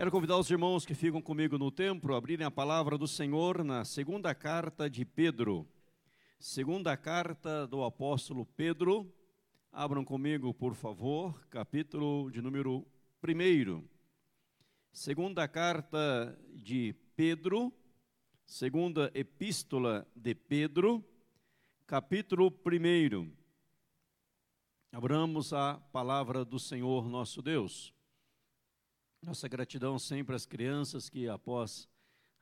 Quero 0.00 0.10
convidar 0.10 0.38
os 0.38 0.50
irmãos 0.50 0.86
que 0.86 0.94
ficam 0.94 1.20
comigo 1.20 1.58
no 1.58 1.70
templo 1.70 2.14
a 2.14 2.16
abrirem 2.16 2.46
a 2.46 2.50
palavra 2.50 2.96
do 2.96 3.06
Senhor 3.06 3.62
na 3.62 3.84
segunda 3.84 4.34
carta 4.34 4.88
de 4.88 5.04
Pedro. 5.04 5.68
Segunda 6.38 6.96
carta 6.96 7.66
do 7.66 7.84
apóstolo 7.84 8.46
Pedro. 8.46 9.12
Abram 9.70 10.02
comigo, 10.02 10.54
por 10.54 10.74
favor, 10.74 11.46
capítulo 11.50 12.30
de 12.30 12.40
número 12.40 12.86
1. 13.22 13.86
Segunda 14.90 15.46
carta 15.46 16.34
de 16.54 16.94
Pedro, 17.14 17.70
segunda 18.46 19.10
epístola 19.12 20.08
de 20.16 20.34
Pedro, 20.34 21.04
capítulo 21.86 22.50
1. 22.50 23.30
Abramos 24.92 25.52
a 25.52 25.74
palavra 25.92 26.42
do 26.42 26.58
Senhor 26.58 27.06
nosso 27.06 27.42
Deus. 27.42 27.99
Nossa 29.22 29.46
gratidão 29.46 29.98
sempre 29.98 30.34
às 30.34 30.46
crianças 30.46 31.10
que, 31.10 31.28
após 31.28 31.86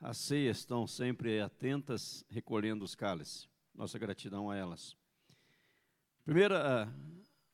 a 0.00 0.14
ceia, 0.14 0.50
estão 0.50 0.86
sempre 0.86 1.40
atentas, 1.40 2.24
recolhendo 2.30 2.84
os 2.84 2.94
cálices. 2.94 3.48
Nossa 3.74 3.98
gratidão 3.98 4.48
a 4.48 4.56
elas. 4.56 4.96
Primeira, 6.24 6.88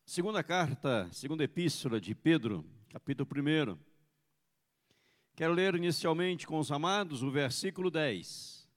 segunda 0.04 0.44
carta, 0.44 1.08
segunda 1.10 1.42
epístola 1.42 1.98
de 1.98 2.14
Pedro, 2.14 2.66
capítulo 2.90 3.26
1. 3.26 3.78
Quero 5.34 5.54
ler 5.54 5.74
inicialmente 5.74 6.46
com 6.46 6.58
os 6.58 6.70
amados 6.70 7.22
o 7.22 7.30
versículo 7.30 7.90
10. 7.90 8.68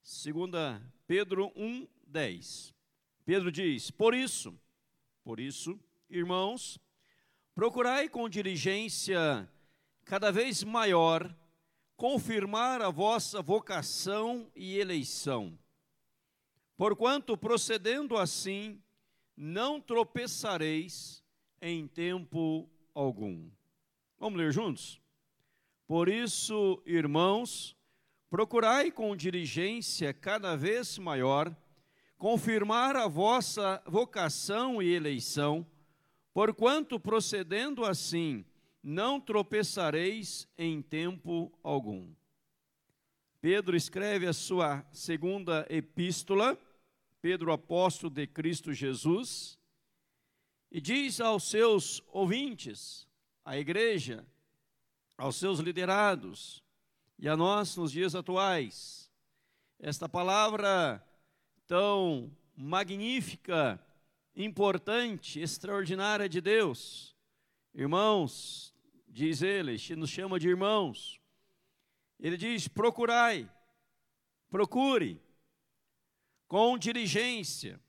Segunda 0.00 0.80
Pedro 1.04 1.52
1, 1.56 1.88
10. 2.06 2.72
Pedro 3.24 3.50
diz: 3.50 3.90
Por 3.90 4.14
isso, 4.14 4.56
por 5.24 5.40
isso, 5.40 5.78
irmãos, 6.08 6.78
Procurai 7.54 8.08
com 8.08 8.28
diligência 8.28 9.48
cada 10.04 10.30
vez 10.30 10.62
maior 10.62 11.34
confirmar 11.96 12.80
a 12.80 12.90
vossa 12.90 13.42
vocação 13.42 14.50
e 14.54 14.78
eleição. 14.78 15.58
Porquanto, 16.76 17.36
procedendo 17.36 18.16
assim, 18.16 18.80
não 19.36 19.80
tropeçareis 19.80 21.22
em 21.60 21.86
tempo 21.86 22.70
algum. 22.94 23.50
Vamos 24.18 24.38
ler 24.38 24.52
juntos? 24.52 25.00
Por 25.86 26.08
isso, 26.08 26.80
irmãos, 26.86 27.76
procurai 28.30 28.90
com 28.90 29.16
diligência 29.16 30.14
cada 30.14 30.56
vez 30.56 30.98
maior 30.98 31.54
confirmar 32.16 32.96
a 32.96 33.08
vossa 33.08 33.82
vocação 33.86 34.80
e 34.80 34.94
eleição 34.94 35.66
Porquanto 36.32 36.98
procedendo 36.98 37.84
assim, 37.84 38.44
não 38.82 39.20
tropeçareis 39.20 40.48
em 40.56 40.80
tempo 40.80 41.52
algum. 41.62 42.12
Pedro 43.40 43.76
escreve 43.76 44.26
a 44.26 44.32
sua 44.32 44.84
segunda 44.92 45.66
epístola, 45.68 46.58
Pedro 47.20 47.52
apóstolo 47.52 48.12
de 48.12 48.26
Cristo 48.26 48.72
Jesus, 48.72 49.58
e 50.70 50.80
diz 50.80 51.20
aos 51.20 51.44
seus 51.50 52.02
ouvintes, 52.08 53.08
à 53.44 53.58
igreja, 53.58 54.24
aos 55.16 55.36
seus 55.36 55.58
liderados 55.58 56.62
e 57.18 57.28
a 57.28 57.36
nós 57.36 57.76
nos 57.76 57.92
dias 57.92 58.14
atuais, 58.14 59.10
esta 59.78 60.08
palavra 60.08 61.04
tão 61.66 62.30
magnífica 62.54 63.80
importante, 64.34 65.40
extraordinária 65.40 66.28
de 66.28 66.40
Deus. 66.40 67.16
Irmãos, 67.74 68.74
diz 69.08 69.42
ele, 69.42 69.76
nos 69.96 70.10
chama 70.10 70.38
de 70.38 70.48
irmãos. 70.48 71.20
Ele 72.18 72.36
diz: 72.36 72.68
procurai, 72.68 73.50
procure, 74.48 75.20
com 76.46 76.76
diligência, 76.76 77.80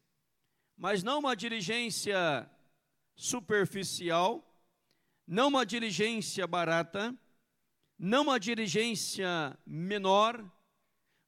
mas 0.78 1.04
não 1.04 1.20
uma 1.20 1.36
diligência 1.36 2.50
superficial, 3.16 4.48
não 5.28 5.48
uma 5.48 5.66
diligência 5.66 6.46
barata, 6.48 7.16
não 7.98 8.24
uma 8.24 8.40
diligência 8.40 9.58
menor, 9.66 10.44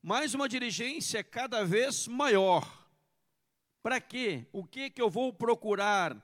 mas 0.02 0.34
uma 0.34 0.50
diligência 0.50 1.24
cada 1.24 1.64
vez 1.64 2.08
maior 2.08 2.83
para 3.84 4.00
quê? 4.00 4.48
O 4.54 4.64
que 4.64 4.90
que 4.90 5.02
eu 5.02 5.10
vou 5.10 5.34
procurar? 5.34 6.18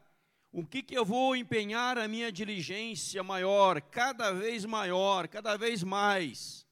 O 0.49 0.65
que 0.65 0.81
que 0.81 0.97
eu 0.97 1.03
vou 1.03 1.35
empenhar 1.35 1.97
a 1.97 2.07
minha 2.07 2.31
diligência 2.31 3.21
maior, 3.21 3.81
cada 3.81 4.31
vez 4.31 4.63
maior, 4.63 5.27
cada 5.27 5.57
vez 5.57 5.83
mais? 5.83 6.65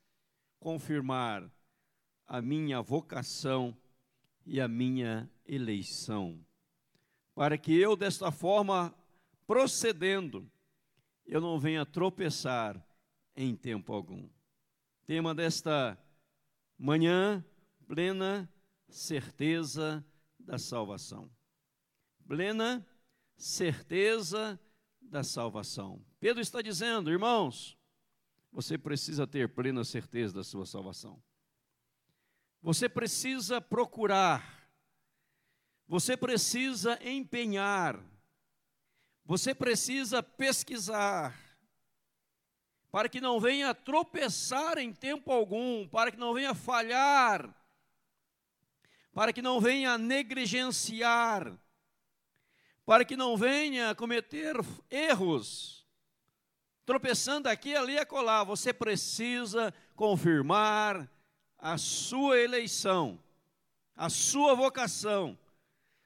Confirmar 0.59 1.51
a 2.25 2.41
minha 2.41 2.81
vocação 2.81 3.77
e 4.45 4.61
a 4.61 4.67
minha 4.67 5.29
eleição. 5.45 6.39
Para 7.35 7.57
que 7.57 7.77
eu, 7.77 7.95
desta 7.95 8.31
forma, 8.31 8.95
procedendo, 9.45 10.49
eu 11.25 11.41
não 11.41 11.59
venha 11.59 11.85
tropeçar 11.85 12.81
em 13.35 13.55
tempo 13.55 13.93
algum. 13.93 14.27
Tema 15.05 15.35
desta 15.35 15.97
manhã, 16.79 17.45
plena 17.85 18.49
certeza 18.89 20.03
da 20.47 20.57
salvação. 20.57 21.29
Plena 22.25 22.87
certeza 23.35 24.59
da 25.01 25.21
salvação. 25.21 26.03
Pedro 26.21 26.41
está 26.41 26.61
dizendo, 26.61 27.11
irmãos, 27.11 27.77
você 28.51 28.77
precisa 28.77 29.27
ter 29.27 29.53
plena 29.53 29.83
certeza 29.83 30.35
da 30.35 30.43
sua 30.45 30.65
salvação. 30.65 31.21
Você 32.61 32.87
precisa 32.87 33.59
procurar, 33.59 34.71
você 35.85 36.15
precisa 36.15 36.97
empenhar, 37.07 38.01
você 39.25 39.53
precisa 39.53 40.23
pesquisar, 40.23 41.37
para 42.89 43.09
que 43.09 43.19
não 43.19 43.39
venha 43.39 43.75
tropeçar 43.75 44.77
em 44.77 44.93
tempo 44.93 45.29
algum, 45.31 45.87
para 45.89 46.09
que 46.09 46.17
não 46.17 46.33
venha 46.33 46.55
falhar 46.55 47.53
para 49.17 49.33
que 49.33 49.41
não 49.41 49.59
venha 49.59 49.97
negligenciar, 49.97 51.57
para 52.85 53.03
que 53.03 53.17
não 53.17 53.35
venha 53.35 53.95
cometer 53.95 54.55
erros, 54.91 55.87
tropeçando 56.85 57.49
aqui, 57.49 57.75
ali 57.75 57.93
e 57.93 57.97
acolá. 57.97 58.43
Você 58.43 58.71
precisa 58.71 59.73
confirmar 59.95 61.09
a 61.57 61.79
sua 61.79 62.37
eleição, 62.37 63.17
a 63.95 64.07
sua 64.07 64.53
vocação. 64.53 65.35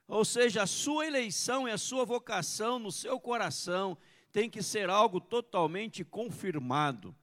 Ou 0.07 0.23
seja, 0.23 0.63
a 0.63 0.65
sua 0.65 1.05
eleição 1.05 1.67
e 1.67 1.71
a 1.71 1.77
sua 1.77 2.05
vocação 2.05 2.79
no 2.79 2.93
seu 2.93 3.19
coração 3.19 3.97
tem 4.31 4.49
que 4.49 4.63
ser 4.63 4.89
algo 4.89 5.19
totalmente 5.19 6.05
confirmado, 6.05 7.13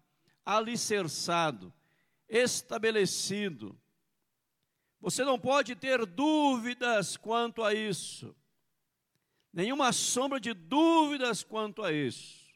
alicerçado, 0.44 1.72
estabelecido. 2.28 3.74
Você 5.00 5.24
não 5.24 5.38
pode 5.38 5.76
ter 5.76 6.04
dúvidas 6.04 7.16
quanto 7.16 7.62
a 7.62 7.72
isso. 7.72 8.34
Nenhuma 9.52 9.92
sombra 9.92 10.40
de 10.40 10.52
dúvidas 10.52 11.42
quanto 11.42 11.82
a 11.82 11.92
isso. 11.92 12.48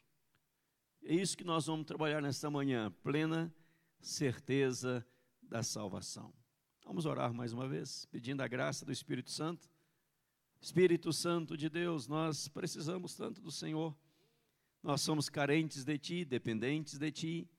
É 1.03 1.13
isso 1.13 1.37
que 1.37 1.43
nós 1.43 1.65
vamos 1.65 1.85
trabalhar 1.85 2.21
nesta 2.21 2.49
manhã, 2.49 2.91
plena 3.03 3.53
certeza 3.99 5.05
da 5.41 5.63
salvação. 5.63 6.33
Vamos 6.85 7.05
orar 7.05 7.33
mais 7.33 7.53
uma 7.53 7.67
vez, 7.67 8.05
pedindo 8.05 8.41
a 8.41 8.47
graça 8.47 8.85
do 8.85 8.91
Espírito 8.91 9.31
Santo. 9.31 9.69
Espírito 10.61 11.11
Santo 11.11 11.57
de 11.57 11.69
Deus, 11.69 12.07
nós 12.07 12.47
precisamos 12.47 13.15
tanto 13.15 13.41
do 13.41 13.51
Senhor. 13.51 13.95
Nós 14.81 15.01
somos 15.01 15.29
carentes 15.29 15.83
de 15.83 15.97
Ti, 15.97 16.25
dependentes 16.25 16.97
de 16.97 17.11
Ti. 17.11 17.49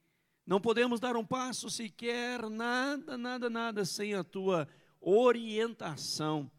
Não 0.47 0.61
podemos 0.61 1.01
dar 1.01 1.17
um 1.17 1.25
passo 1.25 1.71
sequer, 1.71 2.51
nada, 2.51 3.17
nada, 3.17 3.49
nada, 3.49 3.85
sem 3.85 4.15
a 4.15 4.23
tua 4.23 4.69
orientação, 5.01 6.51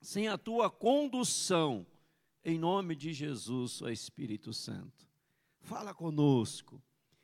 sem 0.00 0.26
a 0.28 0.38
tua 0.38 0.70
condução, 0.70 1.86
em 2.42 2.58
nome 2.58 2.96
de 2.96 3.12
Jesus, 3.12 3.82
ó 3.82 3.88
Espírito 3.90 4.54
Santo. 4.54 5.06
Fala 5.60 5.92
conosco, 5.92 6.82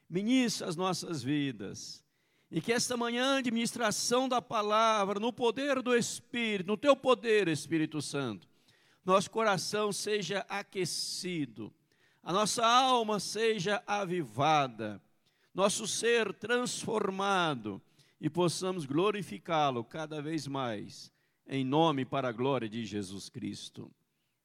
ministra 0.09 0.69
as 0.69 0.77
nossas 0.77 1.23
vidas, 1.23 2.05
e 2.50 2.61
que 2.61 2.73
esta 2.73 2.97
manhã 2.97 3.43
de 3.43 3.50
ministração 3.50 4.29
da 4.29 4.43
palavra, 4.43 5.19
no 5.19 5.33
poder 5.33 5.81
do 5.81 5.97
Espírito, 5.97 6.67
no 6.67 6.76
teu 6.76 6.94
poder, 6.94 7.49
Espírito 7.49 8.03
Santo, 8.03 8.47
nosso 9.03 9.31
coração 9.31 9.93
seja 9.93 10.41
aquecido, 10.47 11.73
a 12.23 12.35
nossa 12.35 12.67
alma 12.67 13.19
seja 13.19 13.83
avivada 13.87 15.00
nosso 15.52 15.87
ser 15.87 16.32
transformado 16.35 17.82
e 18.20 18.29
possamos 18.29 18.85
glorificá-lo 18.85 19.85
cada 19.85 20.20
vez 20.20 20.47
mais, 20.47 21.12
em 21.47 21.64
nome 21.64 22.05
para 22.05 22.29
a 22.29 22.32
glória 22.32 22.69
de 22.69 22.85
Jesus 22.85 23.29
Cristo. 23.29 23.93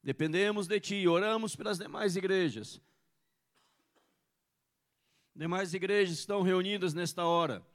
Dependemos 0.01 0.67
de 0.67 0.79
Ti, 0.79 1.07
oramos 1.07 1.55
pelas 1.55 1.77
demais 1.77 2.15
igrejas, 2.15 2.81
demais 5.35 5.73
igrejas 5.73 6.17
estão 6.17 6.41
reunidas 6.41 6.93
nesta 6.93 7.25
hora, 7.25 7.65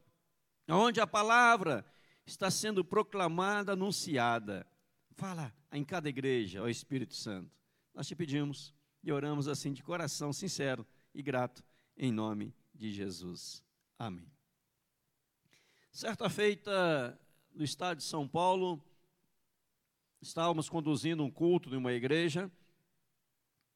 onde 0.69 1.01
a 1.01 1.07
palavra 1.07 1.85
está 2.25 2.51
sendo 2.51 2.85
proclamada, 2.85 3.73
anunciada. 3.73 4.67
Fala 5.17 5.53
em 5.73 5.85
cada 5.85 6.09
igreja, 6.09 6.63
ó 6.63 6.69
Espírito 6.69 7.15
Santo. 7.15 7.51
Nós 7.93 8.07
te 8.07 8.15
pedimos 8.15 8.73
e 9.03 9.13
oramos 9.13 9.49
assim 9.49 9.73
de 9.73 9.83
coração 9.83 10.33
sincero 10.33 10.87
e 11.13 11.23
grato, 11.23 11.63
em 11.97 12.13
nome 12.13 12.55
de 12.81 12.91
Jesus. 12.91 13.63
Amém. 13.99 14.27
Certa 15.93 16.31
feita, 16.31 17.21
no 17.55 17.63
estado 17.63 17.99
de 17.99 18.05
São 18.05 18.27
Paulo, 18.27 18.83
estávamos 20.23 20.67
conduzindo 20.71 21.23
um 21.23 21.31
culto 21.31 21.69
em 21.69 21.77
uma 21.77 21.93
igreja 21.93 22.51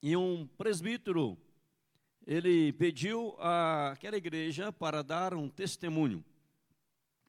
e 0.00 0.16
um 0.16 0.46
presbítero, 0.46 1.36
ele 2.26 2.72
pediu 2.72 3.36
àquela 3.38 4.16
igreja 4.16 4.72
para 4.72 5.02
dar 5.02 5.34
um 5.34 5.50
testemunho. 5.50 6.24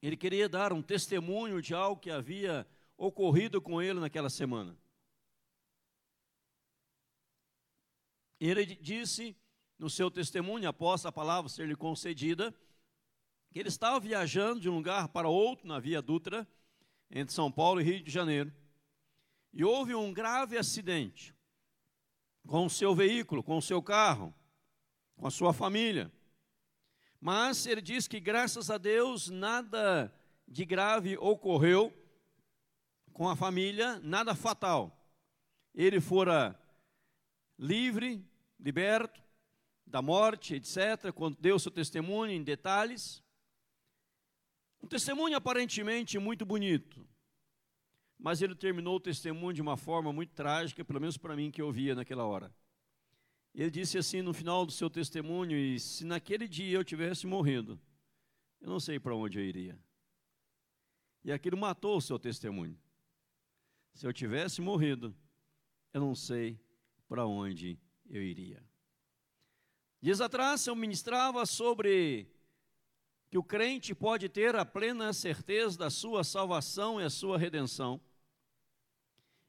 Ele 0.00 0.16
queria 0.16 0.48
dar 0.48 0.72
um 0.72 0.80
testemunho 0.80 1.60
de 1.60 1.74
algo 1.74 2.00
que 2.00 2.10
havia 2.10 2.66
ocorrido 2.96 3.60
com 3.60 3.82
ele 3.82 4.00
naquela 4.00 4.30
semana. 4.30 4.74
Ele 8.40 8.64
disse 8.64 9.36
no 9.78 9.90
seu 9.90 10.10
testemunho, 10.10 10.68
após 10.68 11.04
a 11.04 11.12
palavra 11.12 11.48
ser 11.48 11.66
lhe 11.66 11.76
concedida, 11.76 12.54
que 13.50 13.58
ele 13.58 13.68
estava 13.68 14.00
viajando 14.00 14.60
de 14.60 14.68
um 14.68 14.76
lugar 14.76 15.08
para 15.08 15.28
outro 15.28 15.66
na 15.66 15.78
Via 15.78 16.00
Dutra, 16.00 16.46
entre 17.10 17.34
São 17.34 17.50
Paulo 17.52 17.80
e 17.80 17.84
Rio 17.84 18.02
de 18.02 18.10
Janeiro, 18.10 18.52
e 19.52 19.64
houve 19.64 19.94
um 19.94 20.12
grave 20.12 20.58
acidente 20.58 21.34
com 22.46 22.66
o 22.66 22.70
seu 22.70 22.94
veículo, 22.94 23.42
com 23.42 23.56
o 23.56 23.62
seu 23.62 23.82
carro, 23.82 24.34
com 25.16 25.26
a 25.26 25.30
sua 25.30 25.52
família. 25.52 26.12
Mas 27.20 27.66
ele 27.66 27.80
diz 27.80 28.06
que, 28.06 28.20
graças 28.20 28.70
a 28.70 28.78
Deus, 28.78 29.28
nada 29.28 30.12
de 30.46 30.64
grave 30.64 31.16
ocorreu 31.16 31.92
com 33.12 33.28
a 33.28 33.36
família, 33.36 33.98
nada 34.00 34.34
fatal. 34.34 34.92
Ele 35.74 36.00
fora 36.00 36.58
livre, 37.58 38.24
liberto 38.60 39.25
da 39.86 40.02
morte, 40.02 40.54
etc., 40.54 41.12
quando 41.14 41.36
deu 41.36 41.58
seu 41.58 41.70
testemunho 41.70 42.32
em 42.32 42.42
detalhes. 42.42 43.22
Um 44.82 44.88
testemunho 44.88 45.36
aparentemente 45.36 46.18
muito 46.18 46.44
bonito, 46.44 47.08
mas 48.18 48.42
ele 48.42 48.54
terminou 48.54 48.96
o 48.96 49.00
testemunho 49.00 49.54
de 49.54 49.62
uma 49.62 49.76
forma 49.76 50.12
muito 50.12 50.34
trágica, 50.34 50.84
pelo 50.84 51.00
menos 51.00 51.16
para 51.16 51.36
mim 51.36 51.50
que 51.50 51.62
eu 51.62 51.70
via 51.70 51.94
naquela 51.94 52.24
hora. 52.24 52.54
Ele 53.54 53.70
disse 53.70 53.96
assim 53.96 54.20
no 54.20 54.34
final 54.34 54.66
do 54.66 54.72
seu 54.72 54.90
testemunho: 54.90 55.56
e 55.56 55.80
se 55.80 56.04
naquele 56.04 56.46
dia 56.46 56.76
eu 56.76 56.84
tivesse 56.84 57.26
morrido, 57.26 57.80
eu 58.60 58.68
não 58.68 58.78
sei 58.78 58.98
para 58.98 59.14
onde 59.14 59.38
eu 59.38 59.44
iria. 59.44 59.78
E 61.24 61.32
aquilo 61.32 61.56
matou 61.56 61.96
o 61.96 62.02
seu 62.02 62.18
testemunho. 62.18 62.78
Se 63.94 64.06
eu 64.06 64.12
tivesse 64.12 64.60
morrido, 64.60 65.16
eu 65.92 66.00
não 66.00 66.14
sei 66.14 66.60
para 67.08 67.26
onde 67.26 67.78
eu 68.08 68.22
iria. 68.22 68.62
Dias 70.00 70.20
atrás 70.20 70.66
eu 70.66 70.76
ministrava 70.76 71.44
sobre 71.46 72.28
que 73.30 73.38
o 73.38 73.42
crente 73.42 73.94
pode 73.94 74.28
ter 74.28 74.54
a 74.54 74.64
plena 74.64 75.12
certeza 75.12 75.78
da 75.78 75.90
sua 75.90 76.22
salvação 76.22 77.00
e 77.00 77.04
a 77.04 77.10
sua 77.10 77.38
redenção. 77.38 78.00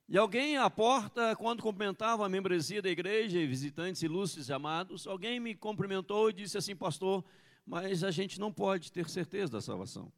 E 0.09 0.17
alguém 0.17 0.57
à 0.57 0.69
porta, 0.69 1.35
quando 1.35 1.61
cumprimentava 1.61 2.25
a 2.25 2.29
membresia 2.29 2.81
da 2.81 2.89
igreja, 2.89 3.37
e 3.37 3.45
visitantes 3.45 4.01
ilustres 4.01 4.47
e 4.47 4.53
amados, 4.53 5.05
alguém 5.05 5.37
me 5.37 5.53
cumprimentou 5.53 6.29
e 6.29 6.33
disse 6.33 6.57
assim, 6.57 6.75
pastor, 6.75 7.25
mas 7.65 8.05
a 8.05 8.09
gente 8.09 8.39
não 8.39 8.51
pode 8.51 8.89
ter 8.89 9.09
certeza 9.09 9.51
da 9.51 9.61
salvação. 9.61 10.11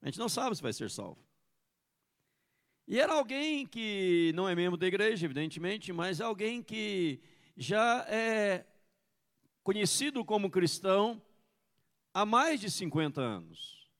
A 0.00 0.06
gente 0.06 0.18
não 0.18 0.28
sabe 0.28 0.56
se 0.56 0.62
vai 0.62 0.72
ser 0.72 0.90
salvo. 0.90 1.22
E 2.88 2.98
era 2.98 3.12
alguém 3.12 3.66
que 3.66 4.32
não 4.34 4.48
é 4.48 4.54
membro 4.54 4.78
da 4.78 4.86
igreja, 4.86 5.26
evidentemente, 5.26 5.92
mas 5.92 6.20
alguém 6.20 6.62
que 6.62 7.20
já 7.56 8.06
é 8.08 8.66
conhecido 9.64 10.22
como 10.24 10.50
cristão 10.50 11.20
há 12.12 12.24
mais 12.26 12.60
de 12.60 12.70
50 12.70 13.20
anos. 13.20 13.90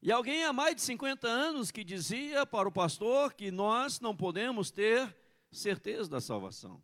E 0.00 0.12
alguém 0.12 0.44
há 0.44 0.52
mais 0.52 0.76
de 0.76 0.82
50 0.82 1.26
anos 1.26 1.70
que 1.72 1.82
dizia 1.82 2.46
para 2.46 2.68
o 2.68 2.72
pastor 2.72 3.34
que 3.34 3.50
nós 3.50 3.98
não 4.00 4.16
podemos 4.16 4.70
ter 4.70 5.14
certeza 5.50 6.08
da 6.08 6.20
salvação. 6.20 6.82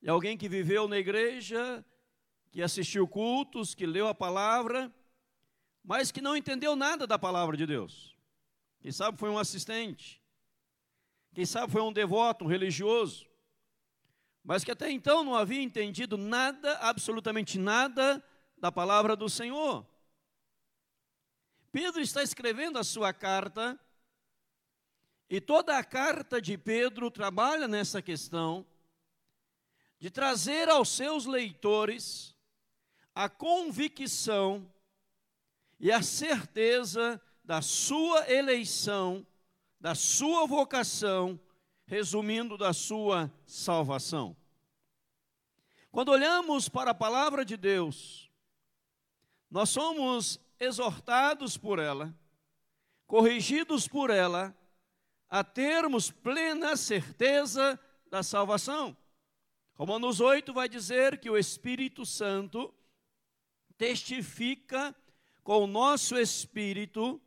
E 0.00 0.08
alguém 0.08 0.38
que 0.38 0.48
viveu 0.48 0.86
na 0.86 0.98
igreja, 0.98 1.84
que 2.52 2.62
assistiu 2.62 3.08
cultos, 3.08 3.74
que 3.74 3.86
leu 3.86 4.06
a 4.06 4.14
palavra, 4.14 4.94
mas 5.82 6.12
que 6.12 6.20
não 6.20 6.36
entendeu 6.36 6.76
nada 6.76 7.06
da 7.06 7.18
palavra 7.18 7.56
de 7.56 7.66
Deus. 7.66 8.16
Quem 8.80 8.92
sabe 8.92 9.18
foi 9.18 9.28
um 9.28 9.38
assistente. 9.38 10.22
Quem 11.34 11.44
sabe 11.44 11.72
foi 11.72 11.82
um 11.82 11.92
devoto, 11.92 12.44
um 12.44 12.48
religioso. 12.48 13.29
Mas 14.42 14.64
que 14.64 14.70
até 14.70 14.90
então 14.90 15.22
não 15.22 15.34
havia 15.34 15.62
entendido 15.62 16.16
nada, 16.16 16.76
absolutamente 16.78 17.58
nada, 17.58 18.24
da 18.56 18.72
palavra 18.72 19.14
do 19.14 19.28
Senhor. 19.28 19.86
Pedro 21.72 22.00
está 22.00 22.22
escrevendo 22.22 22.78
a 22.78 22.84
sua 22.84 23.12
carta, 23.12 23.78
e 25.28 25.40
toda 25.40 25.78
a 25.78 25.84
carta 25.84 26.42
de 26.42 26.58
Pedro 26.58 27.10
trabalha 27.10 27.68
nessa 27.68 28.02
questão 28.02 28.66
de 30.00 30.10
trazer 30.10 30.68
aos 30.68 30.88
seus 30.88 31.26
leitores 31.26 32.34
a 33.14 33.28
convicção 33.28 34.72
e 35.78 35.92
a 35.92 36.02
certeza 36.02 37.20
da 37.44 37.62
sua 37.62 38.28
eleição, 38.28 39.24
da 39.78 39.94
sua 39.94 40.46
vocação, 40.46 41.38
resumindo, 41.90 42.56
da 42.56 42.72
sua 42.72 43.28
salvação. 43.44 44.36
Quando 45.90 46.10
olhamos 46.10 46.68
para 46.68 46.92
a 46.92 46.94
palavra 46.94 47.44
de 47.44 47.56
Deus, 47.56 48.30
nós 49.50 49.70
somos 49.70 50.38
exortados 50.60 51.56
por 51.56 51.80
ela, 51.80 52.16
corrigidos 53.08 53.88
por 53.88 54.08
ela, 54.08 54.56
a 55.28 55.42
termos 55.42 56.12
plena 56.12 56.76
certeza 56.76 57.78
da 58.08 58.22
salvação. 58.22 58.96
Romanos 59.74 60.20
8 60.20 60.52
vai 60.52 60.68
dizer 60.68 61.18
que 61.18 61.28
o 61.28 61.36
Espírito 61.36 62.06
Santo 62.06 62.72
testifica 63.76 64.94
com 65.42 65.64
o 65.64 65.66
nosso 65.66 66.16
espírito 66.16 67.20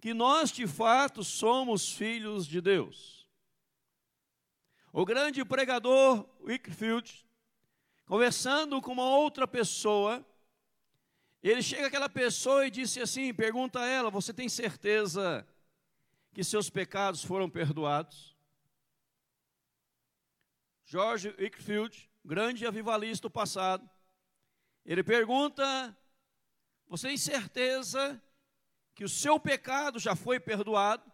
que 0.00 0.12
nós 0.12 0.50
de 0.50 0.66
fato 0.66 1.22
somos 1.22 1.92
filhos 1.92 2.48
de 2.48 2.60
Deus. 2.60 3.15
O 4.98 5.04
grande 5.04 5.44
pregador 5.44 6.26
Wickfield, 6.40 7.28
conversando 8.06 8.80
com 8.80 8.92
uma 8.92 9.04
outra 9.04 9.46
pessoa, 9.46 10.26
ele 11.42 11.60
chega 11.60 11.88
àquela 11.88 12.08
pessoa 12.08 12.66
e 12.66 12.70
disse 12.70 13.02
assim: 13.02 13.34
pergunta 13.34 13.78
a 13.78 13.86
ela, 13.86 14.10
você 14.10 14.32
tem 14.32 14.48
certeza 14.48 15.46
que 16.32 16.42
seus 16.42 16.70
pecados 16.70 17.22
foram 17.22 17.50
perdoados? 17.50 18.34
George 20.86 21.28
Wickfield, 21.38 22.10
grande 22.24 22.66
avivalista 22.66 23.28
do 23.28 23.30
passado, 23.30 23.86
ele 24.82 25.04
pergunta: 25.04 25.94
Você 26.88 27.08
tem 27.08 27.18
certeza 27.18 28.18
que 28.94 29.04
o 29.04 29.10
seu 29.10 29.38
pecado 29.38 29.98
já 29.98 30.16
foi 30.16 30.40
perdoado. 30.40 31.12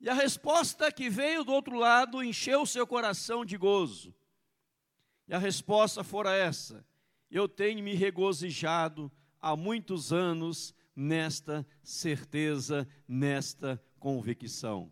E 0.00 0.08
a 0.08 0.14
resposta 0.14 0.90
que 0.90 1.10
veio 1.10 1.44
do 1.44 1.52
outro 1.52 1.76
lado 1.76 2.24
encheu 2.24 2.64
seu 2.64 2.86
coração 2.86 3.44
de 3.44 3.58
gozo. 3.58 4.14
E 5.28 5.34
a 5.34 5.38
resposta 5.38 6.02
fora 6.02 6.34
essa: 6.34 6.84
Eu 7.30 7.46
tenho 7.46 7.84
me 7.84 7.94
regozijado 7.94 9.12
há 9.38 9.54
muitos 9.54 10.10
anos 10.12 10.74
nesta 10.96 11.66
certeza, 11.82 12.88
nesta 13.06 13.82
convicção. 13.98 14.90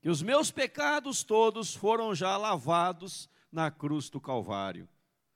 Que 0.00 0.08
os 0.08 0.22
meus 0.22 0.50
pecados 0.50 1.22
todos 1.22 1.74
foram 1.74 2.14
já 2.14 2.36
lavados 2.36 3.28
na 3.52 3.70
cruz 3.70 4.08
do 4.08 4.20
Calvário, 4.20 4.88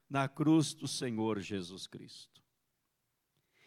na 0.09 0.27
cruz 0.27 0.73
do 0.73 0.89
Senhor 0.89 1.41
Jesus 1.41 1.87
Cristo. 1.87 2.41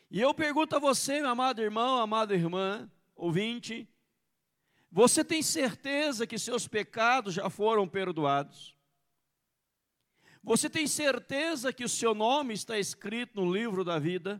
E 0.09 0.19
eu 0.19 0.33
pergunto 0.33 0.75
a 0.75 0.79
você, 0.79 1.21
meu 1.21 1.29
amado 1.29 1.61
irmão, 1.61 1.97
amada 1.97 2.33
irmã, 2.33 2.89
ouvinte, 3.15 3.87
você 4.95 5.25
tem 5.25 5.41
certeza 5.41 6.27
que 6.27 6.37
seus 6.37 6.67
pecados 6.67 7.33
já 7.33 7.49
foram 7.49 7.87
perdoados? 7.89 8.75
Você 10.43 10.69
tem 10.69 10.85
certeza 10.85 11.73
que 11.73 11.83
o 11.83 11.89
seu 11.89 12.13
nome 12.13 12.53
está 12.53 12.77
escrito 12.77 13.41
no 13.41 13.51
livro 13.51 13.83
da 13.83 13.97
vida? 13.97 14.39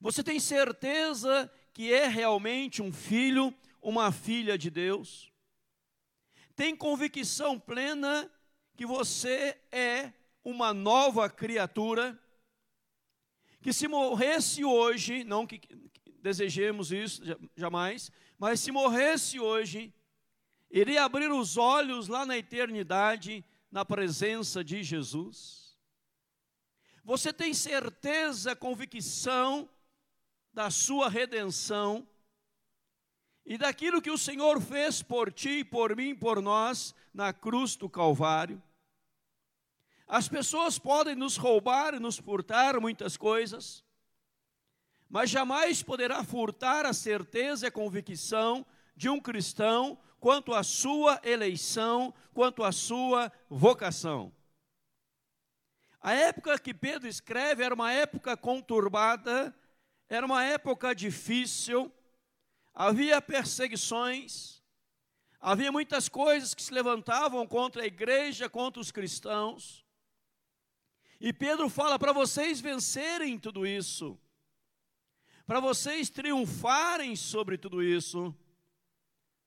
Você 0.00 0.20
tem 0.20 0.40
certeza 0.40 1.48
que 1.72 1.92
é 1.92 2.08
realmente 2.08 2.82
um 2.82 2.92
filho, 2.92 3.54
uma 3.80 4.10
filha 4.10 4.58
de 4.58 4.68
Deus? 4.68 5.32
Tem 6.56 6.74
convicção 6.74 7.56
plena 7.56 8.28
que 8.74 8.84
você 8.84 9.56
é 9.70 10.12
uma 10.42 10.74
nova 10.74 11.30
criatura, 11.30 12.20
que 13.62 13.72
se 13.72 13.86
morresse 13.86 14.64
hoje, 14.64 15.22
não 15.22 15.46
que 15.46 15.60
desejemos 16.20 16.90
isso 16.90 17.22
jamais, 17.54 18.10
mas 18.38 18.60
se 18.60 18.70
morresse 18.72 19.38
hoje, 19.38 19.92
iria 20.70 21.04
abrir 21.04 21.30
os 21.30 21.56
olhos 21.56 22.08
lá 22.08 22.26
na 22.26 22.36
eternidade, 22.36 23.44
na 23.70 23.84
presença 23.84 24.62
de 24.62 24.82
Jesus? 24.82 25.76
Você 27.04 27.32
tem 27.32 27.52
certeza, 27.52 28.56
convicção 28.56 29.68
da 30.52 30.70
sua 30.70 31.08
redenção 31.08 32.08
e 33.44 33.58
daquilo 33.58 34.00
que 34.00 34.10
o 34.10 34.16
Senhor 34.16 34.60
fez 34.60 35.02
por 35.02 35.30
ti, 35.30 35.62
por 35.62 35.94
mim, 35.94 36.14
por 36.14 36.40
nós, 36.40 36.94
na 37.12 37.32
cruz 37.32 37.76
do 37.76 37.90
Calvário? 37.90 38.62
As 40.06 40.28
pessoas 40.28 40.78
podem 40.78 41.14
nos 41.14 41.36
roubar 41.36 41.94
e 41.94 41.98
nos 41.98 42.16
furtar 42.16 42.80
muitas 42.80 43.16
coisas, 43.16 43.83
mas 45.14 45.30
jamais 45.30 45.80
poderá 45.80 46.24
furtar 46.24 46.84
a 46.84 46.92
certeza 46.92 47.64
e 47.64 47.68
a 47.68 47.70
convicção 47.70 48.66
de 48.96 49.08
um 49.08 49.20
cristão 49.20 49.96
quanto 50.18 50.52
à 50.52 50.64
sua 50.64 51.20
eleição, 51.22 52.12
quanto 52.32 52.64
à 52.64 52.72
sua 52.72 53.30
vocação. 53.48 54.34
A 56.00 56.14
época 56.14 56.58
que 56.58 56.74
Pedro 56.74 57.06
escreve 57.06 57.62
era 57.62 57.72
uma 57.72 57.92
época 57.92 58.36
conturbada, 58.36 59.56
era 60.08 60.26
uma 60.26 60.42
época 60.42 60.92
difícil, 60.92 61.92
havia 62.74 63.22
perseguições, 63.22 64.64
havia 65.40 65.70
muitas 65.70 66.08
coisas 66.08 66.54
que 66.54 66.62
se 66.62 66.74
levantavam 66.74 67.46
contra 67.46 67.84
a 67.84 67.86
igreja, 67.86 68.50
contra 68.50 68.82
os 68.82 68.90
cristãos. 68.90 69.86
E 71.20 71.32
Pedro 71.32 71.68
fala 71.68 72.00
para 72.00 72.12
vocês 72.12 72.60
vencerem 72.60 73.38
tudo 73.38 73.64
isso, 73.64 74.18
para 75.46 75.60
vocês 75.60 76.08
triunfarem 76.08 77.14
sobre 77.14 77.58
tudo 77.58 77.82
isso, 77.82 78.34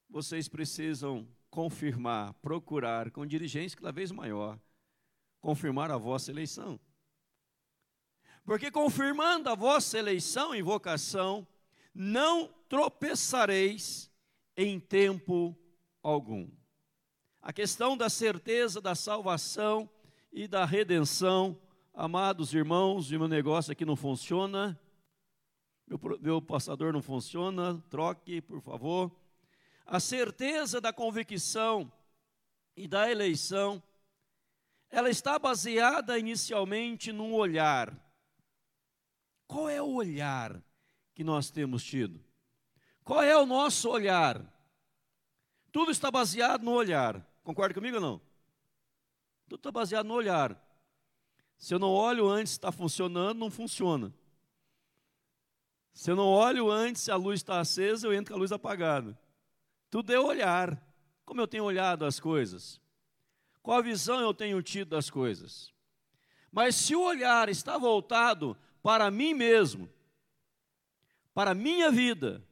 vocês 0.10 0.48
precisam 0.48 1.27
confirmar, 1.50 2.34
procurar 2.36 3.10
com 3.12 3.25
diligência 3.25 3.77
cada 3.77 3.92
vez 3.92 4.12
maior, 4.12 4.60
confirmar 5.42 5.89
a 5.89 5.98
vossa 5.98 6.32
eleição. 6.32 6.80
Porque 8.46 8.72
confirmando 8.72 9.50
a 9.50 9.56
vossa 9.56 9.98
eleição 9.98 10.56
e 10.56 10.62
vocação, 10.62 11.46
não 11.94 12.48
tropeçareis 12.70 14.12
em 14.56 14.80
tempo 14.80 15.58
algum. 16.01 16.50
A 17.42 17.51
questão 17.51 17.98
da 17.98 18.10
certeza 18.10 18.80
da 18.80 18.94
salvação 18.94 19.89
e 20.32 20.48
da 20.48 20.63
redenção, 20.63 21.60
amados 21.94 22.54
irmãos, 22.54 23.12
e 23.12 23.18
meu 23.18 23.27
negócio 23.27 23.72
aqui 23.72 23.84
não 23.84 23.96
funciona, 23.96 24.80
meu, 25.88 26.20
meu 26.20 26.41
passador 26.41 26.91
não 26.91 27.01
funciona, 27.01 27.82
troque, 27.89 28.41
por 28.41 28.62
favor. 28.62 29.12
A 29.86 30.00
certeza 30.00 30.82
da 30.82 30.91
convicção 30.91 31.91
e 32.75 32.88
da 32.88 33.10
eleição, 33.10 33.82
ela 34.89 35.10
está 35.10 35.39
baseada 35.39 36.20
inicialmente 36.20 37.13
num 37.13 37.34
olhar. 37.34 37.98
Qual 39.48 39.70
é 39.70 39.82
o 39.82 39.94
olhar 39.94 40.62
que 41.15 41.24
nós 41.24 41.50
temos 41.50 41.84
tido? 41.84 42.22
Qual 43.03 43.22
é 43.24 43.38
o 43.38 43.46
nosso 43.46 43.89
olhar? 43.89 44.46
Tudo 45.72 45.91
está 45.91 46.12
baseado 46.12 46.63
no 46.63 46.72
olhar. 46.72 47.25
Concorda 47.44 47.74
comigo 47.74 47.96
ou 47.96 48.01
não? 48.01 48.22
Tudo 49.48 49.60
está 49.60 49.72
baseado 49.72 50.06
no 50.06 50.13
olhar. 50.13 50.62
Se 51.58 51.74
eu 51.74 51.79
não 51.79 51.89
olho 51.89 52.27
antes 52.27 52.51
está 52.51 52.74
funcionando, 52.74 53.39
não 53.39 53.50
funciona. 53.50 54.13
Se 55.98 56.12
eu 56.12 56.16
não 56.16 56.27
olho 56.27 56.70
antes 56.70 57.01
se 57.01 57.10
a 57.10 57.16
luz 57.16 57.39
está 57.39 57.60
acesa, 57.60 58.06
eu 58.06 58.13
entro 58.13 58.32
com 58.32 58.38
a 58.38 58.39
luz 58.39 58.51
apagada. 58.51 59.20
Tudo 59.89 60.13
é 60.13 60.20
olhar. 60.20 60.80
Como 61.25 61.42
eu 61.42 61.48
tenho 61.48 61.63
olhado 61.63 62.06
as 62.06 62.20
coisas? 62.20 62.80
Qual 63.63 63.80
a 63.80 63.82
visão 63.82 64.20
eu 64.20 64.32
tenho 64.32 64.62
tido 64.62 64.89
das 64.89 65.10
coisas? 65.10 65.74
Mas 66.51 66.75
se 66.75 66.96
o 66.96 67.01
olhar 67.01 67.50
está 67.50 67.80
voltado 67.80 68.56
para 68.84 69.10
mim 69.10 69.34
mesmo, 69.34 69.89
para 71.34 71.50
a 71.50 71.56
minha 71.56 71.89
vida, 71.89 72.46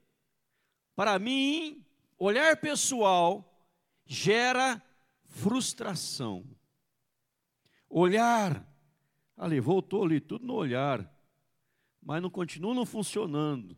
para 0.95 1.19
mim, 1.19 1.85
olhar 2.17 2.57
pessoal 2.57 3.63
gera 4.07 4.81
frustração. 5.21 6.43
Olhar, 7.87 8.67
ali, 9.37 9.59
voltou 9.59 10.03
ali, 10.03 10.19
tudo 10.19 10.47
no 10.47 10.55
olhar, 10.55 11.14
mas 12.05 12.21
não 12.21 12.29
continua 12.29 12.75
não 12.75 12.85
funcionando. 12.85 13.75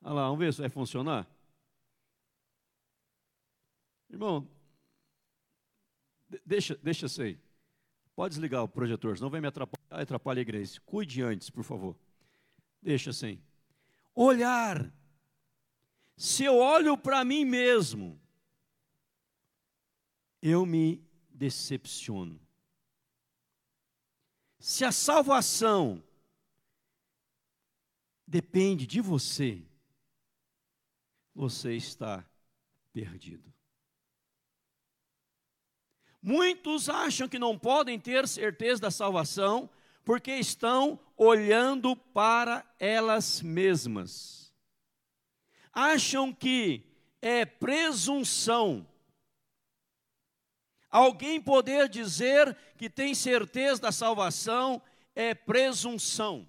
Olha 0.00 0.14
lá, 0.14 0.22
vamos 0.22 0.38
ver 0.38 0.54
se 0.54 0.60
vai 0.60 0.70
funcionar. 0.70 1.28
Irmão, 4.08 4.48
deixa, 6.44 6.74
deixa 6.76 7.06
aí. 7.22 7.38
Pode 8.14 8.32
desligar 8.32 8.62
o 8.62 8.68
projetor, 8.68 9.18
senão 9.18 9.28
vai 9.28 9.42
me 9.42 9.46
atrapalhar, 9.46 10.02
atrapalha 10.02 10.40
a 10.40 10.42
igreja. 10.42 10.80
Cuide 10.86 11.22
antes, 11.22 11.50
por 11.50 11.62
favor. 11.62 11.94
Deixa 12.80 13.10
assim. 13.10 13.38
Olhar. 14.14 14.90
Se 16.16 16.44
eu 16.44 16.56
olho 16.56 16.96
para 16.96 17.22
mim 17.26 17.44
mesmo, 17.44 18.18
eu 20.40 20.64
me 20.64 21.04
decepciono. 21.28 22.45
Se 24.68 24.84
a 24.84 24.90
salvação 24.90 26.02
depende 28.26 28.84
de 28.84 29.00
você, 29.00 29.62
você 31.32 31.76
está 31.76 32.28
perdido. 32.92 33.54
Muitos 36.20 36.88
acham 36.88 37.28
que 37.28 37.38
não 37.38 37.56
podem 37.56 37.96
ter 37.96 38.26
certeza 38.26 38.82
da 38.82 38.90
salvação 38.90 39.70
porque 40.04 40.32
estão 40.32 40.98
olhando 41.16 41.94
para 41.94 42.68
elas 42.80 43.40
mesmas. 43.40 44.52
Acham 45.72 46.34
que 46.34 46.82
é 47.22 47.46
presunção 47.46 48.84
alguém 50.96 51.40
poder 51.40 51.88
dizer 51.88 52.56
que 52.78 52.88
tem 52.88 53.14
certeza 53.14 53.82
da 53.82 53.92
salvação 53.92 54.80
é 55.14 55.34
presunção. 55.34 56.48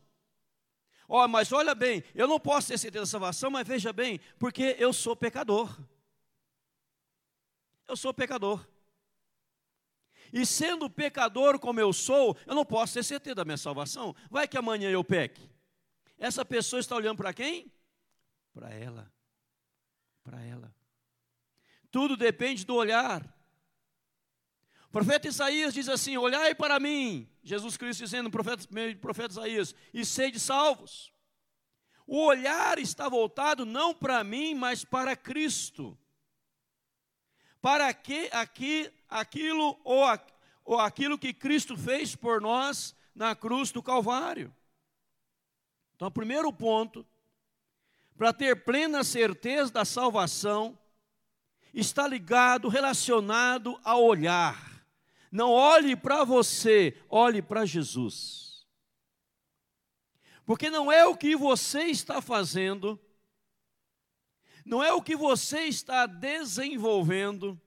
Ó, 1.08 1.24
oh, 1.24 1.28
mas 1.28 1.52
olha 1.52 1.76
bem, 1.76 2.04
eu 2.16 2.28
não 2.28 2.40
posso 2.40 2.70
ter 2.70 2.78
certeza 2.78 3.04
da 3.04 3.10
salvação, 3.10 3.50
mas 3.50 3.68
veja 3.68 3.92
bem, 3.92 4.20
porque 4.40 4.76
eu 4.80 4.94
sou 4.94 5.16
pecador. 5.16 5.78
Eu 7.88 7.98
sou 7.98 8.14
pecador. 8.14 8.66
E 10.32 10.46
sendo 10.46 10.90
pecador 10.90 11.60
como 11.60 11.80
eu 11.80 11.92
sou, 11.92 12.36
eu 12.46 12.56
não 12.56 12.66
posso 12.66 12.94
ter 12.94 13.04
certeza 13.04 13.36
da 13.36 13.46
minha 13.46 13.58
salvação. 13.58 14.16
Vai 14.30 14.48
que 14.48 14.58
amanhã 14.58 14.90
eu 14.90 15.04
peque. 15.04 15.50
Essa 16.18 16.44
pessoa 16.46 16.80
está 16.80 16.96
olhando 16.96 17.18
para 17.18 17.34
quem? 17.34 17.72
Para 18.54 18.74
ela. 18.74 19.12
Para 20.24 20.42
ela. 20.42 20.74
Tudo 21.92 22.18
depende 22.18 22.66
do 22.66 22.76
olhar. 22.76 23.37
O 24.90 24.92
profeta 24.92 25.28
Isaías 25.28 25.74
diz 25.74 25.90
assim: 25.90 26.18
Olhai 26.18 26.56
para 26.56 26.80
mim, 26.80 27.30
Jesus 27.44 27.78
Cristo 27.78 28.04
dizendo 28.04 28.30
profeta, 28.32 28.64
profeta 29.00 29.34
Isaías, 29.34 29.76
e 29.94 30.06
sede 30.06 30.40
salvos. 30.40 31.12
O 32.06 32.26
olhar 32.26 32.80
está 32.80 33.10
voltado 33.10 33.66
não 33.66 33.94
para 33.94 34.24
mim, 34.24 34.56
mas 34.56 34.86
para 34.86 35.16
Cristo 35.16 35.98
para 37.62 37.94
que 37.94 38.30
aqui, 38.32 38.90
aquilo 39.10 39.78
ou, 39.84 40.06
ou 40.64 40.80
aquilo 40.80 41.18
que 41.18 41.34
Cristo 41.34 41.76
fez 41.76 42.16
por 42.16 42.40
nós 42.40 42.96
na 43.14 43.36
cruz 43.36 43.72
do 43.72 43.84
Calvário. 43.84 44.56
Então, 45.96 46.12
primeiro 46.12 46.54
ponto, 46.54 47.06
para 48.18 48.32
ter 48.32 48.64
plena 48.64 49.04
certeza 49.04 49.72
da 49.72 49.84
salvação, 49.84 50.80
está 51.74 52.08
ligado, 52.08 52.68
relacionado 52.68 53.80
ao 53.84 54.04
olhar. 54.04 54.77
Não 55.32 55.52
olhe 55.52 55.96
para 55.96 56.24
você, 56.24 56.98
olhe 57.10 57.42
para 57.42 57.66
Jesus. 57.66 58.66
Porque 60.46 60.70
não 60.70 60.92
é 60.92 61.06
o 61.06 61.16
que 61.16 61.36
você 61.36 61.84
está 61.84 62.22
fazendo 62.22 63.00
não 64.68 64.84
é 64.84 64.92
o 64.92 65.02
que 65.02 65.16
você 65.16 65.62
está 65.62 66.06
desenvolvendo, 66.06 67.60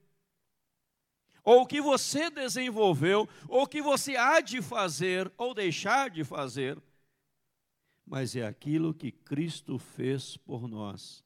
ou 1.42 1.62
o 1.62 1.66
que 1.66 1.80
você 1.80 2.28
desenvolveu, 2.28 3.26
ou 3.48 3.62
o 3.62 3.66
que 3.66 3.80
você 3.80 4.16
há 4.16 4.40
de 4.40 4.60
fazer 4.60 5.32
ou 5.38 5.54
deixar 5.54 6.10
de 6.10 6.22
fazer, 6.22 6.80
mas 8.04 8.36
é 8.36 8.46
aquilo 8.46 8.92
que 8.92 9.10
Cristo 9.10 9.78
fez 9.78 10.36
por 10.36 10.68
nós 10.68 11.24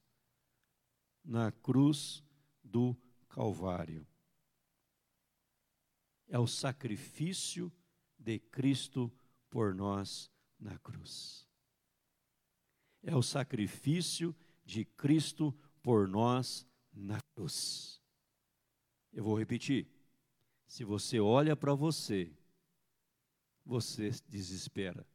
na 1.25 1.51
cruz 1.51 2.23
do 2.63 2.97
Calvário. 3.29 4.07
É 6.29 6.39
o 6.39 6.47
sacrifício 6.47 7.73
de 8.19 8.39
Cristo 8.39 9.13
por 9.51 9.75
nós 9.75 10.31
na 10.59 10.79
cruz. 10.79 11.47
É 13.03 13.15
o 13.15 13.23
sacrifício 13.23 14.35
de 14.65 14.85
Cristo 14.85 15.55
por 15.83 16.09
nós 16.09 16.67
na 16.93 17.21
cruz. 17.35 18.01
Eu 19.13 19.25
vou 19.25 19.39
repetir. 19.39 19.87
Se 20.67 20.85
você 20.85 21.21
olha 21.21 21.55
para 21.55 21.75
você, 21.75 22.33
você 23.65 24.11
desespera. 24.27 25.07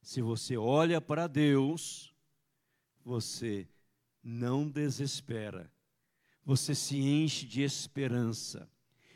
Se 0.00 0.22
você 0.22 0.56
olha 0.56 1.00
para 1.00 1.26
Deus, 1.26 2.14
você 3.04 3.68
não 4.22 4.68
desespera. 4.68 5.70
Você 6.44 6.74
se 6.74 6.96
enche 6.96 7.44
de 7.44 7.62
esperança 7.62 8.70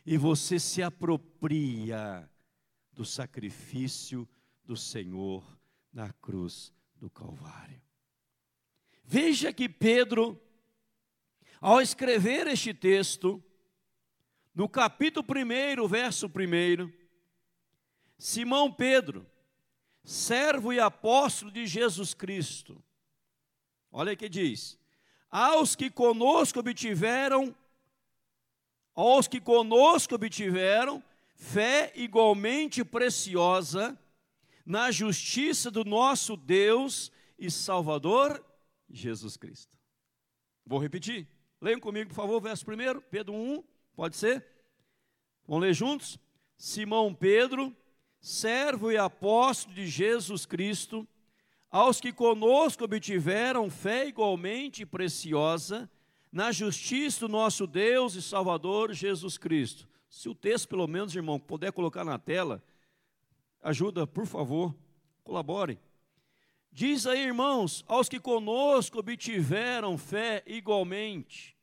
e 0.04 0.16
você 0.16 0.58
se 0.58 0.82
apropria 0.82 2.28
do 2.92 3.04
sacrifício 3.04 4.28
do 4.64 4.76
Senhor 4.76 5.44
na 5.92 6.12
cruz 6.12 6.72
do 6.96 7.10
Calvário. 7.10 7.80
Veja 9.04 9.52
que 9.52 9.68
Pedro, 9.68 10.40
ao 11.60 11.80
escrever 11.80 12.46
este 12.46 12.72
texto, 12.72 13.42
no 14.54 14.68
capítulo 14.68 15.26
1, 15.26 15.88
verso 15.88 16.26
1, 16.26 16.92
Simão 18.18 18.70
Pedro, 18.70 19.26
servo 20.04 20.72
e 20.72 20.80
apóstolo 20.80 21.50
de 21.50 21.66
Jesus 21.66 22.14
Cristo, 22.14 22.82
olha 23.90 24.14
que 24.14 24.28
diz: 24.28 24.78
aos 25.30 25.76
que 25.76 25.88
conosco 25.90 26.58
obtiveram 26.58 27.54
aos 28.94 29.28
que 29.28 29.40
conosco 29.40 30.14
obtiveram 30.14 31.02
fé 31.34 31.92
igualmente 31.94 32.84
preciosa 32.84 33.98
na 34.64 34.90
justiça 34.90 35.70
do 35.70 35.84
nosso 35.84 36.36
Deus 36.36 37.10
e 37.38 37.50
Salvador 37.50 38.44
Jesus 38.90 39.36
Cristo. 39.36 39.76
Vou 40.66 40.78
repetir. 40.78 41.26
Leiam 41.60 41.80
comigo, 41.80 42.10
por 42.10 42.16
favor, 42.16 42.40
verso 42.40 42.64
1, 42.70 43.00
Pedro 43.10 43.34
1, 43.34 43.64
pode 43.94 44.16
ser? 44.16 44.46
Vamos 45.46 45.62
ler 45.62 45.74
juntos? 45.74 46.18
Simão 46.56 47.14
Pedro, 47.14 47.74
servo 48.20 48.92
e 48.92 48.96
apóstolo 48.96 49.74
de 49.74 49.86
Jesus 49.86 50.46
Cristo, 50.46 51.08
aos 51.70 52.00
que 52.00 52.12
conosco 52.12 52.84
obtiveram 52.84 53.70
fé 53.70 54.06
igualmente 54.06 54.84
preciosa 54.84 55.90
na 56.32 56.52
justiça 56.52 57.20
do 57.20 57.28
nosso 57.28 57.66
Deus 57.66 58.14
e 58.14 58.22
Salvador 58.22 58.92
Jesus 58.92 59.36
Cristo. 59.36 59.88
Se 60.08 60.28
o 60.28 60.34
texto, 60.34 60.68
pelo 60.68 60.86
menos, 60.86 61.14
irmão, 61.14 61.38
puder 61.38 61.72
colocar 61.72 62.04
na 62.04 62.18
tela, 62.18 62.62
ajuda, 63.62 64.06
por 64.06 64.26
favor, 64.26 64.74
colabore. 65.22 65.78
Diz 66.72 67.06
aí, 67.06 67.20
irmãos, 67.20 67.84
aos 67.88 68.08
que 68.08 68.20
conosco 68.20 68.98
obtiveram 68.98 69.98
fé 69.98 70.42
igualmente. 70.46 71.56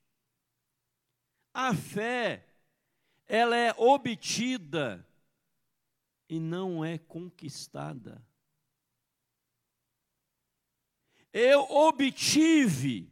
A 1.54 1.74
fé, 1.74 2.46
ela 3.26 3.56
é 3.56 3.74
obtida 3.78 5.06
e 6.30 6.40
não 6.40 6.84
é 6.84 6.98
conquistada. 6.98 8.22
Eu 11.32 11.62
obtive 11.70 13.10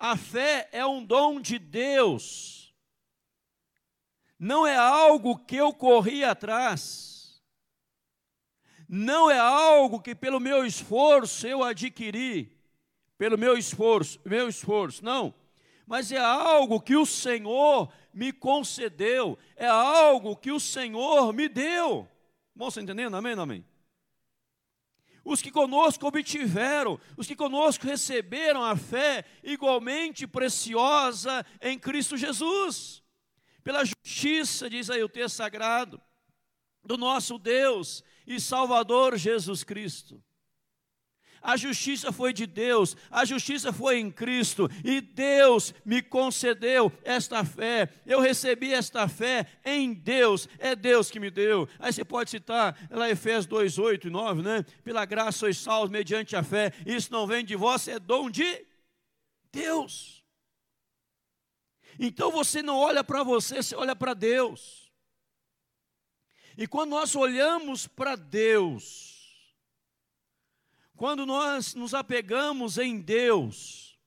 a 0.00 0.16
fé 0.16 0.66
é 0.72 0.84
um 0.86 1.04
dom 1.04 1.38
de 1.38 1.58
Deus, 1.58 2.74
não 4.38 4.66
é 4.66 4.74
algo 4.74 5.38
que 5.38 5.56
eu 5.56 5.74
corri 5.74 6.24
atrás, 6.24 7.42
não 8.88 9.30
é 9.30 9.38
algo 9.38 10.00
que 10.00 10.14
pelo 10.14 10.40
meu 10.40 10.64
esforço 10.64 11.46
eu 11.46 11.62
adquiri, 11.62 12.58
pelo 13.18 13.36
meu 13.36 13.58
esforço, 13.58 14.18
meu 14.24 14.48
esforço, 14.48 15.04
não, 15.04 15.34
mas 15.86 16.10
é 16.10 16.18
algo 16.18 16.80
que 16.80 16.96
o 16.96 17.04
Senhor 17.04 17.92
me 18.14 18.32
concedeu, 18.32 19.38
é 19.54 19.66
algo 19.66 20.34
que 20.34 20.50
o 20.50 20.58
Senhor 20.58 21.30
me 21.34 21.46
deu. 21.46 22.08
Vamos 22.56 22.76
entendendo? 22.78 23.16
Amém, 23.16 23.34
amém? 23.34 23.64
Os 25.24 25.42
que 25.42 25.50
conosco 25.50 26.06
obtiveram, 26.06 26.98
os 27.16 27.26
que 27.26 27.36
conosco 27.36 27.86
receberam 27.86 28.64
a 28.64 28.76
fé 28.76 29.24
igualmente 29.42 30.26
preciosa 30.26 31.44
em 31.60 31.78
Cristo 31.78 32.16
Jesus, 32.16 33.02
pela 33.62 33.84
justiça, 33.84 34.70
diz 34.70 34.88
aí 34.90 35.02
o 35.02 35.08
texto 35.08 35.36
sagrado, 35.36 36.00
do 36.82 36.96
nosso 36.96 37.38
Deus 37.38 38.02
e 38.26 38.40
Salvador 38.40 39.16
Jesus 39.16 39.62
Cristo. 39.62 40.22
A 41.42 41.56
justiça 41.56 42.12
foi 42.12 42.32
de 42.32 42.46
Deus, 42.46 42.96
a 43.10 43.24
justiça 43.24 43.72
foi 43.72 43.98
em 43.98 44.10
Cristo, 44.10 44.68
e 44.84 45.00
Deus 45.00 45.74
me 45.84 46.02
concedeu 46.02 46.92
esta 47.02 47.44
fé. 47.44 47.88
Eu 48.04 48.20
recebi 48.20 48.72
esta 48.72 49.08
fé 49.08 49.46
em 49.64 49.92
Deus, 49.92 50.48
é 50.58 50.76
Deus 50.76 51.10
que 51.10 51.18
me 51.18 51.30
deu. 51.30 51.68
Aí 51.78 51.92
você 51.92 52.04
pode 52.04 52.30
citar 52.30 52.76
lá 52.90 53.08
Efésios 53.08 53.46
2, 53.46 53.78
8 53.78 54.08
e 54.08 54.10
9, 54.10 54.42
né? 54.42 54.64
Pela 54.84 55.04
graça 55.04 55.38
sois 55.38 55.56
salvos 55.56 55.90
mediante 55.90 56.36
a 56.36 56.42
fé. 56.42 56.72
Isso 56.84 57.10
não 57.12 57.26
vem 57.26 57.44
de 57.44 57.56
vós, 57.56 57.88
é 57.88 57.98
dom 57.98 58.30
de 58.30 58.66
Deus. 59.50 60.22
Então 61.98 62.30
você 62.30 62.62
não 62.62 62.76
olha 62.76 63.02
para 63.02 63.22
você, 63.22 63.62
você 63.62 63.74
olha 63.74 63.96
para 63.96 64.14
Deus. 64.14 64.90
E 66.56 66.66
quando 66.66 66.90
nós 66.90 67.16
olhamos 67.16 67.86
para 67.86 68.16
Deus, 68.16 69.09
quando 71.00 71.24
nós 71.24 71.74
nos 71.74 71.94
apegamos 71.94 72.76
em 72.76 73.00
Deus, 73.00 73.98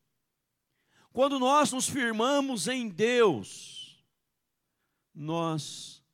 quando 1.12 1.40
nós 1.40 1.72
nos 1.72 1.90
firmamos 1.90 2.68
em 2.68 2.88
Deus, 2.88 4.06
nós 5.12 6.06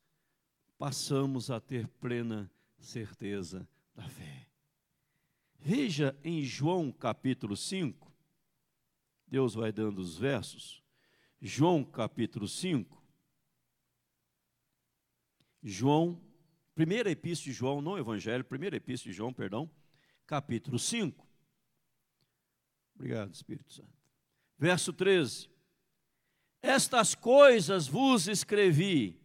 passamos 0.77 1.51
a 1.51 1.59
ter 1.59 1.85
plena 1.99 2.49
certeza 2.77 3.67
da 3.93 4.07
fé. 4.07 4.47
Veja 5.59 6.17
em 6.23 6.45
João 6.45 6.93
capítulo 6.93 7.57
5, 7.57 8.09
Deus 9.27 9.55
vai 9.55 9.73
dando 9.73 9.99
os 9.99 10.17
versos. 10.17 10.81
João 11.41 11.83
capítulo 11.83 12.47
5. 12.47 13.03
João, 15.61 16.21
primeira 16.73 17.11
epístola 17.11 17.51
de 17.51 17.59
João, 17.59 17.81
não 17.81 17.97
evangelho, 17.97 18.45
primeira 18.45 18.77
epístola 18.77 19.11
de 19.11 19.17
João, 19.17 19.33
perdão 19.33 19.69
capítulo 20.29 20.77
5. 20.77 21.27
Obrigado, 22.93 23.33
Espírito 23.33 23.73
Santo. 23.73 23.89
Verso 24.59 24.93
13. 24.93 25.49
Estas 26.61 27.15
coisas 27.15 27.87
vos 27.87 28.27
escrevi, 28.27 29.19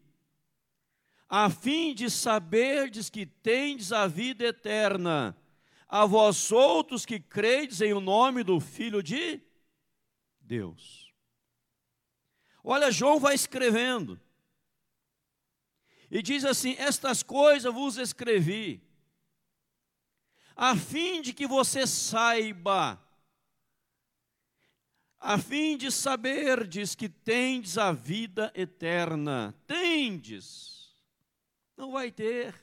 a 1.28 1.50
fim 1.50 1.94
de 1.94 2.08
saberdes 2.08 3.10
que 3.10 3.26
tendes 3.26 3.92
a 3.92 4.06
vida 4.06 4.46
eterna, 4.46 5.36
a 5.86 6.06
vós 6.06 6.50
outros 6.50 7.04
que 7.04 7.20
credes 7.20 7.82
em 7.82 7.92
o 7.92 8.00
nome 8.00 8.42
do 8.42 8.58
Filho 8.58 9.02
de 9.02 9.42
Deus. 10.40 11.12
Olha, 12.62 12.90
João 12.90 13.20
vai 13.20 13.34
escrevendo, 13.34 14.18
e 16.10 16.22
diz 16.22 16.46
assim: 16.46 16.76
Estas 16.78 17.22
coisas 17.22 17.74
vos 17.74 17.98
escrevi, 17.98 18.80
a 20.56 20.76
fim 20.76 21.20
de 21.20 21.32
que 21.32 21.46
você 21.46 21.86
saiba, 21.86 23.00
a 25.18 25.38
fim 25.38 25.76
de 25.76 25.90
saberdes 25.90 26.94
que 26.94 27.08
tendes 27.08 27.78
a 27.78 27.92
vida 27.92 28.52
eterna. 28.54 29.54
Tendes, 29.66 30.94
não 31.76 31.92
vai 31.92 32.10
ter. 32.10 32.54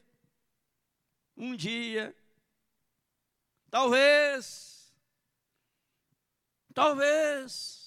Um 1.35 1.55
dia, 1.55 2.15
talvez, 3.69 4.93
talvez, 6.73 7.80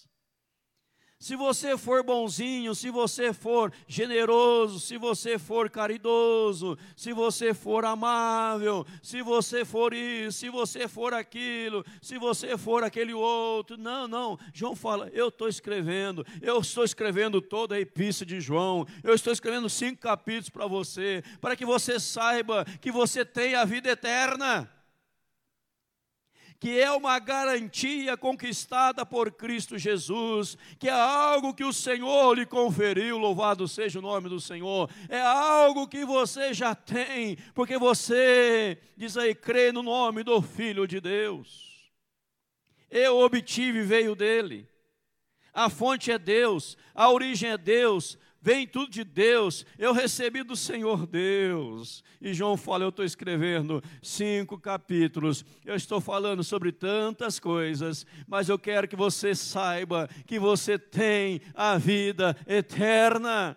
se 1.25 1.37
você 1.37 1.79
for 1.79 2.03
bonzinho, 2.03 2.75
se 2.75 2.91
você 2.91 3.33
for 3.33 3.73
generoso, 3.89 4.79
se 4.79 4.99
você 4.99 5.39
for 5.39 5.71
caridoso, 5.71 6.77
se 6.95 7.15
você 7.15 7.55
for 7.55 7.87
amável, 7.87 8.87
se 9.03 9.23
você 9.23 9.65
for 9.65 9.95
isso, 9.95 10.41
se 10.41 10.51
você 10.51 10.87
for 10.87 11.15
aquilo, 11.15 11.83
se 12.03 12.19
você 12.19 12.59
for 12.59 12.85
aquele 12.85 13.15
outro. 13.15 13.79
Não, 13.79 14.07
não. 14.07 14.39
João 14.53 14.77
fala: 14.77 15.09
eu 15.15 15.29
estou 15.29 15.49
escrevendo, 15.49 16.27
eu 16.43 16.59
estou 16.59 16.85
escrevendo 16.85 17.41
toda 17.41 17.77
a 17.77 17.81
epístola 17.81 18.29
de 18.29 18.39
João, 18.39 18.87
eu 19.03 19.15
estou 19.15 19.33
escrevendo 19.33 19.71
cinco 19.71 20.03
capítulos 20.03 20.51
para 20.51 20.67
você, 20.67 21.25
para 21.41 21.57
que 21.57 21.65
você 21.65 21.99
saiba 21.99 22.67
que 22.83 22.93
você 22.93 23.25
tem 23.25 23.55
a 23.55 23.65
vida 23.65 23.89
eterna 23.89 24.71
que 26.65 26.81
é 26.81 26.91
uma 26.91 27.19
garantia 27.19 28.17
conquistada 28.17 29.05
por 29.05 29.31
Cristo 29.31 29.77
Jesus, 29.77 30.57
que 30.79 30.89
é 30.89 30.93
algo 30.93 31.53
que 31.53 31.63
o 31.63 31.75
Senhor 31.75 32.33
lhe 32.33 32.47
conferiu, 32.47 33.19
louvado 33.19 33.69
seja 33.69 33.99
o 33.99 34.03
nome 34.03 34.31
do 34.31 34.41
Senhor, 34.41 34.89
é 35.11 35.21
algo 35.21 35.87
que 35.87 36.07
você 36.07 36.55
já 36.55 36.75
tem, 36.75 37.37
porque 37.55 37.77
você, 37.77 38.79
diz 38.97 39.15
aí, 39.19 39.35
crê 39.35 39.73
no 39.73 39.83
nome 39.83 40.23
do 40.23 40.41
Filho 40.41 40.89
de 40.89 41.03
Deus. 41.03 41.87
Eu 42.91 43.19
obtive, 43.19 43.83
veio 43.83 44.15
dele. 44.15 44.67
A 45.53 45.69
fonte 45.69 46.11
é 46.11 46.19
Deus, 46.19 46.79
a 46.95 47.11
origem 47.11 47.51
é 47.51 47.59
Deus, 47.59 48.17
vem 48.45 48.67
tudo 48.67 48.91
de 48.91 49.03
Deus, 49.03 49.65
eu 49.79 49.95
recebi 49.95 50.43
do 50.43 50.55
Senhor 50.55 51.07
Deus. 51.07 52.05
E 52.21 52.35
João 52.35 52.59
fala: 52.59 52.85
eu 52.85 52.91
estou 52.91 53.03
escrevendo 53.03 53.83
cinco 54.03 54.61
capítulos, 54.61 55.47
eu 55.65 55.75
estou 55.75 55.99
falando 55.99 56.45
sobre 56.45 56.71
tantas 56.71 57.41
coisas, 57.41 58.05
mas 58.29 58.51
eu 58.51 58.59
quero 58.59 58.87
que 58.87 58.95
você 58.95 59.35
saiba 59.35 60.11
que 60.27 60.39
você 60.39 60.79
tem 60.79 61.41
a 61.55 61.79
vida 61.79 62.37
eterna. 62.47 63.57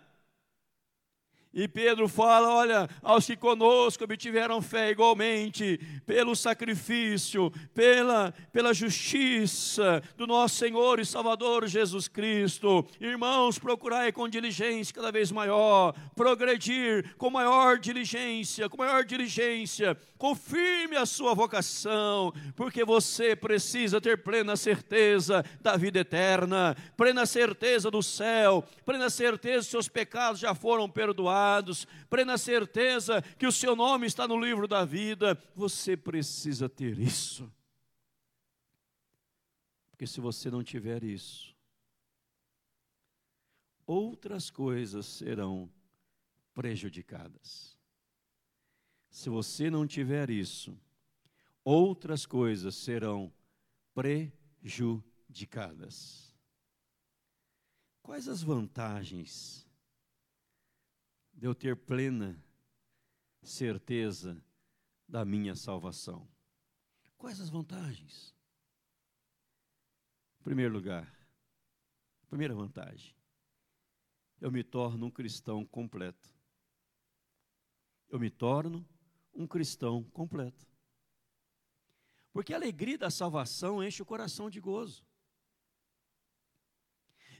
E 1.58 1.66
Pedro 1.66 2.06
fala: 2.06 2.54
olha, 2.54 2.88
aos 3.02 3.26
que 3.26 3.36
conosco 3.36 4.04
obtiveram 4.04 4.62
fé 4.62 4.92
igualmente, 4.92 5.76
pelo 6.06 6.36
sacrifício, 6.36 7.52
pela, 7.74 8.32
pela 8.52 8.72
justiça 8.72 10.00
do 10.16 10.24
nosso 10.24 10.54
Senhor 10.54 11.00
e 11.00 11.04
Salvador 11.04 11.66
Jesus 11.66 12.06
Cristo. 12.06 12.86
Irmãos, 13.00 13.58
procurai 13.58 14.12
com 14.12 14.28
diligência 14.28 14.94
cada 14.94 15.10
vez 15.10 15.32
maior, 15.32 15.96
progredir 16.14 17.16
com 17.16 17.28
maior 17.28 17.76
diligência, 17.76 18.68
com 18.68 18.76
maior 18.76 19.04
diligência, 19.04 19.98
confirme 20.16 20.96
a 20.96 21.04
sua 21.04 21.34
vocação, 21.34 22.32
porque 22.54 22.84
você 22.84 23.34
precisa 23.34 24.00
ter 24.00 24.22
plena 24.22 24.54
certeza 24.54 25.44
da 25.60 25.76
vida 25.76 25.98
eterna, 25.98 26.76
plena 26.96 27.26
certeza 27.26 27.90
do 27.90 28.00
céu, 28.00 28.64
plena 28.86 29.10
certeza 29.10 29.64
que 29.64 29.72
seus 29.72 29.88
pecados 29.88 30.38
já 30.38 30.54
foram 30.54 30.88
perdoados 30.88 31.47
perdoados, 31.48 31.86
plena 32.10 32.36
certeza 32.36 33.22
que 33.22 33.46
o 33.46 33.52
seu 33.52 33.74
nome 33.74 34.06
está 34.06 34.28
no 34.28 34.38
livro 34.38 34.68
da 34.68 34.84
vida. 34.84 35.42
Você 35.54 35.96
precisa 35.96 36.68
ter 36.68 36.98
isso. 36.98 37.50
Porque 39.90 40.06
se 40.06 40.20
você 40.20 40.50
não 40.50 40.62
tiver 40.62 41.02
isso, 41.02 41.56
outras 43.86 44.50
coisas 44.50 45.06
serão 45.06 45.72
prejudicadas. 46.54 47.78
Se 49.10 49.30
você 49.30 49.70
não 49.70 49.86
tiver 49.86 50.28
isso, 50.30 50.78
outras 51.64 52.26
coisas 52.26 52.74
serão 52.76 53.32
prejudicadas. 53.94 56.36
Quais 58.02 58.28
as 58.28 58.42
vantagens 58.42 59.67
de 61.38 61.46
eu 61.46 61.54
ter 61.54 61.76
plena 61.76 62.36
certeza 63.42 64.44
da 65.06 65.24
minha 65.24 65.54
salvação. 65.54 66.28
Quais 67.16 67.40
as 67.40 67.48
vantagens? 67.48 68.34
Em 70.40 70.42
primeiro 70.42 70.74
lugar, 70.74 71.16
primeira 72.28 72.54
vantagem, 72.54 73.14
eu 74.40 74.50
me 74.50 74.64
torno 74.64 75.06
um 75.06 75.10
cristão 75.10 75.64
completo. 75.64 76.28
Eu 78.08 78.18
me 78.18 78.30
torno 78.30 78.84
um 79.32 79.46
cristão 79.46 80.02
completo. 80.10 80.66
Porque 82.32 82.52
a 82.52 82.56
alegria 82.56 82.98
da 82.98 83.10
salvação 83.10 83.82
enche 83.82 84.02
o 84.02 84.06
coração 84.06 84.50
de 84.50 84.58
gozo. 84.60 85.06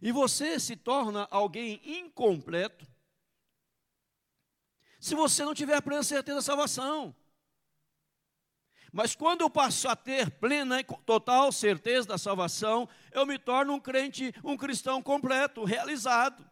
E 0.01 0.13
você 0.13 0.61
se 0.61 0.77
torna 0.77 1.27
alguém 1.33 1.81
incompleto 1.85 2.87
se 4.99 5.15
você 5.15 5.45
não 5.45 5.55
tiver 5.55 5.81
plena 5.81 6.03
certeza 6.03 6.37
da 6.37 6.43
salvação. 6.43 7.15
Mas 8.93 9.15
quando 9.15 9.43
eu 9.43 9.51
passo 9.51 9.89
a 9.89 9.95
ter 9.95 10.31
plena 10.31 10.81
e 10.81 10.85
total 10.85 11.53
certeza 11.53 12.09
da 12.09 12.19
salvação, 12.19 12.89
eu 13.13 13.27
me 13.27 13.39
torno 13.39 13.75
um 13.75 13.81
crente, 13.81 14.35
um 14.43 14.57
cristão 14.57 15.03
completo, 15.03 15.65
realizado, 15.65 16.49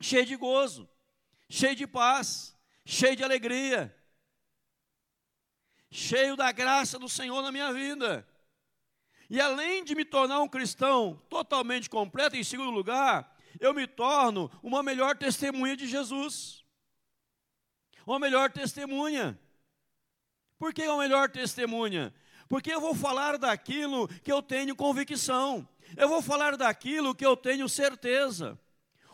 cheio 0.00 0.24
de 0.24 0.36
gozo, 0.36 0.88
cheio 1.48 1.76
de 1.76 1.86
paz, 1.86 2.56
cheio 2.84 3.14
de 3.14 3.22
alegria, 3.22 3.94
cheio 5.90 6.34
da 6.34 6.50
graça 6.50 6.98
do 6.98 7.08
Senhor 7.08 7.42
na 7.42 7.52
minha 7.52 7.72
vida. 7.72 8.26
E 9.28 9.40
além 9.40 9.84
de 9.84 9.94
me 9.94 10.04
tornar 10.04 10.40
um 10.40 10.48
cristão 10.48 11.22
totalmente 11.28 11.90
completo, 11.90 12.36
em 12.36 12.44
segundo 12.44 12.70
lugar, 12.70 13.36
eu 13.60 13.74
me 13.74 13.86
torno 13.86 14.50
uma 14.62 14.82
melhor 14.82 15.16
testemunha 15.16 15.76
de 15.76 15.86
Jesus 15.86 16.65
uma 18.06 18.18
melhor 18.18 18.50
testemunha. 18.50 19.38
Por 20.58 20.72
que 20.72 20.86
uma 20.86 21.02
melhor 21.02 21.28
testemunha? 21.28 22.14
Porque 22.48 22.72
eu 22.72 22.80
vou 22.80 22.94
falar 22.94 23.36
daquilo 23.36 24.08
que 24.22 24.32
eu 24.32 24.40
tenho 24.40 24.76
convicção, 24.76 25.68
eu 25.96 26.08
vou 26.08 26.22
falar 26.22 26.56
daquilo 26.56 27.14
que 27.14 27.26
eu 27.26 27.36
tenho 27.36 27.68
certeza. 27.68 28.58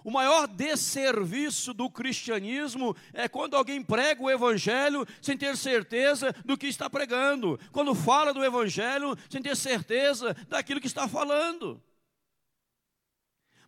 O 0.05 0.11
maior 0.11 0.49
desserviço 0.49 1.73
do 1.73 1.89
cristianismo 1.89 2.95
é 3.13 3.29
quando 3.29 3.57
alguém 3.57 3.81
prega 3.81 4.21
o 4.21 4.31
evangelho 4.31 5.07
sem 5.21 5.39
ter 5.39 5.57
certeza 5.57 6.35
do 6.45 6.59
que 6.59 6.67
está 6.67 6.91
pregando, 6.91 7.59
quando 7.71 7.95
fala 7.95 8.35
do 8.35 8.45
evangelho 8.45 9.17
sem 9.31 9.41
ter 9.41 9.57
certeza 9.57 10.35
daquilo 10.49 10.81
que 10.81 10.89
está 10.89 11.07
falando. 11.07 11.81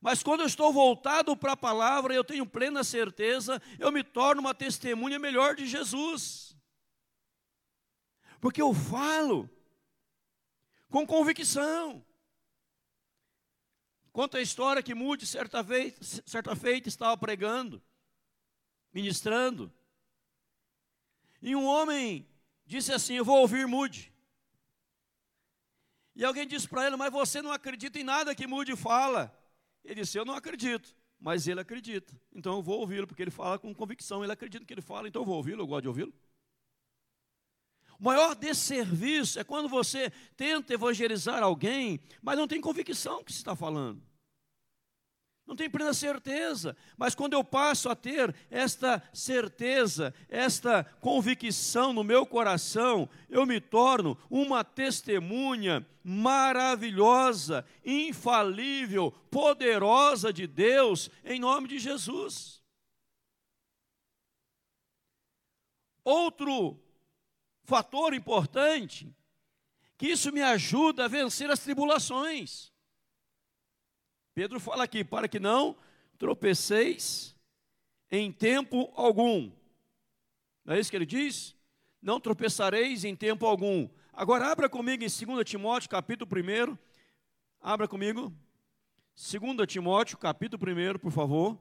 Mas 0.05 0.23
quando 0.23 0.41
eu 0.41 0.47
estou 0.47 0.71
voltado 0.71 1.35
para 1.35 1.53
a 1.53 1.57
palavra, 1.57 2.13
eu 2.13 2.23
tenho 2.23 2.45
plena 2.45 2.85
certeza, 2.85 3.59
eu 3.79 3.91
me 3.91 4.05
torno 4.05 4.43
uma 4.43 4.55
testemunha 4.55 5.19
melhor 5.19 5.57
de 5.57 5.67
Jesus. 5.67 6.55
Porque 8.39 8.61
eu 8.61 8.75
falo 8.75 9.49
com 10.91 11.07
convicção. 11.07 12.05
Conta 14.13 14.37
a 14.37 14.43
história 14.43 14.83
que 14.83 14.95
Mude, 14.95 15.25
certa 15.27 15.63
vez, 15.63 16.21
certa 16.27 16.55
feita, 16.55 16.87
estava 16.87 17.17
pregando, 17.17 17.83
ministrando. 18.93 19.73
E 21.41 21.57
um 21.57 21.65
homem 21.65 22.29
disse 22.67 22.93
assim: 22.93 23.15
Eu 23.15 23.25
vou 23.25 23.39
ouvir 23.39 23.67
Mude. 23.67 24.13
E 26.15 26.23
alguém 26.27 26.47
disse 26.47 26.69
para 26.69 26.89
ele: 26.89 26.97
Mas 26.97 27.11
você 27.11 27.41
não 27.41 27.51
acredita 27.51 27.99
em 27.99 28.05
nada 28.05 28.35
que 28.35 28.47
Mude 28.47 28.77
fala. 28.77 29.35
Ele 29.85 30.01
disse: 30.01 30.19
Eu 30.19 30.25
não 30.25 30.35
acredito, 30.35 30.95
mas 31.19 31.47
ele 31.47 31.61
acredita. 31.61 32.15
Então 32.33 32.57
eu 32.57 32.63
vou 32.63 32.81
ouvi-lo, 32.81 33.07
porque 33.07 33.23
ele 33.23 33.31
fala 33.31 33.59
com 33.59 33.75
convicção, 33.75 34.23
ele 34.23 34.33
acredita 34.33 34.61
no 34.61 34.67
que 34.67 34.75
ele 34.75 34.81
fala, 34.81 35.09
então 35.09 35.23
eu 35.23 35.27
vou 35.27 35.37
ouvi-lo, 35.37 35.63
eu 35.63 35.67
gosto 35.67 35.83
de 35.83 35.89
ouvi-lo. 35.89 36.13
O 37.99 38.05
maior 38.05 38.35
desserviço 38.35 39.39
é 39.39 39.45
quando 39.45 39.69
você 39.69 40.11
tenta 40.37 40.75
evangelizar 40.75 41.43
alguém, 41.43 42.01
mas 42.21 42.37
não 42.37 42.49
tem 42.49 42.61
convicção 42.61 43.23
que 43.23 43.33
se 43.33 43.39
está 43.39 43.55
falando 43.55 44.03
não 45.47 45.55
tenho 45.55 45.71
plena 45.71 45.93
certeza, 45.93 46.75
mas 46.97 47.15
quando 47.15 47.35
eu 47.35 47.45
passo 47.45 47.91
a 47.91 47.95
ter 47.95 48.35
esta 48.51 49.03
certeza, 49.13 50.15
esta 50.29 50.85
convicção 51.01 51.93
no 51.93 52.03
meu 52.03 52.25
coração, 52.25 53.09
eu 53.29 53.45
me 53.45 53.61
torno 53.61 54.17
uma 54.31 54.65
testemunha 54.65 55.87
maravilhosa, 56.03 57.65
infalível, 57.85 59.13
poderosa 59.31 60.33
de 60.33 60.47
Deus, 60.47 61.11
em 61.25 61.39
nome 61.39 61.69
de 61.69 61.79
Jesus. 61.79 62.63
Outro 66.03 66.79
fator 67.65 68.13
importante, 68.13 69.15
que 69.97 70.09
isso 70.09 70.33
me 70.33 70.43
ajuda 70.43 71.05
a 71.05 71.09
vencer 71.09 71.51
as 71.51 71.61
tribulações. 71.61 72.74
Pedro 74.35 74.59
fala 74.59 74.83
aqui, 74.83 75.05
para 75.05 75.29
que 75.29 75.39
não 75.39 75.77
tropeceis 76.19 77.37
em 78.11 78.33
tempo 78.33 78.93
algum. 78.97 79.53
Não 80.65 80.75
é 80.75 80.81
isso 80.81 80.91
que 80.91 80.97
ele 80.97 81.07
diz? 81.07 81.55
Não 82.03 82.19
tropeçareis 82.19 83.05
em 83.05 83.15
tempo 83.15 83.47
algum. 83.47 83.89
Agora 84.13 84.51
abra 84.51 84.69
comigo 84.69 85.05
em 85.05 85.09
2 85.09 85.49
Timóteo, 85.49 85.89
capítulo 85.89 86.31
1. 86.31 86.77
Abra 87.61 87.87
comigo. 87.87 88.33
2 89.15 89.67
Timóteo, 89.69 90.19
capítulo 90.19 90.63
1, 90.65 90.99
por 90.99 91.13
favor. 91.13 91.59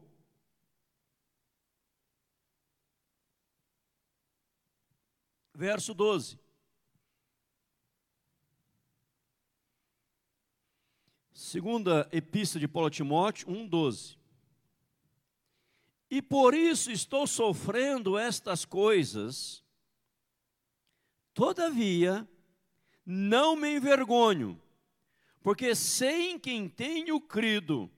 Verso 5.54 5.94
12. 5.94 6.43
Segunda 11.44 12.08
epístola 12.10 12.62
de 12.62 12.70
Paulo 12.70 12.90
Timóteo 12.90 13.50
1:12. 13.50 14.16
E 16.10 16.22
por 16.22 16.54
isso 16.54 16.90
estou 16.90 17.28
sofrendo 17.28 18.18
estas 18.18 18.64
coisas. 18.64 19.62
Todavia, 21.34 22.26
não 23.06 23.58
me 23.58 23.76
envergonho, 23.76 24.58
porque 25.42 25.76
sei 25.76 26.32
em 26.32 26.40
quem 26.40 26.70
tenho 26.70 27.20
crido. 27.20 27.92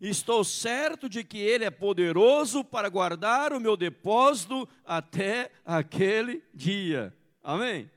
Estou 0.00 0.42
certo 0.42 1.06
de 1.06 1.22
que 1.22 1.36
Ele 1.36 1.66
é 1.66 1.70
poderoso 1.70 2.64
para 2.64 2.88
guardar 2.88 3.52
o 3.52 3.60
meu 3.60 3.76
depósito 3.76 4.66
até 4.86 5.52
aquele 5.66 6.42
dia. 6.54 7.14
Amém? 7.42 7.90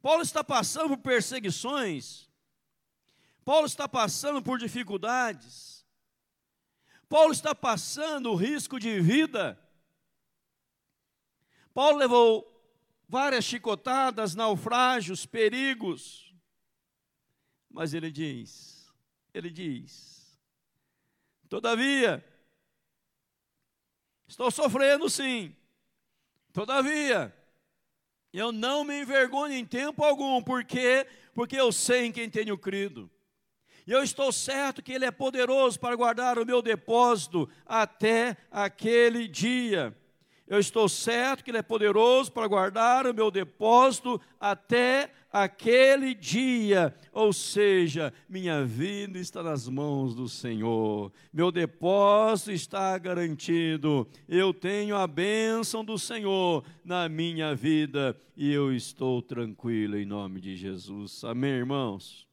Paulo 0.00 0.22
está 0.22 0.42
passando 0.42 0.88
por 0.88 1.02
perseguições, 1.02 2.31
Paulo 3.44 3.66
está 3.66 3.88
passando 3.88 4.42
por 4.42 4.58
dificuldades, 4.58 5.84
Paulo 7.08 7.32
está 7.32 7.54
passando 7.54 8.30
o 8.30 8.34
risco 8.34 8.78
de 8.80 8.98
vida. 9.00 9.58
Paulo 11.74 11.98
levou 11.98 12.48
várias 13.08 13.44
chicotadas, 13.44 14.34
naufrágios, 14.34 15.26
perigos. 15.26 16.34
Mas 17.68 17.92
ele 17.92 18.10
diz, 18.10 18.90
ele 19.34 19.50
diz, 19.50 20.38
todavia, 21.48 22.24
estou 24.26 24.50
sofrendo 24.50 25.08
sim, 25.08 25.56
todavia, 26.52 27.34
eu 28.32 28.52
não 28.52 28.84
me 28.84 29.00
envergonho 29.00 29.54
em 29.54 29.66
tempo 29.66 30.04
algum, 30.04 30.42
porque 30.42 31.06
porque 31.34 31.56
eu 31.56 31.72
sei 31.72 32.06
em 32.06 32.12
quem 32.12 32.28
tenho 32.28 32.56
crido. 32.58 33.10
E 33.86 33.92
eu 33.92 34.02
estou 34.02 34.30
certo 34.32 34.82
que 34.82 34.92
Ele 34.92 35.04
é 35.04 35.10
poderoso 35.10 35.78
para 35.78 35.96
guardar 35.96 36.38
o 36.38 36.46
meu 36.46 36.62
depósito 36.62 37.48
até 37.66 38.36
aquele 38.50 39.26
dia. 39.26 39.94
Eu 40.46 40.58
estou 40.58 40.88
certo 40.88 41.42
que 41.42 41.50
Ele 41.50 41.58
é 41.58 41.62
poderoso 41.62 42.30
para 42.30 42.46
guardar 42.46 43.06
o 43.06 43.14
meu 43.14 43.30
depósito 43.30 44.20
até 44.38 45.10
aquele 45.32 46.14
dia. 46.14 46.94
Ou 47.12 47.32
seja, 47.32 48.12
minha 48.28 48.64
vida 48.64 49.18
está 49.18 49.42
nas 49.42 49.66
mãos 49.68 50.14
do 50.14 50.28
Senhor, 50.28 51.10
meu 51.32 51.50
depósito 51.50 52.52
está 52.52 52.98
garantido. 52.98 54.06
Eu 54.28 54.52
tenho 54.52 54.94
a 54.94 55.06
bênção 55.06 55.84
do 55.84 55.98
Senhor 55.98 56.64
na 56.84 57.08
minha 57.08 57.54
vida 57.54 58.16
e 58.36 58.52
eu 58.52 58.74
estou 58.74 59.22
tranquilo 59.22 59.96
em 59.96 60.04
nome 60.04 60.40
de 60.40 60.54
Jesus. 60.54 61.24
Amém, 61.24 61.52
irmãos? 61.52 62.31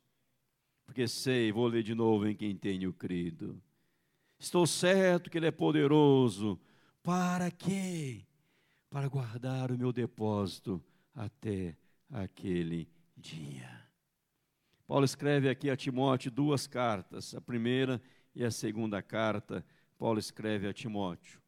Porque 0.90 1.08
sei, 1.08 1.52
vou 1.52 1.68
ler 1.68 1.84
de 1.84 1.94
novo 1.94 2.28
em 2.28 2.36
quem 2.36 2.56
tenho 2.56 2.92
crido. 2.92 3.62
Estou 4.40 4.66
certo 4.66 5.30
que 5.30 5.38
Ele 5.38 5.46
é 5.46 5.52
poderoso 5.52 6.60
para 7.04 7.52
quê? 7.52 8.26
Para 8.90 9.08
guardar 9.08 9.72
o 9.72 9.78
meu 9.78 9.94
depósito 9.94 10.84
até 11.14 11.78
aquele 12.12 12.90
dia. 13.16 13.70
Paulo 14.88 15.06
escreve 15.06 15.48
aqui 15.48 15.70
a 15.70 15.78
Timóteo 15.78 16.32
duas 16.32 16.66
cartas, 16.66 17.36
a 17.36 17.40
primeira 17.40 18.02
e 18.34 18.44
a 18.44 18.50
segunda 18.50 19.00
carta, 19.00 19.64
Paulo 19.96 20.18
escreve 20.18 20.68
a 20.68 20.74
Timóteo. 20.74 21.40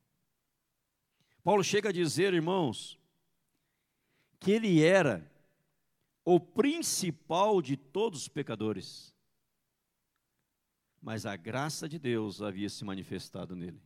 Paulo 1.43 1.63
chega 1.63 1.89
a 1.89 1.91
dizer, 1.91 2.31
irmãos, 2.31 2.99
que 4.39 4.51
ele 4.51 4.83
era 4.83 5.27
o 6.23 6.39
principal 6.39 7.59
de 7.59 7.75
todos 7.75 8.21
os 8.21 8.27
pecadores, 8.27 9.11
mas 11.01 11.25
a 11.25 11.35
graça 11.35 11.89
de 11.89 11.97
Deus 11.97 12.41
havia 12.41 12.69
se 12.69 12.85
manifestado 12.85 13.55
nele. 13.55 13.81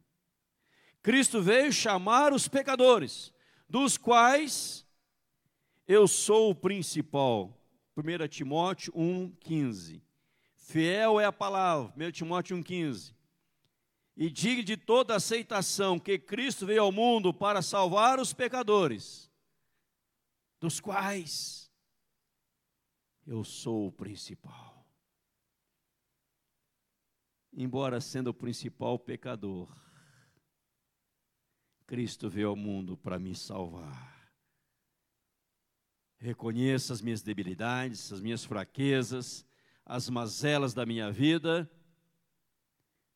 Cristo 1.02 1.42
veio 1.42 1.72
chamar 1.72 2.34
os 2.34 2.48
pecadores, 2.48 3.32
dos 3.70 3.98
quais 3.98 4.86
eu 5.88 6.08
sou 6.08 6.52
o 6.52 6.56
principal. 6.56 7.58
1 7.96 8.28
Timóteo 8.28 8.92
1,15. 8.94 10.02
Fiel 10.56 11.20
é 11.20 11.26
a 11.26 11.32
palavra, 11.32 11.94
1 11.96 12.12
Timóteo 12.12 12.58
1,15. 12.58 13.14
E 14.18 14.30
diga 14.30 14.64
de 14.64 14.76
toda 14.76 15.16
aceitação 15.16 16.00
que 16.00 16.18
Cristo 16.18 16.66
veio 16.66 16.82
ao 16.82 16.92
mundo 16.92 17.34
para 17.34 17.62
salvar 17.62 18.20
os 18.20 18.34
pecadores, 18.34 19.30
dos 20.60 20.80
quais 20.80 21.72
eu 23.28 23.44
sou 23.44 23.88
o 23.88 23.92
principal. 23.92 24.75
Embora 27.58 28.02
sendo 28.02 28.28
o 28.28 28.34
principal 28.34 29.00
pecador, 29.00 29.74
Cristo 31.88 32.30
veio 32.30 32.50
ao 32.50 32.56
mundo 32.56 32.98
para 32.98 33.18
me 33.18 33.34
salvar. 33.34 34.14
Reconheço 36.18 36.92
as 36.92 37.02
minhas 37.02 37.22
debilidades, 37.22 38.12
as 38.12 38.20
minhas 38.20 38.44
fraquezas, 38.44 39.46
as 39.86 40.10
mazelas 40.10 40.74
da 40.74 40.86
minha 40.86 41.10
vida, 41.12 41.72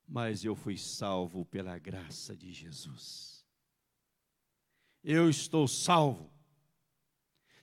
mas 0.07 0.45
eu 0.45 0.55
fui 0.55 0.77
salvo 0.77 1.43
pela 1.45 1.77
graça 1.77 2.37
de 2.37 2.53
Jesus. 2.53 3.45
Eu 5.03 5.29
estou 5.29 5.67
salvo. 5.67 6.31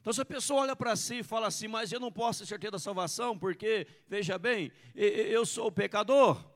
Então, 0.01 0.12
se 0.12 0.21
a 0.21 0.27
pessoa 0.27 0.61
olha 0.61 0.77
para 0.77 0.95
si 0.95 1.21
e 1.21 1.23
fala 1.23 1.47
assim, 1.47 1.69
mas 1.69 1.91
eu 1.91 1.99
não 1.99 2.12
posso 2.12 2.41
ter 2.41 2.47
certeza 2.47 2.73
da 2.73 2.79
salvação, 2.79 3.39
porque, 3.39 3.87
veja 4.07 4.39
bem, 4.39 4.71
eu 4.95 5.47
sou 5.47 5.73
pecador. 5.73 6.56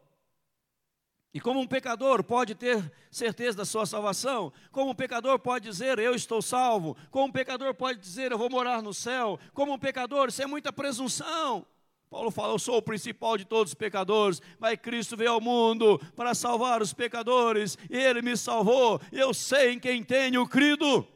E 1.33 1.41
como 1.41 1.61
um 1.61 1.67
pecador 1.67 2.25
pode 2.25 2.57
ter 2.57 2.93
certeza 3.11 3.59
da 3.59 3.65
sua 3.65 3.87
salvação, 3.87 4.53
como 4.73 4.91
um 4.91 4.95
pecador 4.95 5.39
pode 5.39 5.69
dizer 5.69 5.99
eu 5.99 6.15
estou 6.15 6.43
salvo, 6.43 6.97
como 7.11 7.27
um 7.27 7.33
pecador 7.33 7.73
pode 7.73 8.01
dizer 8.01 8.33
eu 8.33 8.39
vou 8.39 8.51
morar 8.51 8.83
no 8.83 8.93
céu, 8.93 9.39
como 9.55 9.73
um 9.73 9.79
pecador, 9.79 10.29
isso 10.29 10.43
é 10.43 10.47
muita 10.47 10.73
presunção. 10.73 11.65
Paulo 12.11 12.33
fala: 12.33 12.53
Eu 12.53 12.59
sou 12.59 12.79
o 12.79 12.83
principal 12.83 13.39
de 13.39 13.45
todos 13.45 13.71
os 13.71 13.75
pecadores, 13.75 14.43
mas 14.59 14.81
Cristo 14.81 15.17
veio 15.17 15.31
ao 15.31 15.41
mundo 15.41 16.01
para 16.17 16.35
salvar 16.35 16.83
os 16.83 16.93
pecadores, 16.93 17.79
e 17.89 17.97
Ele 17.97 18.21
me 18.21 18.37
salvou, 18.37 19.01
eu 19.13 19.33
sei 19.33 19.75
em 19.75 19.79
quem 19.79 20.03
tenho 20.03 20.47
crido. 20.49 21.07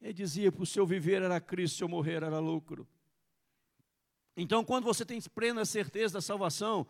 Ele 0.00 0.14
dizia: 0.14 0.50
Para 0.50 0.62
o 0.62 0.66
seu 0.66 0.86
viver 0.86 1.20
era 1.20 1.38
Cristo, 1.38 1.76
se 1.76 1.84
eu 1.84 1.88
morrer 1.88 2.22
era 2.22 2.38
lucro. 2.38 2.88
Então, 4.34 4.64
quando 4.64 4.84
você 4.84 5.04
tem 5.04 5.20
plena 5.20 5.66
certeza 5.66 6.14
da 6.14 6.20
salvação, 6.22 6.86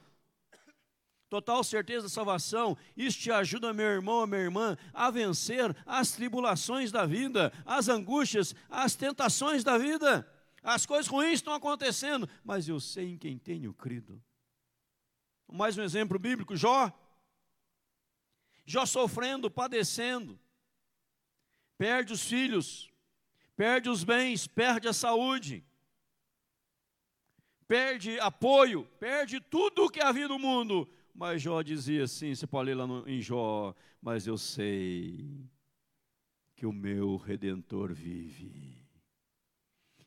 total 1.31 1.63
certeza 1.63 2.03
da 2.03 2.09
salvação, 2.09 2.77
isso 2.97 3.21
te 3.21 3.31
ajuda, 3.31 3.73
meu 3.73 3.87
irmão, 3.87 4.27
minha 4.27 4.43
irmã, 4.43 4.77
a 4.93 5.11
vencer 5.11 5.75
as 5.87 6.11
tribulações 6.11 6.91
da 6.91 7.07
vida, 7.07 7.53
as 7.65 7.89
angústias, 7.89 8.53
as 8.69 8.97
tentações 8.97 9.63
da 9.63 9.79
vida. 9.79 10.29
As 10.61 10.85
coisas 10.85 11.07
ruins 11.07 11.35
estão 11.35 11.55
acontecendo, 11.55 12.29
mas 12.45 12.69
eu 12.69 12.81
sei 12.81 13.13
em 13.13 13.17
quem 13.17 13.39
tenho 13.39 13.73
crido. 13.73 14.23
Mais 15.51 15.79
um 15.79 15.83
exemplo 15.83 16.19
bíblico: 16.19 16.57
Jó. 16.57 16.93
Jó 18.67 18.85
sofrendo, 18.85 19.51
padecendo, 19.51 20.39
perde 21.77 22.13
os 22.13 22.23
filhos, 22.23 22.89
perde 23.57 23.89
os 23.89 24.05
bens, 24.05 24.47
perde 24.47 24.87
a 24.87 24.93
saúde, 24.93 25.65
perde 27.67 28.21
apoio, 28.21 28.85
perde 29.01 29.41
tudo 29.41 29.87
o 29.87 29.91
que 29.91 30.01
havia 30.01 30.29
no 30.29 30.39
mundo, 30.39 30.89
mas 31.21 31.43
Jó 31.43 31.61
dizia 31.61 32.05
assim, 32.05 32.35
você 32.35 32.47
pode 32.47 32.71
ler 32.71 32.75
lá 32.75 32.87
no, 32.87 33.07
em 33.07 33.21
Jó, 33.21 33.75
mas 34.01 34.27
eu 34.27 34.39
sei 34.39 35.47
que 36.57 36.65
o 36.65 36.73
meu 36.73 37.19
Redentor 37.19 37.93
vive. 37.93 38.89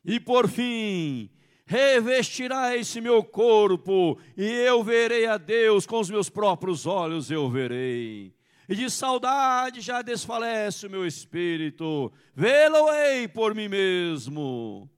E 0.04 0.18
por 0.18 0.48
fim, 0.48 1.30
revestirá 1.64 2.76
esse 2.76 3.00
meu 3.00 3.22
corpo, 3.22 4.18
e 4.36 4.42
eu 4.42 4.82
verei 4.82 5.24
a 5.26 5.38
Deus 5.38 5.86
com 5.86 6.00
os 6.00 6.10
meus 6.10 6.28
próprios 6.28 6.84
olhos, 6.84 7.30
eu 7.30 7.48
verei. 7.48 8.34
E 8.68 8.74
de 8.74 8.90
saudade 8.90 9.80
já 9.80 10.02
desfalece 10.02 10.88
o 10.88 10.90
meu 10.90 11.06
espírito, 11.06 12.12
vê-lo-ei 12.34 13.28
por 13.28 13.54
mim 13.54 13.68
mesmo. 13.68 14.90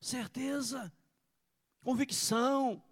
Certeza, 0.00 0.92
convicção, 1.80 2.82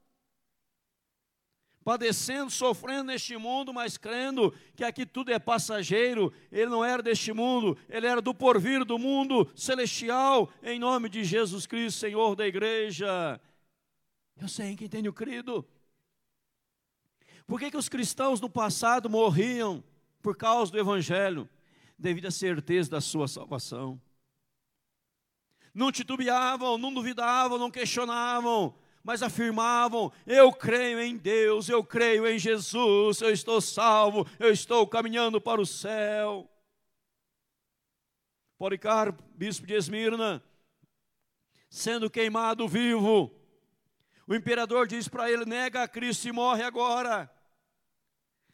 padecendo, 1.88 2.50
sofrendo 2.50 3.04
neste 3.04 3.34
mundo, 3.38 3.72
mas 3.72 3.96
crendo 3.96 4.52
que 4.76 4.84
aqui 4.84 5.06
tudo 5.06 5.32
é 5.32 5.38
passageiro. 5.38 6.30
Ele 6.52 6.66
não 6.66 6.84
era 6.84 7.02
deste 7.02 7.32
mundo, 7.32 7.78
ele 7.88 8.06
era 8.06 8.20
do 8.20 8.34
porvir 8.34 8.84
do 8.84 8.98
mundo 8.98 9.50
celestial, 9.56 10.52
em 10.62 10.78
nome 10.78 11.08
de 11.08 11.24
Jesus 11.24 11.66
Cristo, 11.66 12.00
Senhor 12.00 12.36
da 12.36 12.46
igreja. 12.46 13.40
Eu 14.38 14.46
sei 14.48 14.66
em 14.66 14.76
quem 14.76 14.86
tenho 14.86 15.14
crido. 15.14 15.66
Por 17.46 17.58
que, 17.58 17.70
que 17.70 17.76
os 17.78 17.88
cristãos 17.88 18.38
no 18.38 18.50
passado 18.50 19.08
morriam 19.08 19.82
por 20.20 20.36
causa 20.36 20.70
do 20.70 20.78
Evangelho? 20.78 21.48
Devido 21.98 22.26
à 22.26 22.30
certeza 22.30 22.90
da 22.90 23.00
sua 23.00 23.26
salvação. 23.26 23.98
Não 25.72 25.90
titubeavam, 25.90 26.76
não 26.76 26.92
duvidavam, 26.92 27.56
não 27.56 27.70
questionavam, 27.70 28.74
mas 29.08 29.22
afirmavam: 29.22 30.12
Eu 30.26 30.52
creio 30.52 31.00
em 31.00 31.16
Deus, 31.16 31.70
eu 31.70 31.82
creio 31.82 32.26
em 32.26 32.38
Jesus, 32.38 33.22
eu 33.22 33.30
estou 33.30 33.58
salvo, 33.58 34.26
eu 34.38 34.52
estou 34.52 34.86
caminhando 34.86 35.40
para 35.40 35.58
o 35.58 35.64
céu. 35.64 36.46
Policarpo, 38.58 39.24
bispo 39.34 39.66
de 39.66 39.72
Esmirna, 39.72 40.44
sendo 41.70 42.10
queimado 42.10 42.68
vivo. 42.68 43.34
O 44.26 44.34
imperador 44.34 44.86
diz 44.86 45.08
para 45.08 45.32
ele: 45.32 45.46
nega 45.46 45.84
a 45.84 45.88
Cristo 45.88 46.28
e 46.28 46.32
morre 46.32 46.62
agora. 46.62 47.32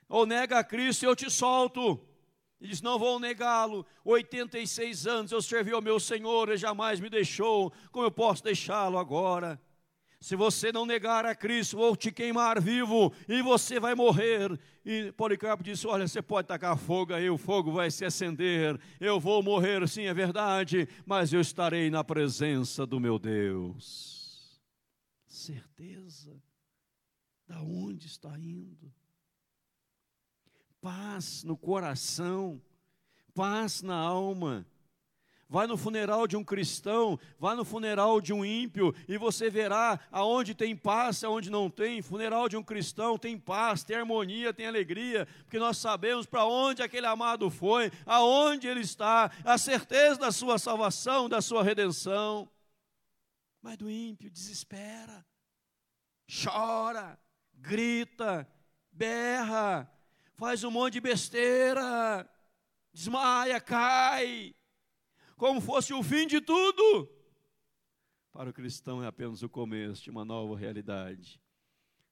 Ou 0.08 0.24
nega 0.24 0.60
a 0.60 0.62
Cristo 0.62 1.02
e 1.02 1.06
eu 1.06 1.16
te 1.16 1.28
solto. 1.32 2.00
Ele 2.60 2.70
diz: 2.70 2.80
Não 2.80 2.96
vou 2.96 3.18
negá-lo. 3.18 3.84
86 4.04 5.08
anos 5.08 5.32
eu 5.32 5.42
servi 5.42 5.72
ao 5.72 5.82
meu 5.82 5.98
Senhor, 5.98 6.48
ele 6.48 6.56
jamais 6.56 7.00
me 7.00 7.10
deixou. 7.10 7.72
Como 7.90 8.06
eu 8.06 8.10
posso 8.12 8.44
deixá-lo 8.44 8.98
agora? 8.98 9.60
Se 10.24 10.36
você 10.36 10.72
não 10.72 10.86
negar 10.86 11.26
a 11.26 11.34
Cristo, 11.34 11.76
vou 11.76 11.94
te 11.94 12.10
queimar 12.10 12.58
vivo 12.58 13.12
e 13.28 13.42
você 13.42 13.78
vai 13.78 13.94
morrer. 13.94 14.58
E 14.82 15.12
Policarpo 15.12 15.62
disse: 15.62 15.86
Olha, 15.86 16.08
você 16.08 16.22
pode 16.22 16.48
tacar 16.48 16.78
fogo 16.78 17.12
aí, 17.12 17.28
o 17.28 17.36
fogo 17.36 17.70
vai 17.70 17.90
se 17.90 18.06
acender. 18.06 18.80
Eu 18.98 19.20
vou 19.20 19.42
morrer, 19.42 19.86
sim, 19.86 20.04
é 20.04 20.14
verdade, 20.14 20.88
mas 21.04 21.30
eu 21.30 21.42
estarei 21.42 21.90
na 21.90 22.02
presença 22.02 22.86
do 22.86 22.98
meu 22.98 23.18
Deus. 23.18 24.58
Certeza. 25.26 26.42
Da 27.46 27.60
onde 27.60 28.06
está 28.06 28.34
indo? 28.38 28.90
Paz 30.80 31.44
no 31.44 31.54
coração, 31.54 32.62
paz 33.34 33.82
na 33.82 33.96
alma 33.96 34.66
Vai 35.48 35.66
no 35.66 35.76
funeral 35.76 36.26
de 36.26 36.36
um 36.36 36.42
cristão, 36.42 37.18
vai 37.38 37.54
no 37.54 37.64
funeral 37.64 38.20
de 38.20 38.32
um 38.32 38.44
ímpio 38.44 38.94
e 39.06 39.18
você 39.18 39.50
verá 39.50 40.00
aonde 40.10 40.54
tem 40.54 40.74
paz, 40.74 41.22
aonde 41.22 41.50
não 41.50 41.68
tem. 41.68 42.00
Funeral 42.00 42.48
de 42.48 42.56
um 42.56 42.62
cristão 42.62 43.18
tem 43.18 43.38
paz, 43.38 43.84
tem 43.84 43.96
harmonia, 43.96 44.54
tem 44.54 44.66
alegria, 44.66 45.26
porque 45.44 45.58
nós 45.58 45.76
sabemos 45.76 46.26
para 46.26 46.44
onde 46.44 46.82
aquele 46.82 47.06
amado 47.06 47.50
foi, 47.50 47.92
aonde 48.06 48.66
ele 48.66 48.80
está, 48.80 49.30
a 49.44 49.58
certeza 49.58 50.20
da 50.20 50.32
sua 50.32 50.58
salvação, 50.58 51.28
da 51.28 51.42
sua 51.42 51.62
redenção. 51.62 52.48
Mas 53.60 53.76
do 53.76 53.90
ímpio 53.90 54.30
desespera, 54.30 55.24
chora, 56.42 57.18
grita, 57.54 58.48
berra, 58.90 59.90
faz 60.36 60.64
um 60.64 60.70
monte 60.70 60.94
de 60.94 61.00
besteira, 61.00 62.28
desmaia, 62.92 63.60
cai 63.60 64.54
como 65.36 65.60
fosse 65.60 65.92
o 65.92 66.02
fim 66.02 66.26
de 66.26 66.40
tudo. 66.40 67.08
Para 68.32 68.50
o 68.50 68.52
cristão 68.52 69.02
é 69.02 69.06
apenas 69.06 69.42
o 69.42 69.48
começo 69.48 70.02
de 70.02 70.10
uma 70.10 70.24
nova 70.24 70.56
realidade, 70.56 71.40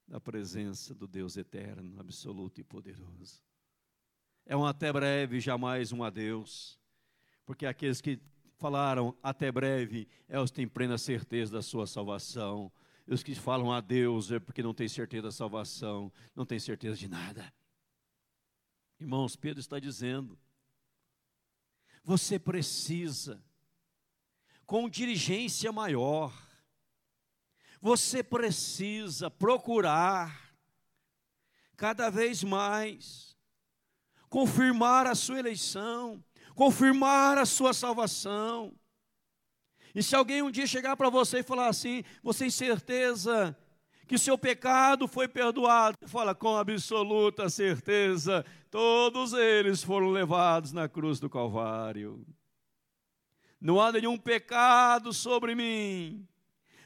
da 0.07 0.21
presença 0.21 0.95
do 0.95 1.07
Deus 1.07 1.37
eterno, 1.37 1.99
absoluto 1.99 2.61
e 2.61 2.65
poderoso. 2.65 3.43
É 4.47 4.57
um 4.57 4.65
até 4.65 4.93
breve, 4.93 5.41
jamais 5.41 5.93
um 5.93 6.03
adeus, 6.03 6.79
porque 7.45 7.67
aqueles 7.67 8.01
que 8.01 8.21
falaram 8.57 9.17
até 9.21 9.51
breve 9.51 10.07
que 10.07 10.53
têm 10.53 10.69
plena 10.69 10.97
certeza 10.97 11.53
da 11.53 11.63
sua 11.63 11.87
salvação. 11.87 12.71
E 13.07 13.13
os 13.13 13.23
que 13.23 13.35
falam 13.35 13.73
adeus 13.73 14.31
é 14.31 14.39
porque 14.39 14.63
não 14.63 14.73
têm 14.73 14.89
certeza 14.89 15.25
da 15.25 15.33
salvação, 15.33 16.13
não 16.37 16.47
têm 16.47 16.61
certeza 16.61 16.97
de 16.97 17.09
nada. 17.09 17.53
Irmãos, 19.01 19.35
Pedro 19.35 19.59
está 19.59 19.81
dizendo: 19.81 20.39
você 22.05 22.39
precisa, 22.39 23.43
com 24.67 24.89
dirigência 24.89 25.71
maior, 25.73 26.33
você 27.81 28.23
precisa 28.23 29.31
procurar 29.31 30.55
cada 31.77 32.11
vez 32.11 32.45
mais. 32.45 33.37
Confirmar 34.29 35.07
a 35.07 35.15
sua 35.15 35.41
eleição, 35.41 36.25
confirmar 36.55 37.37
a 37.39 37.45
sua 37.45 37.75
salvação. 37.75 38.73
E 39.95 40.03
se 40.03 40.15
alguém 40.15 40.43
um 40.43 40.51
dia 40.51 40.67
chegar 40.67 40.97
para 40.97 41.11
você 41.11 41.41
e 41.41 41.43
falar 41.43 41.67
assim, 41.67 42.03
você 42.23 42.45
tem 42.45 42.51
certeza 42.51 43.57
que 44.13 44.19
seu 44.19 44.37
pecado 44.37 45.09
foi 45.09 45.27
perdoado. 45.27 45.97
Fala 46.05 46.35
com 46.35 46.55
absoluta 46.55 47.49
certeza, 47.49 48.45
todos 48.71 49.33
eles 49.33 49.83
foram 49.83 50.11
levados 50.11 50.71
na 50.71 50.87
cruz 50.87 51.19
do 51.19 51.31
Calvário. 51.31 52.23
Não 53.59 53.81
há 53.81 53.91
nenhum 53.91 54.19
pecado 54.19 55.15
sobre 55.15 55.55
mim, 55.55 56.29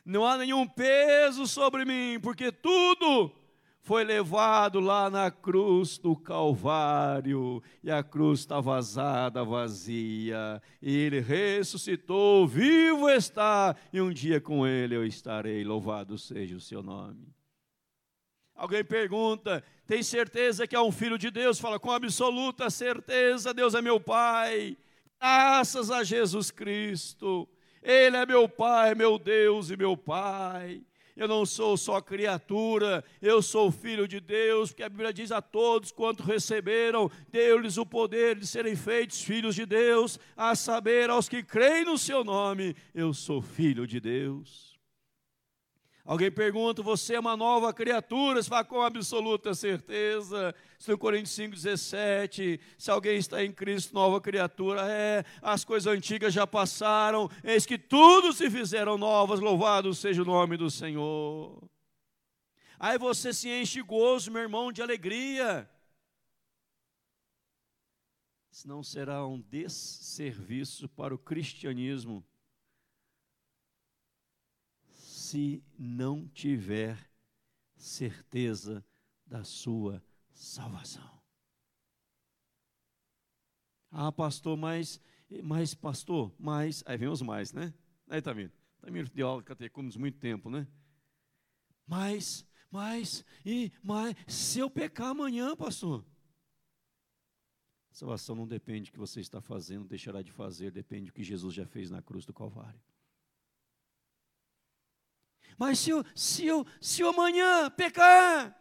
não 0.05 0.25
há 0.25 0.39
nenhum 0.39 0.69
peso 0.69 1.49
sobre 1.49 1.85
mim, 1.85 2.21
porque 2.21 2.53
tudo 2.53 3.33
foi 3.87 4.03
levado 4.03 4.81
lá 4.81 5.09
na 5.09 5.31
cruz 5.31 5.97
do 5.97 6.17
Calvário, 6.17 7.63
e 7.85 7.89
a 7.89 8.03
cruz 8.03 8.41
está 8.41 8.61
vazada, 8.61 9.45
vazia, 9.45 10.61
e 10.83 10.93
ele 10.93 11.21
ressuscitou, 11.21 12.49
vivo 12.49 13.09
está, 13.09 13.77
e 13.93 14.01
um 14.01 14.13
dia 14.13 14.41
com 14.41 14.67
ele 14.67 14.97
eu 14.97 15.07
estarei, 15.07 15.63
louvado 15.63 16.19
seja 16.19 16.57
o 16.57 16.61
seu 16.61 16.83
nome. 16.83 17.33
Alguém 18.57 18.83
pergunta, 18.85 19.63
tem 19.87 20.03
certeza 20.03 20.67
que 20.67 20.75
é 20.75 20.81
um 20.81 20.91
filho 20.91 21.17
de 21.17 21.31
Deus? 21.31 21.61
Fala, 21.61 21.79
com 21.79 21.93
absoluta 21.93 22.69
certeza, 22.71 23.55
Deus 23.55 23.73
é 23.73 23.81
meu 23.81 24.01
Pai, 24.01 24.77
graças 25.21 25.93
a 25.93 26.03
Jesus 26.03 26.51
Cristo, 26.51 27.49
Ele 27.81 28.17
é 28.17 28.27
meu 28.27 28.49
Pai, 28.49 28.97
meu 28.97 29.17
Deus 29.17 29.71
e 29.71 29.77
meu 29.77 29.97
Pai 29.97 30.83
eu 31.17 31.27
não 31.27 31.47
sou 31.47 31.77
só 31.77 32.01
criatura, 32.01 33.03
eu 33.23 33.41
sou 33.41 33.71
filho 33.71 34.07
de 34.07 34.21
Deus, 34.21 34.71
porque 34.71 34.83
a 34.83 34.89
Bíblia 34.89 35.13
diz 35.13 35.33
a 35.33 35.41
todos 35.41 35.91
quanto 35.91 36.23
receberam, 36.23 37.11
deu-lhes 37.31 37.79
o 37.79 37.87
poder 37.87 38.39
de 38.39 38.47
serem 38.47 38.77
feitos 38.77 39.23
filhos 39.23 39.55
de 39.55 39.65
Deus, 39.65 40.19
a 40.37 40.55
saber, 40.55 41.09
aos 41.09 41.29
que 41.29 41.43
creem 41.43 41.85
no 41.87 41.97
seu 41.97 42.23
nome, 42.23 42.77
eu 42.95 43.15
sou 43.15 43.41
filho 43.41 43.87
de 43.87 43.99
Deus. 43.99 44.76
Alguém 46.07 46.31
pergunta, 46.31 46.85
você 46.85 47.17
é 47.17 47.21
uma 47.21 47.37
nova 47.37 47.75
criatura? 47.75 48.41
Você 48.41 48.49
fala 48.49 48.65
com 48.65 48.81
absoluta 48.81 49.53
certeza. 49.55 50.55
2 50.87 50.97
Coríntios 51.01 51.37
5,17. 51.37 52.61
Se 52.79 52.93
alguém 52.93 53.19
está 53.19 53.45
em 53.45 53.51
Cristo, 53.51 53.93
nova 53.93 54.21
criatura, 54.21 54.83
é, 54.89 55.25
as 55.43 55.65
coisas 55.65 55.93
antigas 55.93 56.33
já 56.33 56.47
passaram, 56.47 57.29
eis 57.43 57.67
que 57.67 57.77
tudo 57.77 58.33
se 58.33 58.49
fizeram 58.49 58.97
novas, 58.97 59.41
louvado 59.41 59.93
seja 59.93 60.23
o 60.23 60.25
nome 60.25 60.57
do 60.57 60.71
Senhor. 60.71 61.61
Aí 62.79 62.97
você 62.99 63.33
se 63.33 63.49
enche 63.49 63.81
de 63.81 63.83
gozo, 63.83 64.31
meu 64.31 64.43
irmão, 64.43 64.71
de 64.71 64.83
alegria. 64.83 65.69
Senão 68.49 68.81
será 68.81 69.27
um 69.27 69.41
desserviço 69.41 70.89
para 70.89 71.13
o 71.13 71.19
cristianismo 71.19 72.25
se 75.27 75.65
não 75.77 76.29
tiver 76.29 77.11
certeza 77.77 78.85
da 79.27 79.43
sua 79.43 80.03
salvação. 80.33 81.21
Ah, 83.91 84.13
pastor, 84.13 84.57
mas, 84.57 85.01
mas 85.43 85.75
pastor, 85.75 86.33
mas, 86.39 86.85
aí 86.87 86.97
vem 86.97 87.09
os 87.09 87.23
mais, 87.23 87.53
né? 87.53 87.75
Aí 88.09 88.23
tá 88.23 88.33
vindo. 88.33 88.53
Tá 88.81 88.89
vindo 88.89 89.11
de 89.11 89.23
aula 89.23 89.43
catecúmenos 89.43 89.97
muito 89.97 90.19
tempo, 90.19 90.49
né? 90.49 90.67
Mas, 91.87 92.47
mas, 92.71 93.25
e, 93.45 93.73
mas, 93.83 94.15
se 94.29 94.61
eu 94.61 94.71
pecar 94.71 95.09
amanhã, 95.09 95.57
pastor? 95.57 96.05
Salvação 97.91 98.37
não 98.37 98.47
depende 98.47 98.91
do 98.91 98.93
que 98.93 98.99
você 98.99 99.21
está 99.21 99.41
fazendo, 99.41 99.89
deixará 99.89 100.23
de 100.23 100.31
fazer, 100.31 100.71
depende 100.71 101.07
do 101.07 101.13
que 101.13 101.25
Jesus 101.25 101.53
já 101.55 101.67
fez 101.67 101.91
na 101.91 102.03
cruz 102.03 102.25
do 102.25 102.33
Calvário. 102.33 102.81
Mas 105.59 105.79
se 105.79 105.91
eu, 105.91 106.05
se 106.15 106.47
eu, 106.47 106.67
se 106.81 107.03
eu 107.03 107.09
amanhã 107.09 107.71
pecar, 107.71 108.55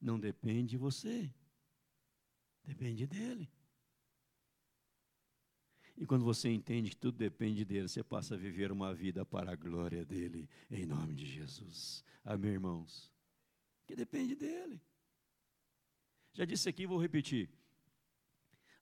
não 0.00 0.18
depende 0.18 0.70
de 0.70 0.76
você, 0.76 1.32
depende 2.64 3.06
dele. 3.06 3.50
E 5.96 6.06
quando 6.06 6.24
você 6.24 6.48
entende 6.48 6.90
que 6.90 6.96
tudo 6.96 7.18
depende 7.18 7.64
dele, 7.64 7.88
você 7.88 8.04
passa 8.04 8.34
a 8.34 8.38
viver 8.38 8.70
uma 8.70 8.94
vida 8.94 9.26
para 9.26 9.52
a 9.52 9.56
glória 9.56 10.04
dele, 10.04 10.48
em 10.70 10.86
nome 10.86 11.12
de 11.14 11.26
Jesus. 11.26 12.04
Amém, 12.24 12.52
irmãos? 12.52 13.12
Que 13.84 13.96
depende 13.96 14.36
dele. 14.36 14.80
Já 16.32 16.44
disse 16.44 16.68
aqui, 16.68 16.86
vou 16.86 17.00
repetir. 17.00 17.50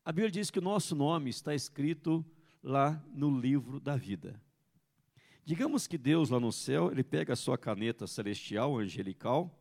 A 0.04 0.12
Bíblia 0.12 0.30
diz 0.30 0.50
que 0.50 0.58
o 0.58 0.62
nosso 0.62 0.94
nome 0.94 1.30
está 1.30 1.54
escrito 1.54 2.24
lá 2.62 3.02
no 3.08 3.40
livro 3.40 3.80
da 3.80 3.96
vida. 3.96 4.38
Digamos 5.46 5.86
que 5.86 5.96
Deus 5.96 6.30
lá 6.30 6.40
no 6.40 6.50
céu, 6.50 6.90
ele 6.90 7.04
pega 7.04 7.34
a 7.34 7.36
sua 7.36 7.56
caneta 7.56 8.04
celestial, 8.08 8.76
angelical, 8.76 9.56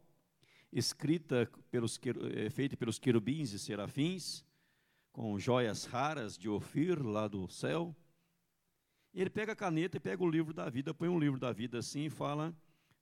escrita 0.74 1.48
pelos, 1.70 2.00
é, 2.34 2.50
feita 2.50 2.76
pelos 2.76 2.98
querubins 2.98 3.52
e 3.52 3.60
serafins, 3.60 4.44
com 5.14 5.38
joias 5.38 5.86
raras 5.86 6.40
de 6.40 6.50
Ofir 6.50 7.06
lá 7.06 7.28
do 7.28 7.48
céu. 7.48 7.96
E 9.14 9.22
ele 9.22 9.30
pega 9.30 9.52
a 9.52 9.56
caneta 9.56 9.98
e 9.98 10.00
pega 10.00 10.24
o 10.24 10.28
livro 10.28 10.56
da 10.56 10.72
vida, 10.72 10.92
põe 10.92 11.08
um 11.08 11.20
livro 11.20 11.40
da 11.40 11.54
vida 11.54 11.78
assim 11.78 12.06
e 12.06 12.10
fala: 12.10 12.52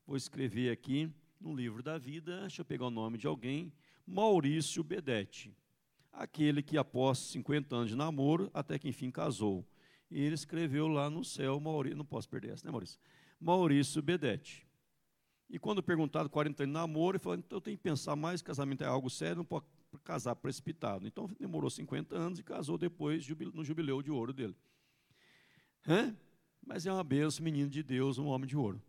Vou 0.05 0.17
escrever 0.17 0.69
aqui 0.69 1.09
no 1.39 1.55
livro 1.55 1.81
da 1.81 1.97
vida, 1.97 2.41
deixa 2.41 2.63
eu 2.63 2.65
pegar 2.65 2.87
o 2.87 2.91
nome 2.91 3.17
de 3.17 3.27
alguém, 3.27 3.71
Maurício 4.05 4.83
Bedete, 4.83 5.55
aquele 6.11 6.61
que 6.61 6.77
após 6.77 7.17
50 7.17 7.77
anos 7.77 7.89
de 7.91 7.95
namoro, 7.95 8.51
até 8.53 8.77
que 8.77 8.89
enfim 8.89 9.09
casou. 9.09 9.65
E 10.09 10.21
ele 10.21 10.35
escreveu 10.35 10.87
lá 10.87 11.09
no 11.09 11.23
céu, 11.23 11.59
Maurício, 11.59 11.97
não 11.97 12.05
posso 12.05 12.29
perder 12.29 12.53
essa, 12.53 12.65
né, 12.65 12.71
Maurício? 12.71 12.99
Maurício 13.39 14.01
Bedete. 14.01 14.67
E 15.49 15.59
quando 15.59 15.83
perguntado 15.83 16.29
40 16.29 16.63
anos 16.63 16.71
de 16.71 16.73
namoro, 16.73 17.15
ele 17.15 17.23
falou: 17.23 17.37
então 17.37 17.57
eu 17.57 17.61
tenho 17.61 17.77
que 17.77 17.83
pensar 17.83 18.15
mais, 18.15 18.41
casamento 18.41 18.83
é 18.83 18.87
algo 18.87 19.09
sério, 19.09 19.37
não 19.37 19.45
pode 19.45 19.65
casar 20.03 20.35
precipitado. 20.35 21.05
Então 21.05 21.27
demorou 21.39 21.69
50 21.69 22.15
anos 22.15 22.39
e 22.39 22.43
casou 22.43 22.77
depois 22.77 23.27
no 23.53 23.63
jubileu 23.63 24.01
de 24.01 24.09
ouro 24.09 24.33
dele. 24.33 24.55
Hã? 25.87 26.15
Mas 26.65 26.85
é 26.85 26.91
uma 26.91 27.03
benção, 27.03 27.43
menino 27.43 27.69
de 27.69 27.83
Deus, 27.83 28.17
um 28.17 28.27
homem 28.27 28.47
de 28.47 28.55
ouro. 28.55 28.81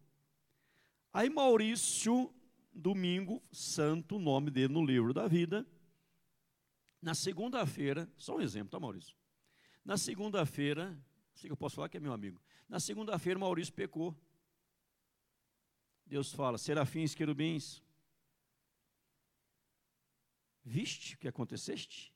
Aí 1.12 1.28
Maurício, 1.28 2.32
domingo 2.72 3.42
santo, 3.52 4.16
o 4.16 4.18
nome 4.18 4.50
dele 4.50 4.72
no 4.72 4.84
livro 4.84 5.12
da 5.12 5.28
vida. 5.28 5.66
Na 7.02 7.14
segunda-feira, 7.14 8.10
só 8.16 8.36
um 8.36 8.40
exemplo, 8.40 8.70
tá, 8.70 8.80
Maurício? 8.80 9.14
Na 9.84 9.98
segunda-feira, 9.98 10.96
sei 11.34 11.48
que 11.48 11.52
eu 11.52 11.56
posso 11.56 11.76
falar 11.76 11.88
que 11.88 11.98
é 11.98 12.00
meu 12.00 12.12
amigo. 12.12 12.40
Na 12.68 12.80
segunda-feira, 12.80 13.38
Maurício 13.38 13.74
pecou. 13.74 14.16
Deus 16.06 16.32
fala: 16.32 16.56
serafins, 16.56 17.14
querubins, 17.14 17.82
viste 20.64 21.14
o 21.14 21.18
que 21.18 21.28
aconteceste? 21.28 22.14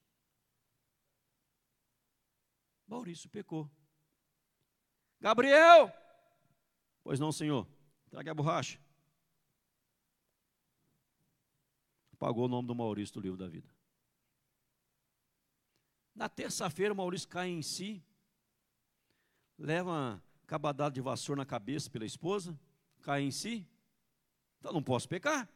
Maurício 2.87 3.29
pecou. 3.29 3.71
Gabriel! 5.21 5.93
Pois 7.03 7.21
não, 7.21 7.31
senhor. 7.31 7.69
Traga 8.09 8.31
a 8.31 8.35
borracha. 8.35 8.81
Pagou 12.19 12.47
o 12.47 12.49
nome 12.49 12.67
do 12.67 12.75
Maurício 12.75 13.15
do 13.15 13.21
livro 13.21 13.37
da 13.37 13.47
vida. 13.47 13.78
Na 16.19 16.29
terça-feira, 16.29 16.93
o 16.93 16.97
Maurício 16.97 17.29
cai 17.29 17.49
em 17.49 17.63
si, 17.63 18.03
leva 19.57 19.89
uma 19.89 20.25
cabadada 20.49 20.93
de 20.93 21.01
vassoura 21.01 21.43
na 21.43 21.47
cabeça 21.47 21.89
pela 21.89 22.05
esposa, 22.05 22.59
cai 23.03 23.23
em 23.23 23.31
si. 23.31 23.65
Então 24.59 24.73
não 24.73 24.83
posso 24.83 25.09
pecar. 25.09 25.49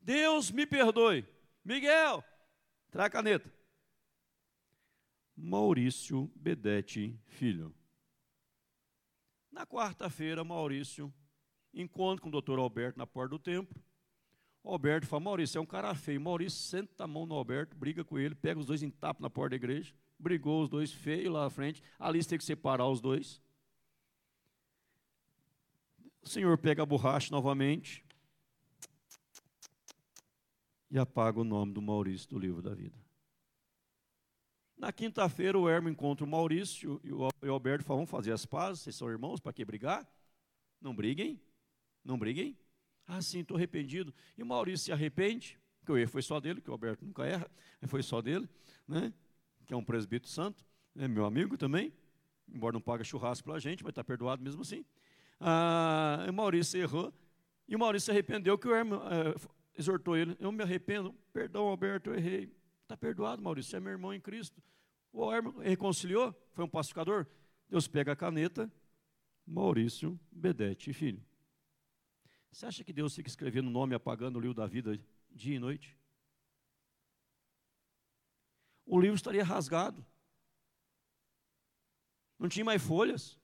Deus 0.00 0.50
me 0.50 0.64
perdoe. 0.64 1.22
Miguel, 1.62 2.24
traz 2.90 3.08
a 3.08 3.10
caneta. 3.10 3.52
Maurício 5.36 6.32
Bedete 6.34 7.20
Filho. 7.26 7.74
Na 9.52 9.66
quarta-feira, 9.66 10.42
Maurício 10.42 11.12
encontra 11.74 12.22
com 12.22 12.30
o 12.30 12.32
doutor 12.32 12.58
Alberto 12.58 12.98
na 12.98 13.06
porta 13.06 13.36
do 13.36 13.38
templo. 13.38 13.78
Alberto 14.72 15.06
fala: 15.06 15.20
Maurício, 15.20 15.58
é 15.58 15.60
um 15.60 15.66
cara 15.66 15.94
feio. 15.94 16.20
Maurício 16.20 16.60
senta 16.60 17.04
a 17.04 17.06
mão 17.06 17.24
no 17.24 17.34
Alberto, 17.34 17.76
briga 17.76 18.04
com 18.04 18.18
ele, 18.18 18.34
pega 18.34 18.60
os 18.60 18.66
dois 18.66 18.82
em 18.82 18.90
tapa 18.90 19.20
na 19.22 19.30
porta 19.30 19.50
da 19.50 19.56
igreja. 19.56 19.94
Brigou 20.18 20.62
os 20.62 20.68
dois 20.68 20.92
feio 20.92 21.32
lá 21.32 21.44
na 21.44 21.50
frente. 21.50 21.82
Ali 21.98 22.24
tem 22.24 22.36
que 22.36 22.44
separar 22.44 22.86
os 22.88 23.00
dois. 23.00 23.40
O 26.20 26.28
Senhor 26.28 26.58
pega 26.58 26.82
a 26.82 26.86
borracha 26.86 27.30
novamente 27.30 28.04
e 30.90 30.98
apaga 30.98 31.40
o 31.40 31.44
nome 31.44 31.72
do 31.72 31.80
Maurício 31.80 32.28
do 32.28 32.38
livro 32.38 32.60
da 32.60 32.74
vida. 32.74 32.98
Na 34.76 34.92
quinta-feira, 34.92 35.58
o 35.58 35.68
Hermo 35.68 35.88
encontra 35.88 36.24
o 36.24 36.28
Maurício 36.28 37.00
e 37.02 37.12
o 37.12 37.52
Alberto 37.52 37.84
falam: 37.84 38.00
vamos 38.00 38.10
fazer 38.10 38.32
as 38.32 38.44
pazes, 38.44 38.82
vocês 38.82 38.96
são 38.96 39.08
irmãos, 39.08 39.40
para 39.40 39.52
que 39.52 39.64
brigar? 39.64 40.06
Não 40.80 40.94
briguem, 40.94 41.40
não 42.04 42.18
briguem. 42.18 42.56
Ah, 43.08 43.22
sim, 43.22 43.40
estou 43.40 43.56
arrependido. 43.56 44.14
E 44.36 44.44
Maurício 44.44 44.84
se 44.84 44.92
arrepende, 44.92 45.58
que 45.84 45.90
o 45.90 45.96
erro 45.96 46.10
foi 46.10 46.20
só 46.20 46.38
dele, 46.38 46.60
que 46.60 46.68
o 46.68 46.72
Alberto 46.72 47.04
nunca 47.04 47.24
erra, 47.24 47.50
foi 47.86 48.02
só 48.02 48.20
dele, 48.20 48.46
né? 48.86 49.12
que 49.66 49.72
é 49.72 49.76
um 49.76 49.82
presbítero 49.82 50.30
santo, 50.30 50.64
é 50.94 51.08
meu 51.08 51.24
amigo 51.24 51.56
também, 51.56 51.92
embora 52.46 52.74
não 52.74 52.80
pague 52.80 53.04
churrasco 53.04 53.46
para 53.46 53.56
a 53.56 53.58
gente, 53.58 53.82
mas 53.82 53.92
está 53.92 54.04
perdoado 54.04 54.42
mesmo 54.42 54.60
assim. 54.60 54.84
Ah, 55.40 56.26
o 56.28 56.32
Maurício 56.32 56.78
errou, 56.78 57.12
e 57.66 57.74
o 57.74 57.78
Maurício 57.78 58.06
se 58.06 58.10
arrependeu, 58.10 58.58
que 58.58 58.68
o 58.68 58.74
Hermo 58.74 58.96
eh, 58.96 59.34
exortou 59.76 60.16
ele: 60.16 60.34
Eu 60.40 60.50
me 60.50 60.62
arrependo, 60.62 61.14
perdão, 61.32 61.66
Alberto, 61.66 62.10
eu 62.10 62.14
errei. 62.14 62.50
Está 62.82 62.96
perdoado, 62.96 63.42
Maurício, 63.42 63.70
você 63.70 63.76
é 63.76 63.80
meu 63.80 63.92
irmão 63.92 64.14
em 64.14 64.20
Cristo. 64.20 64.62
O 65.12 65.30
Hermo 65.30 65.58
reconciliou, 65.58 66.34
foi 66.54 66.64
um 66.64 66.68
pacificador. 66.68 67.26
Deus 67.68 67.86
pega 67.86 68.12
a 68.12 68.16
caneta, 68.16 68.72
Maurício 69.46 70.18
Bedete 70.32 70.94
Filho. 70.94 71.22
Você 72.50 72.66
acha 72.66 72.84
que 72.84 72.92
Deus 72.92 73.14
fica 73.14 73.28
escrevendo 73.28 73.68
o 73.68 73.70
nome, 73.70 73.94
apagando 73.94 74.36
o 74.36 74.40
livro 74.40 74.54
da 74.54 74.66
vida 74.66 74.98
dia 75.30 75.56
e 75.56 75.58
noite? 75.58 75.96
O 78.84 78.98
livro 78.98 79.16
estaria 79.16 79.44
rasgado. 79.44 80.04
Não 82.38 82.48
tinha 82.48 82.64
mais 82.64 82.82
folhas. 82.82 83.38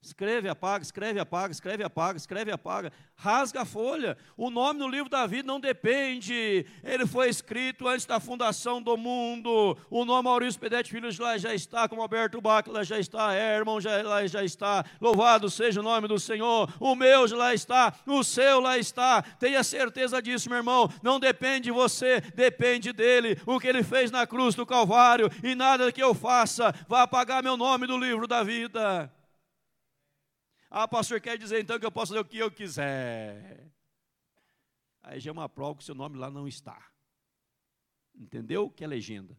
Escreve, 0.00 0.48
apaga, 0.48 0.84
escreve, 0.84 1.18
apaga, 1.18 1.52
escreve, 1.52 1.82
apaga, 1.82 2.16
escreve, 2.16 2.52
apaga. 2.52 2.92
Rasga 3.16 3.62
a 3.62 3.64
folha. 3.64 4.16
O 4.36 4.48
nome 4.48 4.78
no 4.78 4.86
livro 4.86 5.10
da 5.10 5.26
vida 5.26 5.46
não 5.46 5.58
depende. 5.58 6.64
Ele 6.84 7.04
foi 7.04 7.28
escrito 7.28 7.88
antes 7.88 8.06
da 8.06 8.20
fundação 8.20 8.80
do 8.80 8.96
mundo. 8.96 9.76
O 9.90 10.04
nome 10.04 10.28
Maurício 10.28 10.60
Pedete 10.60 10.92
Filho 10.92 11.10
lá 11.18 11.36
já 11.36 11.52
está, 11.52 11.88
como 11.88 12.00
Alberto 12.00 12.40
Bacla 12.40 12.84
já 12.84 12.98
está, 12.98 13.34
Herman 13.34 13.80
já, 13.80 14.00
lá 14.02 14.24
já 14.24 14.44
está. 14.44 14.84
Louvado 15.00 15.50
seja 15.50 15.80
o 15.80 15.82
nome 15.82 16.06
do 16.06 16.18
Senhor. 16.18 16.72
O 16.78 16.94
meu 16.94 17.26
já 17.26 17.36
lá 17.36 17.52
está, 17.52 17.92
o 18.06 18.22
seu 18.22 18.60
lá 18.60 18.78
está. 18.78 19.20
Tenha 19.20 19.64
certeza 19.64 20.22
disso, 20.22 20.48
meu 20.48 20.58
irmão. 20.58 20.88
Não 21.02 21.18
depende 21.18 21.62
de 21.62 21.70
você, 21.72 22.20
depende 22.36 22.92
dele. 22.92 23.36
O 23.44 23.58
que 23.58 23.66
ele 23.66 23.82
fez 23.82 24.12
na 24.12 24.28
cruz 24.28 24.54
do 24.54 24.64
Calvário. 24.64 25.28
E 25.42 25.56
nada 25.56 25.90
que 25.90 26.02
eu 26.02 26.14
faça 26.14 26.72
vai 26.86 27.02
apagar 27.02 27.42
meu 27.42 27.56
nome 27.56 27.84
do 27.88 27.98
livro 27.98 28.28
da 28.28 28.44
vida. 28.44 29.12
Ah, 30.70 30.86
pastor, 30.86 31.20
quer 31.20 31.38
dizer 31.38 31.60
então 31.60 31.78
que 31.78 31.86
eu 31.86 31.92
posso 31.92 32.12
fazer 32.12 32.20
o 32.20 32.24
que 32.24 32.38
eu 32.38 32.50
quiser. 32.50 33.70
Aí 35.02 35.18
já 35.18 35.30
é 35.30 35.32
uma 35.32 35.48
prova 35.48 35.76
que 35.76 35.82
o 35.82 35.86
seu 35.86 35.94
nome 35.94 36.18
lá 36.18 36.30
não 36.30 36.46
está. 36.46 36.90
Entendeu 38.14 38.68
que 38.70 38.84
é 38.84 38.86
legenda? 38.86 39.38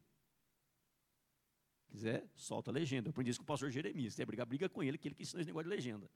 Se 1.82 1.88
quiser, 1.92 2.28
solta 2.36 2.72
a 2.72 2.74
legenda. 2.74 3.08
Eu 3.08 3.12
aprendi 3.12 3.30
isso 3.30 3.40
com 3.40 3.44
o 3.44 3.48
pastor 3.48 3.70
Jeremias. 3.70 4.16
Quer 4.16 4.26
brigar, 4.26 4.46
briga 4.46 4.68
com 4.68 4.82
ele, 4.82 4.98
que 4.98 5.08
ele 5.08 5.16
que 5.16 5.22
ensina 5.22 5.42
esse 5.42 5.48
negócio 5.48 5.70
de 5.70 5.76
legenda. 5.76 6.10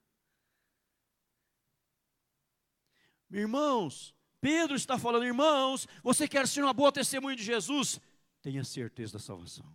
Irmãos, 3.30 4.16
Pedro 4.40 4.76
está 4.76 4.98
falando, 4.98 5.26
irmãos, 5.26 5.88
você 6.02 6.28
quer 6.28 6.48
ser 6.48 6.64
uma 6.64 6.74
boa 6.74 6.92
testemunha 6.92 7.36
de 7.36 7.44
Jesus? 7.44 8.00
Tenha 8.42 8.64
certeza 8.64 9.14
da 9.14 9.20
salvação. 9.20 9.66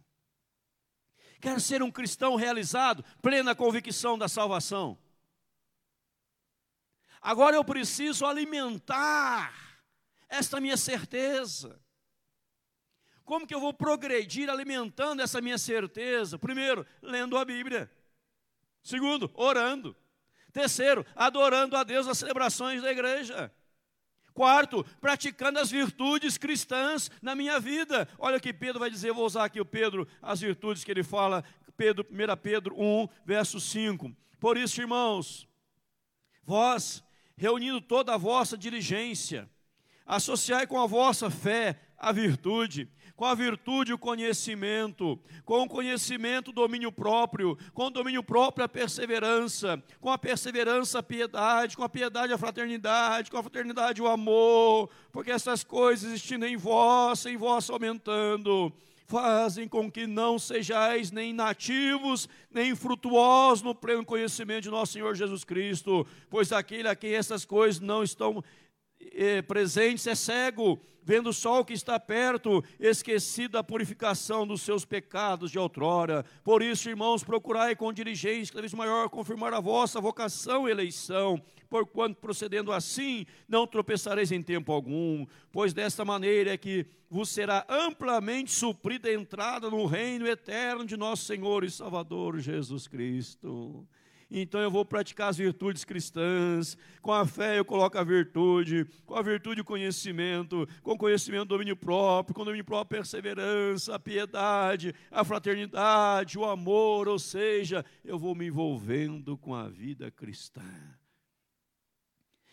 Quer 1.40 1.60
ser 1.60 1.82
um 1.82 1.90
cristão 1.90 2.34
realizado, 2.34 3.04
plena 3.22 3.54
convicção 3.54 4.18
da 4.18 4.28
salvação? 4.28 4.98
Agora 7.20 7.56
eu 7.56 7.64
preciso 7.64 8.24
alimentar 8.26 9.52
esta 10.28 10.60
minha 10.60 10.76
certeza. 10.76 11.80
Como 13.24 13.46
que 13.46 13.54
eu 13.54 13.60
vou 13.60 13.74
progredir 13.74 14.48
alimentando 14.48 15.20
essa 15.20 15.40
minha 15.40 15.58
certeza? 15.58 16.38
Primeiro, 16.38 16.86
lendo 17.02 17.36
a 17.36 17.44
Bíblia. 17.44 17.90
Segundo, 18.82 19.30
orando. 19.34 19.94
Terceiro, 20.52 21.04
adorando 21.14 21.76
a 21.76 21.84
Deus 21.84 22.06
nas 22.06 22.18
celebrações 22.18 22.80
da 22.80 22.90
igreja. 22.90 23.52
Quarto, 24.32 24.84
praticando 25.00 25.58
as 25.58 25.70
virtudes 25.70 26.38
cristãs 26.38 27.10
na 27.20 27.34
minha 27.34 27.60
vida. 27.60 28.08
Olha 28.18 28.38
o 28.38 28.40
que 28.40 28.52
Pedro 28.52 28.78
vai 28.78 28.88
dizer, 28.88 29.12
vou 29.12 29.26
usar 29.26 29.44
aqui 29.44 29.60
o 29.60 29.66
Pedro, 29.66 30.08
as 30.22 30.40
virtudes 30.40 30.84
que 30.84 30.90
ele 30.90 31.02
fala, 31.02 31.44
Pedro, 31.76 32.06
1 32.10 32.36
Pedro 32.40 32.80
1, 32.80 33.08
verso 33.26 33.60
5. 33.60 34.10
Por 34.40 34.56
isso, 34.56 34.80
irmãos, 34.80 35.46
vós 36.44 37.04
reunindo 37.38 37.80
toda 37.80 38.14
a 38.14 38.18
vossa 38.18 38.58
diligência. 38.58 39.48
Associai 40.04 40.66
com 40.66 40.80
a 40.80 40.86
vossa 40.86 41.30
fé 41.30 41.78
a 41.96 42.12
virtude, 42.12 42.88
com 43.16 43.24
a 43.24 43.34
virtude 43.34 43.92
o 43.92 43.98
conhecimento, 43.98 45.18
com 45.44 45.62
o 45.62 45.68
conhecimento 45.68 46.48
o 46.48 46.54
domínio 46.54 46.92
próprio, 46.92 47.58
com 47.74 47.86
o 47.86 47.90
domínio 47.90 48.22
próprio 48.22 48.64
a 48.64 48.68
perseverança, 48.68 49.82
com 50.00 50.10
a 50.10 50.16
perseverança 50.16 51.00
a 51.00 51.02
piedade, 51.02 51.76
com 51.76 51.82
a 51.82 51.88
piedade 51.88 52.32
a 52.32 52.38
fraternidade, 52.38 53.30
com 53.30 53.36
a 53.36 53.42
fraternidade 53.42 54.00
o 54.00 54.06
amor, 54.06 54.88
porque 55.10 55.30
essas 55.30 55.64
coisas 55.64 56.08
existindo 56.08 56.46
em 56.46 56.56
vós, 56.56 57.26
em 57.26 57.36
vós 57.36 57.68
aumentando, 57.68 58.72
fazem 59.08 59.66
com 59.66 59.90
que 59.90 60.06
não 60.06 60.38
sejais 60.38 61.10
nem 61.10 61.32
nativos, 61.32 62.28
nem 62.50 62.76
frutuosos 62.76 63.62
no 63.62 63.74
pleno 63.74 64.04
conhecimento 64.04 64.64
de 64.64 64.70
nosso 64.70 64.92
Senhor 64.92 65.14
Jesus 65.14 65.44
Cristo, 65.44 66.06
pois 66.28 66.52
aquele 66.52 66.86
a 66.86 66.94
quem 66.94 67.14
essas 67.14 67.42
coisas 67.42 67.80
não 67.80 68.02
estão 68.02 68.44
presentes 69.46 70.06
é 70.06 70.14
cego, 70.14 70.80
vendo 71.08 71.30
o 71.30 71.32
sol 71.32 71.64
que 71.64 71.72
está 71.72 71.98
perto, 71.98 72.62
esquecido 72.78 73.52
da 73.52 73.64
purificação 73.64 74.46
dos 74.46 74.60
seus 74.60 74.84
pecados 74.84 75.50
de 75.50 75.58
outrora. 75.58 76.22
Por 76.44 76.62
isso, 76.62 76.90
irmãos, 76.90 77.24
procurai 77.24 77.74
com 77.74 77.90
diligência 77.92 78.52
cada 78.52 78.60
vez 78.60 78.74
maior 78.74 79.08
confirmar 79.08 79.54
a 79.54 79.60
vossa 79.60 80.02
vocação 80.02 80.68
e 80.68 80.70
eleição, 80.70 81.42
porquanto 81.70 82.20
procedendo 82.20 82.72
assim 82.72 83.24
não 83.48 83.66
tropeçareis 83.66 84.30
em 84.30 84.42
tempo 84.42 84.70
algum, 84.70 85.24
pois 85.50 85.72
desta 85.72 86.04
maneira 86.04 86.52
é 86.52 86.58
que 86.58 86.84
vos 87.08 87.30
será 87.30 87.64
amplamente 87.70 88.50
suprida 88.50 89.08
a 89.08 89.14
entrada 89.14 89.70
no 89.70 89.86
reino 89.86 90.26
eterno 90.26 90.84
de 90.84 90.96
nosso 90.96 91.24
Senhor 91.24 91.64
e 91.64 91.70
Salvador 91.70 92.38
Jesus 92.38 92.86
Cristo 92.86 93.88
então 94.30 94.60
eu 94.60 94.70
vou 94.70 94.84
praticar 94.84 95.30
as 95.30 95.38
virtudes 95.38 95.84
cristãs. 95.84 96.76
Com 97.00 97.12
a 97.12 97.26
fé 97.26 97.58
eu 97.58 97.64
coloco 97.64 97.96
a 97.96 98.04
virtude, 98.04 98.86
com 99.06 99.14
a 99.14 99.22
virtude 99.22 99.60
o 99.62 99.64
conhecimento, 99.64 100.68
com 100.82 100.92
o 100.92 100.98
conhecimento 100.98 101.42
o 101.42 101.56
domínio 101.56 101.76
próprio, 101.76 102.34
com 102.34 102.42
o 102.42 102.44
domínio 102.44 102.64
próprio 102.64 102.98
a 102.98 103.00
perseverança, 103.00 103.94
a 103.94 103.98
piedade, 103.98 104.94
a 105.10 105.24
fraternidade, 105.24 106.38
o 106.38 106.44
amor, 106.44 107.08
ou 107.08 107.18
seja, 107.18 107.84
eu 108.04 108.18
vou 108.18 108.34
me 108.34 108.46
envolvendo 108.46 109.36
com 109.36 109.54
a 109.54 109.68
vida 109.68 110.10
cristã. 110.10 110.62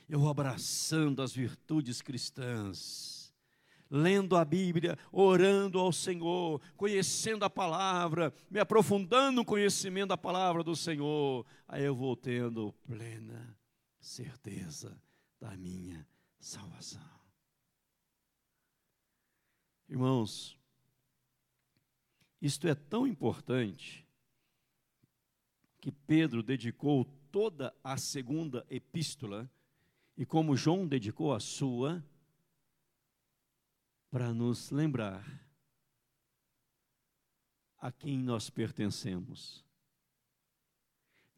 Eu 0.07 0.19
vou 0.19 0.29
abraçando 0.29 1.21
as 1.21 1.33
virtudes 1.33 2.01
cristãs 2.01 3.14
lendo 3.95 4.35
a 4.35 4.43
Bíblia, 4.43 4.97
orando 5.11 5.79
ao 5.79 5.91
Senhor, 5.91 6.61
conhecendo 6.75 7.45
a 7.45 7.49
palavra, 7.49 8.33
me 8.49 8.59
aprofundando 8.59 9.37
no 9.37 9.45
conhecimento 9.45 10.09
da 10.09 10.17
palavra 10.17 10.63
do 10.63 10.75
Senhor, 10.75 11.45
aí 11.67 11.83
eu 11.83 11.95
vou 11.95 12.15
tendo 12.15 12.73
plena 12.85 13.57
certeza 13.99 15.01
da 15.39 15.55
minha 15.55 16.05
salvação. 16.39 17.01
Irmãos, 19.87 20.59
isto 22.41 22.67
é 22.67 22.75
tão 22.75 23.07
importante 23.07 24.05
que 25.79 25.91
Pedro 25.91 26.43
dedicou 26.43 27.05
toda 27.31 27.73
a 27.83 27.95
segunda 27.95 28.65
epístola, 28.69 29.49
e 30.17 30.25
como 30.25 30.55
João 30.55 30.87
dedicou 30.87 31.33
a 31.33 31.39
sua, 31.39 32.03
para 34.15 34.33
nos 34.33 34.71
lembrar 34.71 35.25
a 37.77 37.91
quem 37.91 38.17
nós 38.17 38.49
pertencemos, 38.49 39.61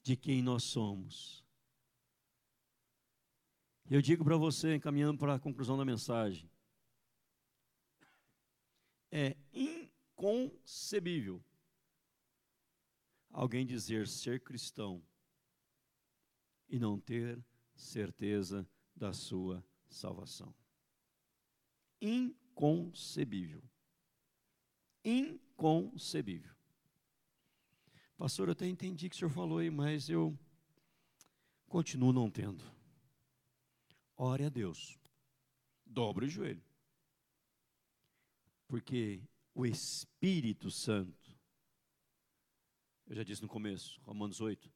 de 0.03 0.15
quem 0.15 0.43
nós 0.43 0.61
somos. 0.61 1.43
Eu 3.89 3.99
digo 3.99 4.23
para 4.23 4.37
você, 4.37 4.75
encaminhando 4.75 5.17
para 5.17 5.33
a 5.33 5.39
conclusão 5.39 5.75
da 5.75 5.83
mensagem, 5.83 6.47
é 9.09 9.35
inconcebível 9.51 11.43
alguém 13.31 13.65
dizer 13.65 14.07
ser 14.07 14.43
cristão 14.43 15.03
e 16.69 16.77
não 16.77 16.99
ter 16.99 17.43
certeza 17.73 18.69
da 18.95 19.13
sua 19.13 19.65
salvação. 19.89 20.53
Inconcebível 21.99 22.46
inconcebível. 22.57 23.63
Inconcebível. 25.03 26.55
Pastor, 28.17 28.47
eu 28.47 28.53
até 28.53 28.65
entendi 28.65 29.07
que 29.07 29.15
o 29.15 29.19
senhor 29.19 29.29
falou 29.29 29.59
aí, 29.59 29.69
mas 29.69 30.09
eu 30.09 30.37
continuo 31.67 32.11
não 32.11 32.31
tendo. 32.31 32.63
Ore 34.15 34.43
a 34.43 34.49
Deus. 34.49 34.99
Dobre 35.85 36.25
o 36.25 36.29
joelho. 36.29 36.63
Porque 38.67 39.21
o 39.53 39.65
Espírito 39.65 40.71
Santo, 40.71 41.37
eu 43.05 43.15
já 43.15 43.23
disse 43.23 43.41
no 43.41 43.47
começo, 43.47 44.01
Romanos 44.01 44.41
8, 44.41 44.69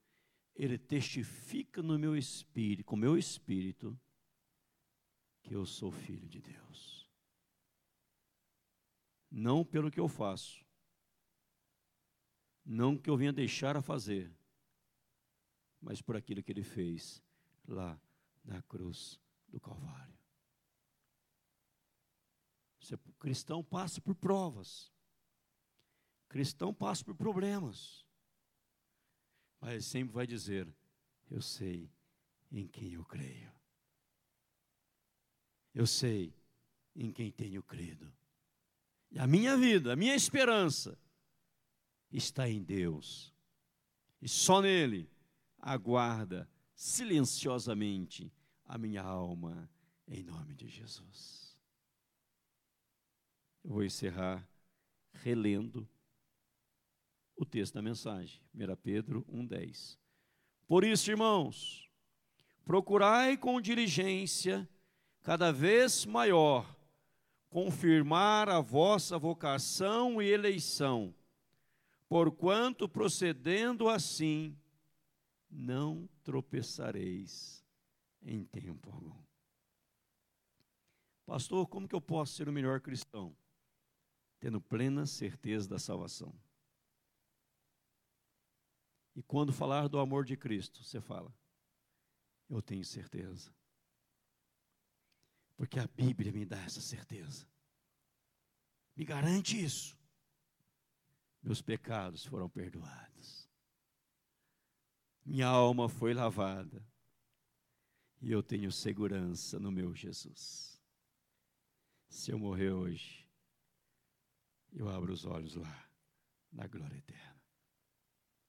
ele 0.55 0.77
testifica 0.77 1.81
no 1.81 1.97
meu 1.97 2.15
espírito, 2.15 2.85
com 2.85 2.95
o 2.95 2.99
meu 2.99 3.17
espírito, 3.17 3.99
que 5.41 5.55
eu 5.55 5.65
sou 5.65 5.91
filho 5.91 6.29
de 6.29 6.39
Deus 6.39 7.00
não 9.31 9.63
pelo 9.63 9.89
que 9.89 9.99
eu 9.99 10.09
faço, 10.09 10.65
não 12.65 12.97
que 12.97 13.09
eu 13.09 13.15
venha 13.15 13.31
deixar 13.31 13.77
a 13.77 13.81
fazer, 13.81 14.31
mas 15.79 16.01
por 16.01 16.15
aquilo 16.15 16.43
que 16.43 16.51
ele 16.51 16.63
fez 16.63 17.23
lá 17.67 17.99
na 18.43 18.61
cruz 18.63 19.19
do 19.47 19.59
Calvário. 19.59 20.19
Você, 22.79 22.97
cristão 23.19 23.63
passa 23.63 24.01
por 24.01 24.13
provas, 24.15 24.91
cristão 26.27 26.73
passa 26.73 27.03
por 27.03 27.15
problemas, 27.15 28.05
mas 29.59 29.71
ele 29.71 29.81
sempre 29.81 30.13
vai 30.13 30.27
dizer: 30.27 30.67
Eu 31.29 31.41
sei 31.41 31.89
em 32.51 32.67
quem 32.67 32.93
eu 32.93 33.05
creio, 33.05 33.51
eu 35.73 35.87
sei 35.87 36.35
em 36.95 37.11
quem 37.11 37.31
tenho 37.31 37.63
crido. 37.63 38.11
A 39.17 39.27
minha 39.27 39.57
vida, 39.57 39.93
a 39.93 39.95
minha 39.95 40.15
esperança 40.15 40.97
está 42.11 42.49
em 42.49 42.63
Deus. 42.63 43.33
E 44.21 44.29
só 44.29 44.61
nele 44.61 45.09
aguarda 45.59 46.49
silenciosamente 46.73 48.31
a 48.65 48.77
minha 48.77 49.01
alma, 49.01 49.69
em 50.07 50.23
nome 50.23 50.55
de 50.55 50.67
Jesus. 50.67 51.55
Eu 53.63 53.71
vou 53.71 53.83
encerrar 53.83 54.47
relendo 55.13 55.87
o 57.35 57.45
texto 57.45 57.73
da 57.73 57.81
mensagem, 57.81 58.41
1 58.53 58.75
Pedro 58.77 59.25
1,10. 59.29 59.97
Por 60.67 60.83
isso, 60.83 61.11
irmãos, 61.11 61.89
procurai 62.63 63.35
com 63.35 63.59
diligência 63.59 64.67
cada 65.21 65.51
vez 65.51 66.05
maior 66.05 66.75
confirmar 67.51 68.47
a 68.47 68.61
vossa 68.61 69.19
vocação 69.19 70.21
e 70.21 70.29
eleição, 70.29 71.13
porquanto 72.07 72.87
procedendo 72.87 73.89
assim, 73.89 74.57
não 75.49 76.09
tropeçareis 76.23 77.61
em 78.21 78.45
tempo 78.45 78.89
algum. 78.89 79.21
Pastor, 81.25 81.67
como 81.67 81.89
que 81.89 81.95
eu 81.95 82.01
posso 82.01 82.33
ser 82.35 82.47
o 82.47 82.53
melhor 82.53 82.79
cristão? 82.79 83.35
Tendo 84.39 84.61
plena 84.61 85.05
certeza 85.05 85.67
da 85.67 85.77
salvação. 85.77 86.33
E 89.13 89.21
quando 89.21 89.51
falar 89.51 89.89
do 89.89 89.99
amor 89.99 90.23
de 90.23 90.37
Cristo, 90.37 90.85
você 90.85 91.01
fala, 91.01 91.35
eu 92.49 92.61
tenho 92.61 92.85
certeza. 92.85 93.53
Porque 95.55 95.79
a 95.79 95.87
Bíblia 95.87 96.31
me 96.31 96.45
dá 96.45 96.61
essa 96.63 96.81
certeza. 96.81 97.47
Me 98.95 99.05
garante 99.05 99.63
isso. 99.63 99.97
Meus 101.41 101.61
pecados 101.61 102.25
foram 102.25 102.49
perdoados. 102.49 103.49
Minha 105.25 105.47
alma 105.47 105.87
foi 105.87 106.13
lavada. 106.13 106.85
E 108.21 108.31
eu 108.31 108.43
tenho 108.43 108.71
segurança 108.71 109.59
no 109.59 109.71
meu 109.71 109.95
Jesus. 109.95 110.79
Se 112.07 112.31
eu 112.31 112.37
morrer 112.37 112.71
hoje, 112.71 113.27
eu 114.71 114.89
abro 114.89 115.11
os 115.11 115.25
olhos 115.25 115.55
lá, 115.55 115.89
na 116.51 116.67
glória 116.67 116.97
eterna. 116.97 117.41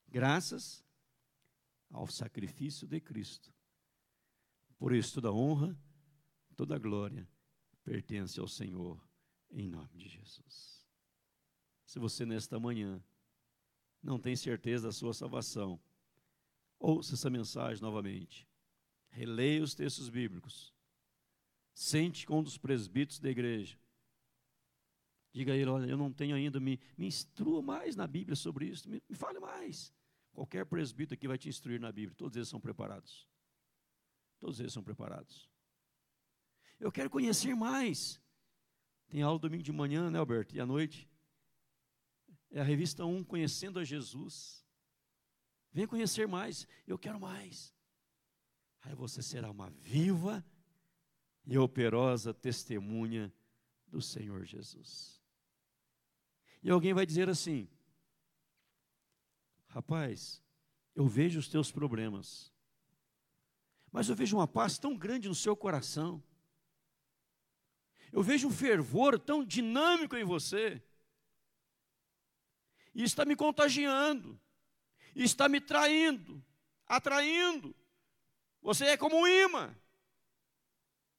Graças 0.09 0.85
ao 1.91 2.07
sacrifício 2.07 2.87
de 2.87 3.01
Cristo. 3.01 3.53
Por 4.79 4.93
isso, 4.93 5.15
toda 5.15 5.33
honra 5.33 5.79
Toda 6.63 6.79
glória 6.79 7.29
pertence 7.83 8.39
ao 8.39 8.47
Senhor, 8.47 9.05
em 9.51 9.69
nome 9.69 9.99
de 9.99 10.09
Jesus. 10.09 10.87
Se 11.85 11.99
você 11.99 12.25
nesta 12.25 12.61
manhã 12.61 13.03
não 14.01 14.17
tem 14.17 14.37
certeza 14.37 14.87
da 14.87 14.93
sua 14.93 15.13
salvação, 15.13 15.81
ouça 16.79 17.15
essa 17.15 17.29
mensagem 17.29 17.83
novamente. 17.83 18.49
Releia 19.09 19.61
os 19.61 19.75
textos 19.75 20.09
bíblicos. 20.09 20.73
Sente 21.75 22.25
com 22.25 22.39
um 22.39 22.43
dos 22.45 22.57
presbíteros 22.57 23.19
da 23.19 23.29
igreja. 23.29 23.77
Diga 25.33 25.55
a 25.55 25.57
ele: 25.57 25.69
olha, 25.69 25.91
eu 25.91 25.97
não 25.97 26.13
tenho 26.13 26.37
ainda, 26.37 26.61
me, 26.61 26.79
me 26.97 27.07
instrua 27.07 27.61
mais 27.61 27.97
na 27.97 28.07
Bíblia 28.07 28.37
sobre 28.37 28.67
isso, 28.67 28.89
me, 28.89 29.03
me 29.09 29.17
fale 29.17 29.41
mais. 29.41 29.93
Qualquer 30.33 30.65
presbítero 30.65 31.15
aqui 31.15 31.27
vai 31.27 31.39
te 31.39 31.49
instruir 31.49 31.81
na 31.81 31.91
Bíblia, 31.91 32.15
todos 32.15 32.37
eles 32.37 32.49
são 32.49 32.61
preparados. 32.61 33.27
Todos 34.39 34.61
eles 34.61 34.73
são 34.73 34.85
preparados. 34.85 35.52
Eu 36.83 36.91
quero 36.91 37.09
conhecer 37.09 37.55
mais. 37.55 38.21
Tem 39.09 39.23
aula 39.23 39.39
domingo 39.39 39.63
de 39.63 39.71
manhã, 39.71 40.11
né, 40.11 40.19
Alberto? 40.19 40.57
E 40.57 40.61
à 40.61 40.67
noite? 40.67 41.09
É 42.51 42.61
a 42.61 42.65
revista 42.65 43.05
1, 43.07 43.23
Conhecendo 43.23 43.79
a 43.79 43.85
Jesus. 43.85 44.67
Venha 45.73 45.87
conhecer 45.87 46.27
mais. 46.27 46.67
Eu 46.85 46.99
quero 46.99 47.21
mais. 47.21 47.73
Aí 48.81 48.97
você 48.97 49.23
será 49.23 49.49
uma 49.49 49.71
viva 49.71 50.45
e 51.47 51.57
operosa 51.57 52.35
testemunha 52.35 53.33
do 53.87 54.03
Senhor 54.03 54.45
Jesus. 54.45 55.23
E 56.65 56.69
alguém 56.69 56.93
vai 56.93 57.07
dizer 57.07 57.29
assim: 57.29 57.69
rapaz, 59.69 60.43
eu 60.97 61.07
vejo 61.07 61.39
os 61.39 61.49
teus 61.49 61.71
problemas, 61.71 62.53
mas 63.93 64.09
eu 64.09 64.17
vejo 64.17 64.37
uma 64.37 64.49
paz 64.49 64.81
tão 64.81 64.97
grande 64.97 65.29
no 65.29 65.35
seu 65.35 65.55
coração, 65.55 66.21
eu 68.13 68.23
vejo 68.23 68.49
um 68.49 68.53
fervor 68.53 69.19
tão 69.19 69.45
dinâmico 69.45 70.17
em 70.17 70.25
você, 70.25 70.83
e 72.95 73.03
está 73.03 73.25
me 73.25 73.35
contagiando, 73.35 74.39
e 75.17 75.25
está 75.25 75.49
me 75.49 75.61
traindo, 75.61 76.45
atraindo. 76.87 77.75
Você 78.61 78.85
é 78.85 78.97
como 78.97 79.17
um 79.17 79.27
imã. 79.27 79.75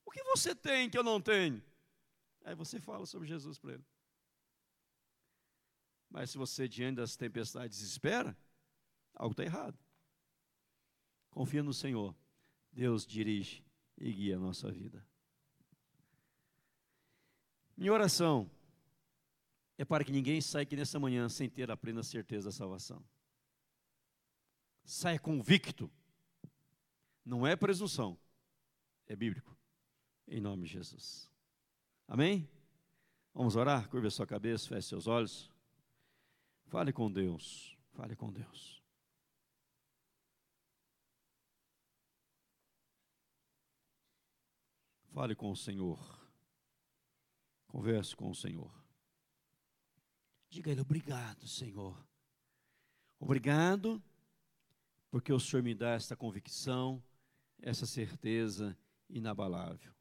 O 0.05 0.11
que 0.11 0.23
você 0.23 0.53
tem 0.53 0.89
que 0.89 0.97
eu 0.97 1.03
não 1.03 1.19
tenho? 1.19 1.61
Aí 2.45 2.53
você 2.53 2.79
fala 2.79 3.05
sobre 3.05 3.27
Jesus 3.27 3.57
para 3.57 3.73
ele. 3.73 3.85
Mas 6.09 6.29
se 6.29 6.37
você, 6.37 6.67
diante 6.67 6.97
das 6.97 7.15
tempestades, 7.15 7.81
espera, 7.81 8.37
algo 9.15 9.33
está 9.33 9.43
errado. 9.43 9.77
Confia 11.31 11.63
no 11.63 11.73
Senhor. 11.73 12.15
Deus 12.71 13.05
dirige 13.05 13.65
e 13.97 14.13
guia 14.13 14.35
a 14.35 14.39
nossa 14.39 14.71
vida. 14.71 15.03
Minha 17.75 17.93
oração 17.93 18.49
é 19.77 19.83
para 19.83 20.03
que 20.03 20.11
ninguém 20.11 20.39
saia 20.39 20.63
aqui 20.63 20.75
nessa 20.75 20.99
manhã 20.99 21.27
sem 21.27 21.49
ter 21.49 21.71
a 21.71 21.77
plena 21.77 22.03
certeza 22.03 22.45
da 22.45 22.51
salvação. 22.51 23.03
Saia 24.83 25.19
convicto. 25.19 25.91
Não 27.25 27.47
é 27.47 27.55
presunção, 27.55 28.19
é 29.07 29.15
bíblico. 29.15 29.57
Em 30.27 30.41
nome 30.41 30.67
de 30.67 30.73
Jesus. 30.73 31.31
Amém? 32.07 32.49
Vamos 33.33 33.55
orar? 33.55 33.89
Curva 33.89 34.09
sua 34.09 34.27
cabeça, 34.27 34.67
feche 34.67 34.89
seus 34.89 35.07
olhos. 35.07 35.49
Fale 36.67 36.91
com 36.91 37.11
Deus. 37.11 37.77
Fale 37.93 38.15
com 38.15 38.31
Deus. 38.31 38.83
Fale 45.13 45.35
com 45.35 45.51
o 45.51 45.55
Senhor. 45.55 46.22
Converse 47.73 48.15
com 48.15 48.29
o 48.29 48.35
Senhor. 48.35 48.71
Diga 50.47 50.69
a 50.69 50.73
Ele: 50.73 50.81
Obrigado, 50.81 51.47
Senhor. 51.47 51.97
Obrigado, 53.19 53.99
porque 55.09 55.33
o 55.33 55.39
Senhor 55.39 55.63
me 55.63 55.73
dá 55.73 55.93
esta 55.93 56.15
convicção, 56.15 57.03
essa 57.59 57.87
certeza 57.87 58.77
inabalável. 59.09 59.91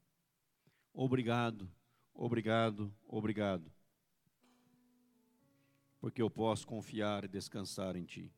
Obrigado, 0.93 1.67
obrigado, 2.13 2.95
obrigado 3.07 3.73
porque 6.03 6.21
eu 6.21 6.29
posso 6.29 6.67
confiar 6.67 7.23
e 7.23 7.29
descansar 7.29 7.95
em 7.95 8.03
Ti. 8.03 8.29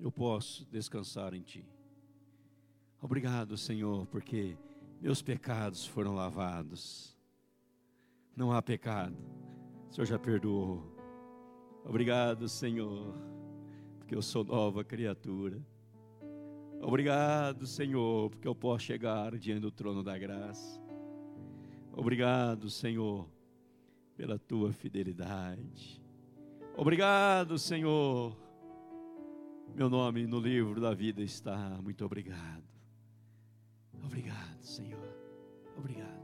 Eu 0.00 0.10
posso 0.10 0.64
descansar 0.64 1.34
em 1.34 1.42
Ti. 1.42 1.68
Obrigado, 2.98 3.58
Senhor, 3.58 4.06
porque 4.06 4.56
meus 5.02 5.20
pecados 5.20 5.84
foram 5.84 6.14
lavados. 6.14 7.17
Não 8.38 8.52
há 8.52 8.62
pecado, 8.62 9.16
o 9.90 9.92
Senhor 9.92 10.06
já 10.06 10.16
perdoou. 10.16 10.80
Obrigado, 11.84 12.48
Senhor, 12.48 13.12
porque 13.98 14.14
eu 14.14 14.22
sou 14.22 14.44
nova 14.44 14.84
criatura. 14.84 15.60
Obrigado, 16.80 17.66
Senhor, 17.66 18.30
porque 18.30 18.46
eu 18.46 18.54
posso 18.54 18.84
chegar 18.84 19.36
diante 19.36 19.62
do 19.62 19.72
trono 19.72 20.04
da 20.04 20.16
graça. 20.16 20.80
Obrigado, 21.92 22.70
Senhor, 22.70 23.28
pela 24.16 24.38
tua 24.38 24.72
fidelidade. 24.72 26.00
Obrigado, 26.76 27.58
Senhor. 27.58 28.36
Meu 29.74 29.90
nome 29.90 30.28
no 30.28 30.38
livro 30.38 30.80
da 30.80 30.94
vida 30.94 31.22
está. 31.22 31.76
Muito 31.82 32.04
obrigado. 32.04 32.62
Obrigado, 34.00 34.62
Senhor. 34.62 35.12
Obrigado. 35.76 36.17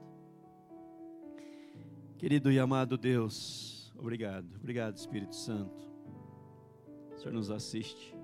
Querido 2.25 2.51
e 2.51 2.59
amado 2.59 2.97
Deus, 2.97 3.93
obrigado. 3.99 4.49
Obrigado, 4.57 4.97
Espírito 4.97 5.37
Santo. 5.37 5.79
O 7.15 7.19
Senhor 7.19 7.35
nos 7.35 7.51
assiste. 7.51 8.17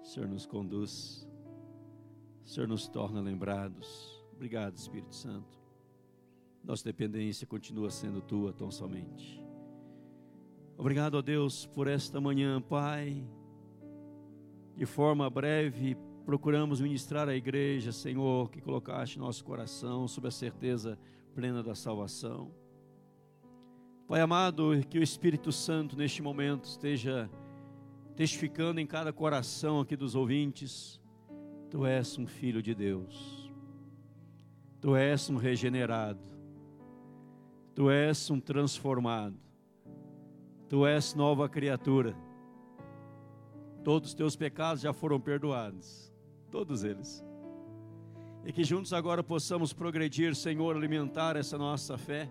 O 0.00 0.04
Senhor 0.04 0.28
nos 0.28 0.46
conduz. 0.46 1.28
O 2.44 2.48
Senhor 2.48 2.68
nos 2.68 2.86
torna 2.86 3.20
lembrados. 3.20 4.24
Obrigado, 4.32 4.76
Espírito 4.76 5.12
Santo. 5.12 5.58
Nossa 6.62 6.84
dependência 6.84 7.48
continua 7.48 7.90
sendo 7.90 8.20
tua 8.20 8.52
tão 8.52 8.70
somente. 8.70 9.44
Obrigado 10.76 11.18
a 11.18 11.20
Deus 11.20 11.66
por 11.66 11.88
esta 11.88 12.20
manhã, 12.20 12.60
Pai. 12.60 13.26
De 14.76 14.86
forma 14.86 15.28
breve, 15.28 15.96
procuramos 16.24 16.80
ministrar 16.80 17.28
à 17.28 17.34
igreja, 17.34 17.90
Senhor, 17.90 18.48
que 18.52 18.60
colocaste 18.60 19.18
nosso 19.18 19.44
coração 19.44 20.06
sob 20.06 20.28
a 20.28 20.30
certeza 20.30 20.96
plena 21.34 21.60
da 21.60 21.74
salvação. 21.74 22.67
Pai 24.08 24.22
amado, 24.22 24.70
que 24.88 24.98
o 24.98 25.02
Espírito 25.02 25.52
Santo 25.52 25.94
neste 25.94 26.22
momento 26.22 26.64
esteja 26.64 27.28
testificando 28.16 28.80
em 28.80 28.86
cada 28.86 29.12
coração 29.12 29.80
aqui 29.80 29.94
dos 29.94 30.14
ouvintes: 30.14 30.98
Tu 31.68 31.84
és 31.84 32.16
um 32.16 32.26
filho 32.26 32.62
de 32.62 32.74
Deus, 32.74 33.52
Tu 34.80 34.96
és 34.96 35.28
um 35.28 35.36
regenerado, 35.36 36.26
Tu 37.74 37.90
és 37.90 38.30
um 38.30 38.40
transformado. 38.40 39.36
Tu 40.70 40.86
és 40.86 41.14
nova 41.14 41.46
criatura. 41.46 42.16
Todos 43.84 44.08
os 44.08 44.14
teus 44.14 44.34
pecados 44.34 44.80
já 44.80 44.94
foram 44.94 45.20
perdoados. 45.20 46.10
Todos 46.50 46.82
eles. 46.82 47.22
E 48.42 48.54
que 48.54 48.64
juntos 48.64 48.94
agora 48.94 49.22
possamos 49.22 49.74
progredir, 49.74 50.34
Senhor, 50.34 50.74
alimentar 50.74 51.36
essa 51.36 51.58
nossa 51.58 51.98
fé, 51.98 52.30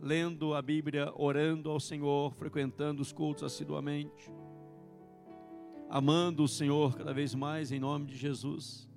lendo 0.00 0.54
a 0.54 0.62
Bíblia, 0.62 1.12
orando 1.16 1.70
ao 1.70 1.80
Senhor, 1.80 2.32
frequentando 2.32 3.02
os 3.02 3.12
cultos 3.12 3.44
assiduamente, 3.44 4.32
amando 5.88 6.42
o 6.42 6.48
Senhor 6.48 6.96
cada 6.96 7.12
vez 7.12 7.34
mais 7.34 7.72
em 7.72 7.80
nome 7.80 8.06
de 8.06 8.16
Jesus, 8.16 8.88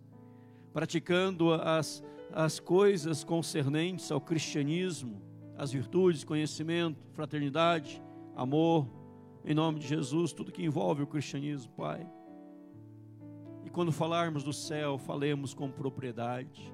praticando 0.73 1.53
as, 1.53 2.03
as 2.31 2.59
coisas 2.59 3.23
concernentes 3.23 4.11
ao 4.11 4.21
cristianismo 4.21 5.31
as 5.61 5.71
virtudes, 5.71 6.23
conhecimento, 6.23 6.99
fraternidade, 7.13 8.01
amor, 8.35 8.87
em 9.45 9.53
nome 9.53 9.79
de 9.79 9.87
Jesus, 9.87 10.33
tudo 10.33 10.51
que 10.51 10.63
envolve 10.63 11.03
o 11.03 11.07
cristianismo, 11.07 11.71
Pai. 11.73 12.03
E 13.63 13.69
quando 13.69 13.91
falarmos 13.91 14.43
do 14.43 14.51
céu, 14.51 14.97
falemos 14.97 15.53
com 15.53 15.69
propriedade. 15.69 16.73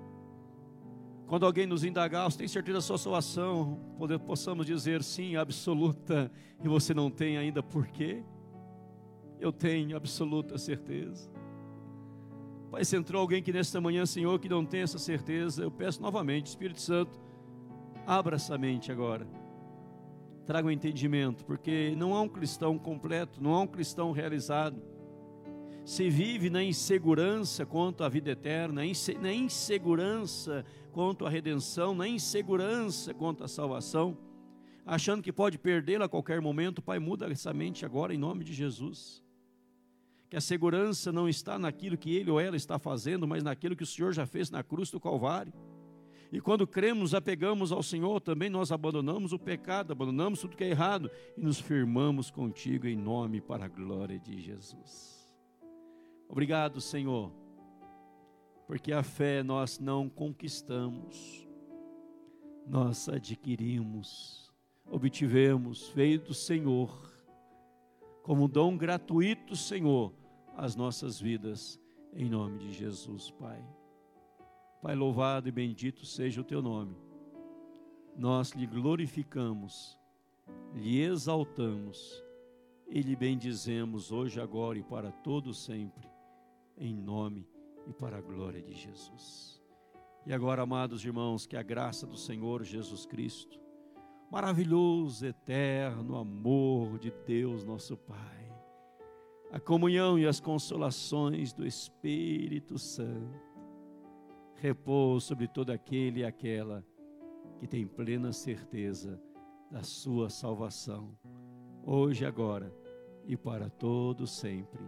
Quando 1.28 1.45
alguém 1.45 1.67
nos 1.67 1.84
indagar, 1.84 2.32
você 2.32 2.38
tem 2.38 2.47
certeza 2.47 2.78
da 2.78 2.82
sua 2.82 2.97
salvação, 2.97 3.80
possamos 4.25 4.65
dizer 4.65 5.03
sim, 5.03 5.36
absoluta, 5.36 6.32
e 6.63 6.67
você 6.67 6.93
não 6.93 7.11
tem 7.11 7.38
ainda 7.38 7.61
por 7.61 7.86
quê? 7.88 8.23
Eu 9.39 9.51
tenho 9.51 9.95
absoluta 9.95 10.57
certeza. 10.57 11.30
Pai, 12.71 12.84
se 12.84 12.95
entrou 12.95 13.21
alguém 13.21 13.43
que 13.43 13.53
nesta 13.53 13.80
manhã, 13.80 14.05
Senhor, 14.05 14.39
que 14.39 14.49
não 14.49 14.65
tem 14.65 14.82
essa 14.82 14.97
certeza, 14.97 15.63
eu 15.63 15.69
peço 15.69 16.01
novamente, 16.01 16.47
Espírito 16.47 16.82
Santo, 16.82 17.19
Abra 18.07 18.38
essa 18.38 18.57
mente 18.57 18.89
agora. 18.89 19.28
Traga 20.45 20.65
o 20.65 20.69
um 20.69 20.71
entendimento, 20.71 21.43
porque 21.43 21.93
não 21.97 22.15
há 22.15 22.21
um 22.21 22.30
cristão 22.30 22.80
completo, 22.80 23.43
não 23.43 23.53
há 23.53 23.59
um 23.59 23.67
cristão 23.67 24.13
realizado. 24.13 24.82
Se 25.88 26.09
vive 26.09 26.49
na 26.49 26.61
insegurança 26.61 27.65
quanto 27.65 28.03
à 28.03 28.09
vida 28.09 28.31
eterna, 28.31 28.81
na 29.21 29.33
insegurança 29.33 30.65
quanto 30.91 31.25
à 31.25 31.29
redenção, 31.29 31.95
na 31.95 32.05
insegurança 32.05 33.13
quanto 33.13 33.41
à 33.41 33.47
salvação, 33.47 34.17
achando 34.85 35.23
que 35.23 35.31
pode 35.31 35.57
perdê-la 35.57 36.03
a 36.03 36.09
qualquer 36.09 36.41
momento, 36.41 36.81
Pai, 36.81 36.99
muda 36.99 37.31
essa 37.31 37.53
mente 37.53 37.85
agora 37.85 38.13
em 38.13 38.17
nome 38.17 38.43
de 38.43 38.51
Jesus. 38.51 39.23
Que 40.29 40.35
a 40.35 40.41
segurança 40.41 41.09
não 41.09 41.29
está 41.29 41.57
naquilo 41.57 41.97
que 41.97 42.13
ele 42.13 42.29
ou 42.29 42.38
ela 42.38 42.57
está 42.57 42.77
fazendo, 42.77 43.25
mas 43.25 43.41
naquilo 43.41 43.73
que 43.73 43.83
o 43.83 43.88
Senhor 43.88 44.11
já 44.11 44.25
fez 44.25 44.51
na 44.51 44.61
cruz 44.63 44.91
do 44.91 44.99
Calvário. 44.99 45.53
E 46.33 46.41
quando 46.41 46.67
cremos, 46.67 47.13
apegamos 47.13 47.71
ao 47.71 47.81
Senhor, 47.81 48.19
também 48.19 48.49
nós 48.49 48.73
abandonamos 48.73 49.31
o 49.31 49.39
pecado, 49.39 49.93
abandonamos 49.93 50.41
tudo 50.41 50.57
que 50.57 50.65
é 50.65 50.69
errado 50.69 51.09
e 51.38 51.39
nos 51.39 51.61
firmamos 51.61 52.29
contigo 52.29 52.88
em 52.88 52.97
nome 52.97 53.39
para 53.39 53.63
a 53.63 53.69
glória 53.69 54.19
de 54.19 54.41
Jesus. 54.41 55.16
Obrigado, 56.30 56.82
Senhor, 56.82 57.32
porque 58.65 58.91
a 58.91 59.01
fé 59.01 59.41
nós 59.41 59.80
não 59.80 60.09
conquistamos, 60.09 61.47
nós 62.67 63.07
adquirimos, 63.07 64.53
obtivemos, 64.86 65.89
veio 65.89 66.19
do 66.19 66.34
Senhor, 66.34 67.13
como 68.23 68.47
dom 68.47 68.78
gratuito, 68.78 69.55
Senhor, 69.55 70.13
às 70.55 70.75
nossas 70.75 71.19
vidas, 71.19 71.80
em 72.13 72.30
nome 72.30 72.59
de 72.59 72.73
Jesus, 72.73 73.32
Pai. 73.32 73.63
Pai, 74.82 74.95
louvado 74.95 75.47
e 75.47 75.51
bendito 75.51 76.05
seja 76.05 76.41
o 76.41 76.43
teu 76.43 76.61
nome. 76.61 76.95
Nós 78.17 78.51
lhe 78.51 78.65
glorificamos, 78.65 79.97
lhe 80.73 81.01
exaltamos 81.01 82.23
e 82.88 83.01
lhe 83.01 83.15
bendizemos 83.15 84.11
hoje, 84.11 84.39
agora 84.39 84.78
e 84.78 84.84
para 84.84 85.11
todo 85.11 85.53
sempre, 85.53 86.07
em 86.78 86.93
nome 86.93 87.47
e 87.86 87.93
para 87.93 88.17
a 88.17 88.21
glória 88.21 88.61
de 88.61 88.73
Jesus. 88.73 89.61
E 90.25 90.34
agora, 90.34 90.63
amados 90.63 91.05
irmãos, 91.05 91.45
que 91.45 91.55
a 91.55 91.63
graça 91.63 92.05
do 92.05 92.17
Senhor 92.17 92.63
Jesus 92.63 93.05
Cristo, 93.05 93.59
maravilhoso, 94.30 95.25
eterno 95.25 96.17
amor 96.17 96.99
de 96.99 97.11
Deus, 97.25 97.63
nosso 97.63 97.95
Pai, 97.95 98.53
a 99.51 99.59
comunhão 99.59 100.19
e 100.19 100.28
as 100.28 100.39
consolações 100.39 101.53
do 101.53 101.65
Espírito 101.65 102.78
Santo, 102.78 103.39
repouso 104.55 105.28
sobre 105.28 105.47
todo 105.47 105.69
aquele 105.69 106.19
e 106.19 106.25
aquela 106.25 106.86
que 107.57 107.67
tem 107.67 107.88
plena 107.88 108.34
certeza 108.34 109.21
da 109.71 109.84
sua 109.84 110.30
salvação, 110.30 111.17
hoje, 111.86 112.25
agora 112.25 112.73
e 113.25 113.36
para 113.36 113.69
todo 113.69 114.28
sempre, 114.28 114.82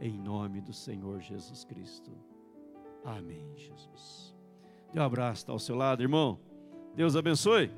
em 0.00 0.18
nome 0.18 0.60
do 0.60 0.72
Senhor 0.72 1.20
Jesus 1.20 1.64
Cristo. 1.64 2.10
Amém, 3.04 3.52
Jesus. 3.56 4.34
Dê 4.92 5.00
um 5.00 5.04
abraço, 5.04 5.42
está 5.42 5.52
ao 5.52 5.58
seu 5.58 5.76
lado, 5.76 6.02
irmão. 6.02 6.40
Deus 6.94 7.14
abençoe. 7.14 7.70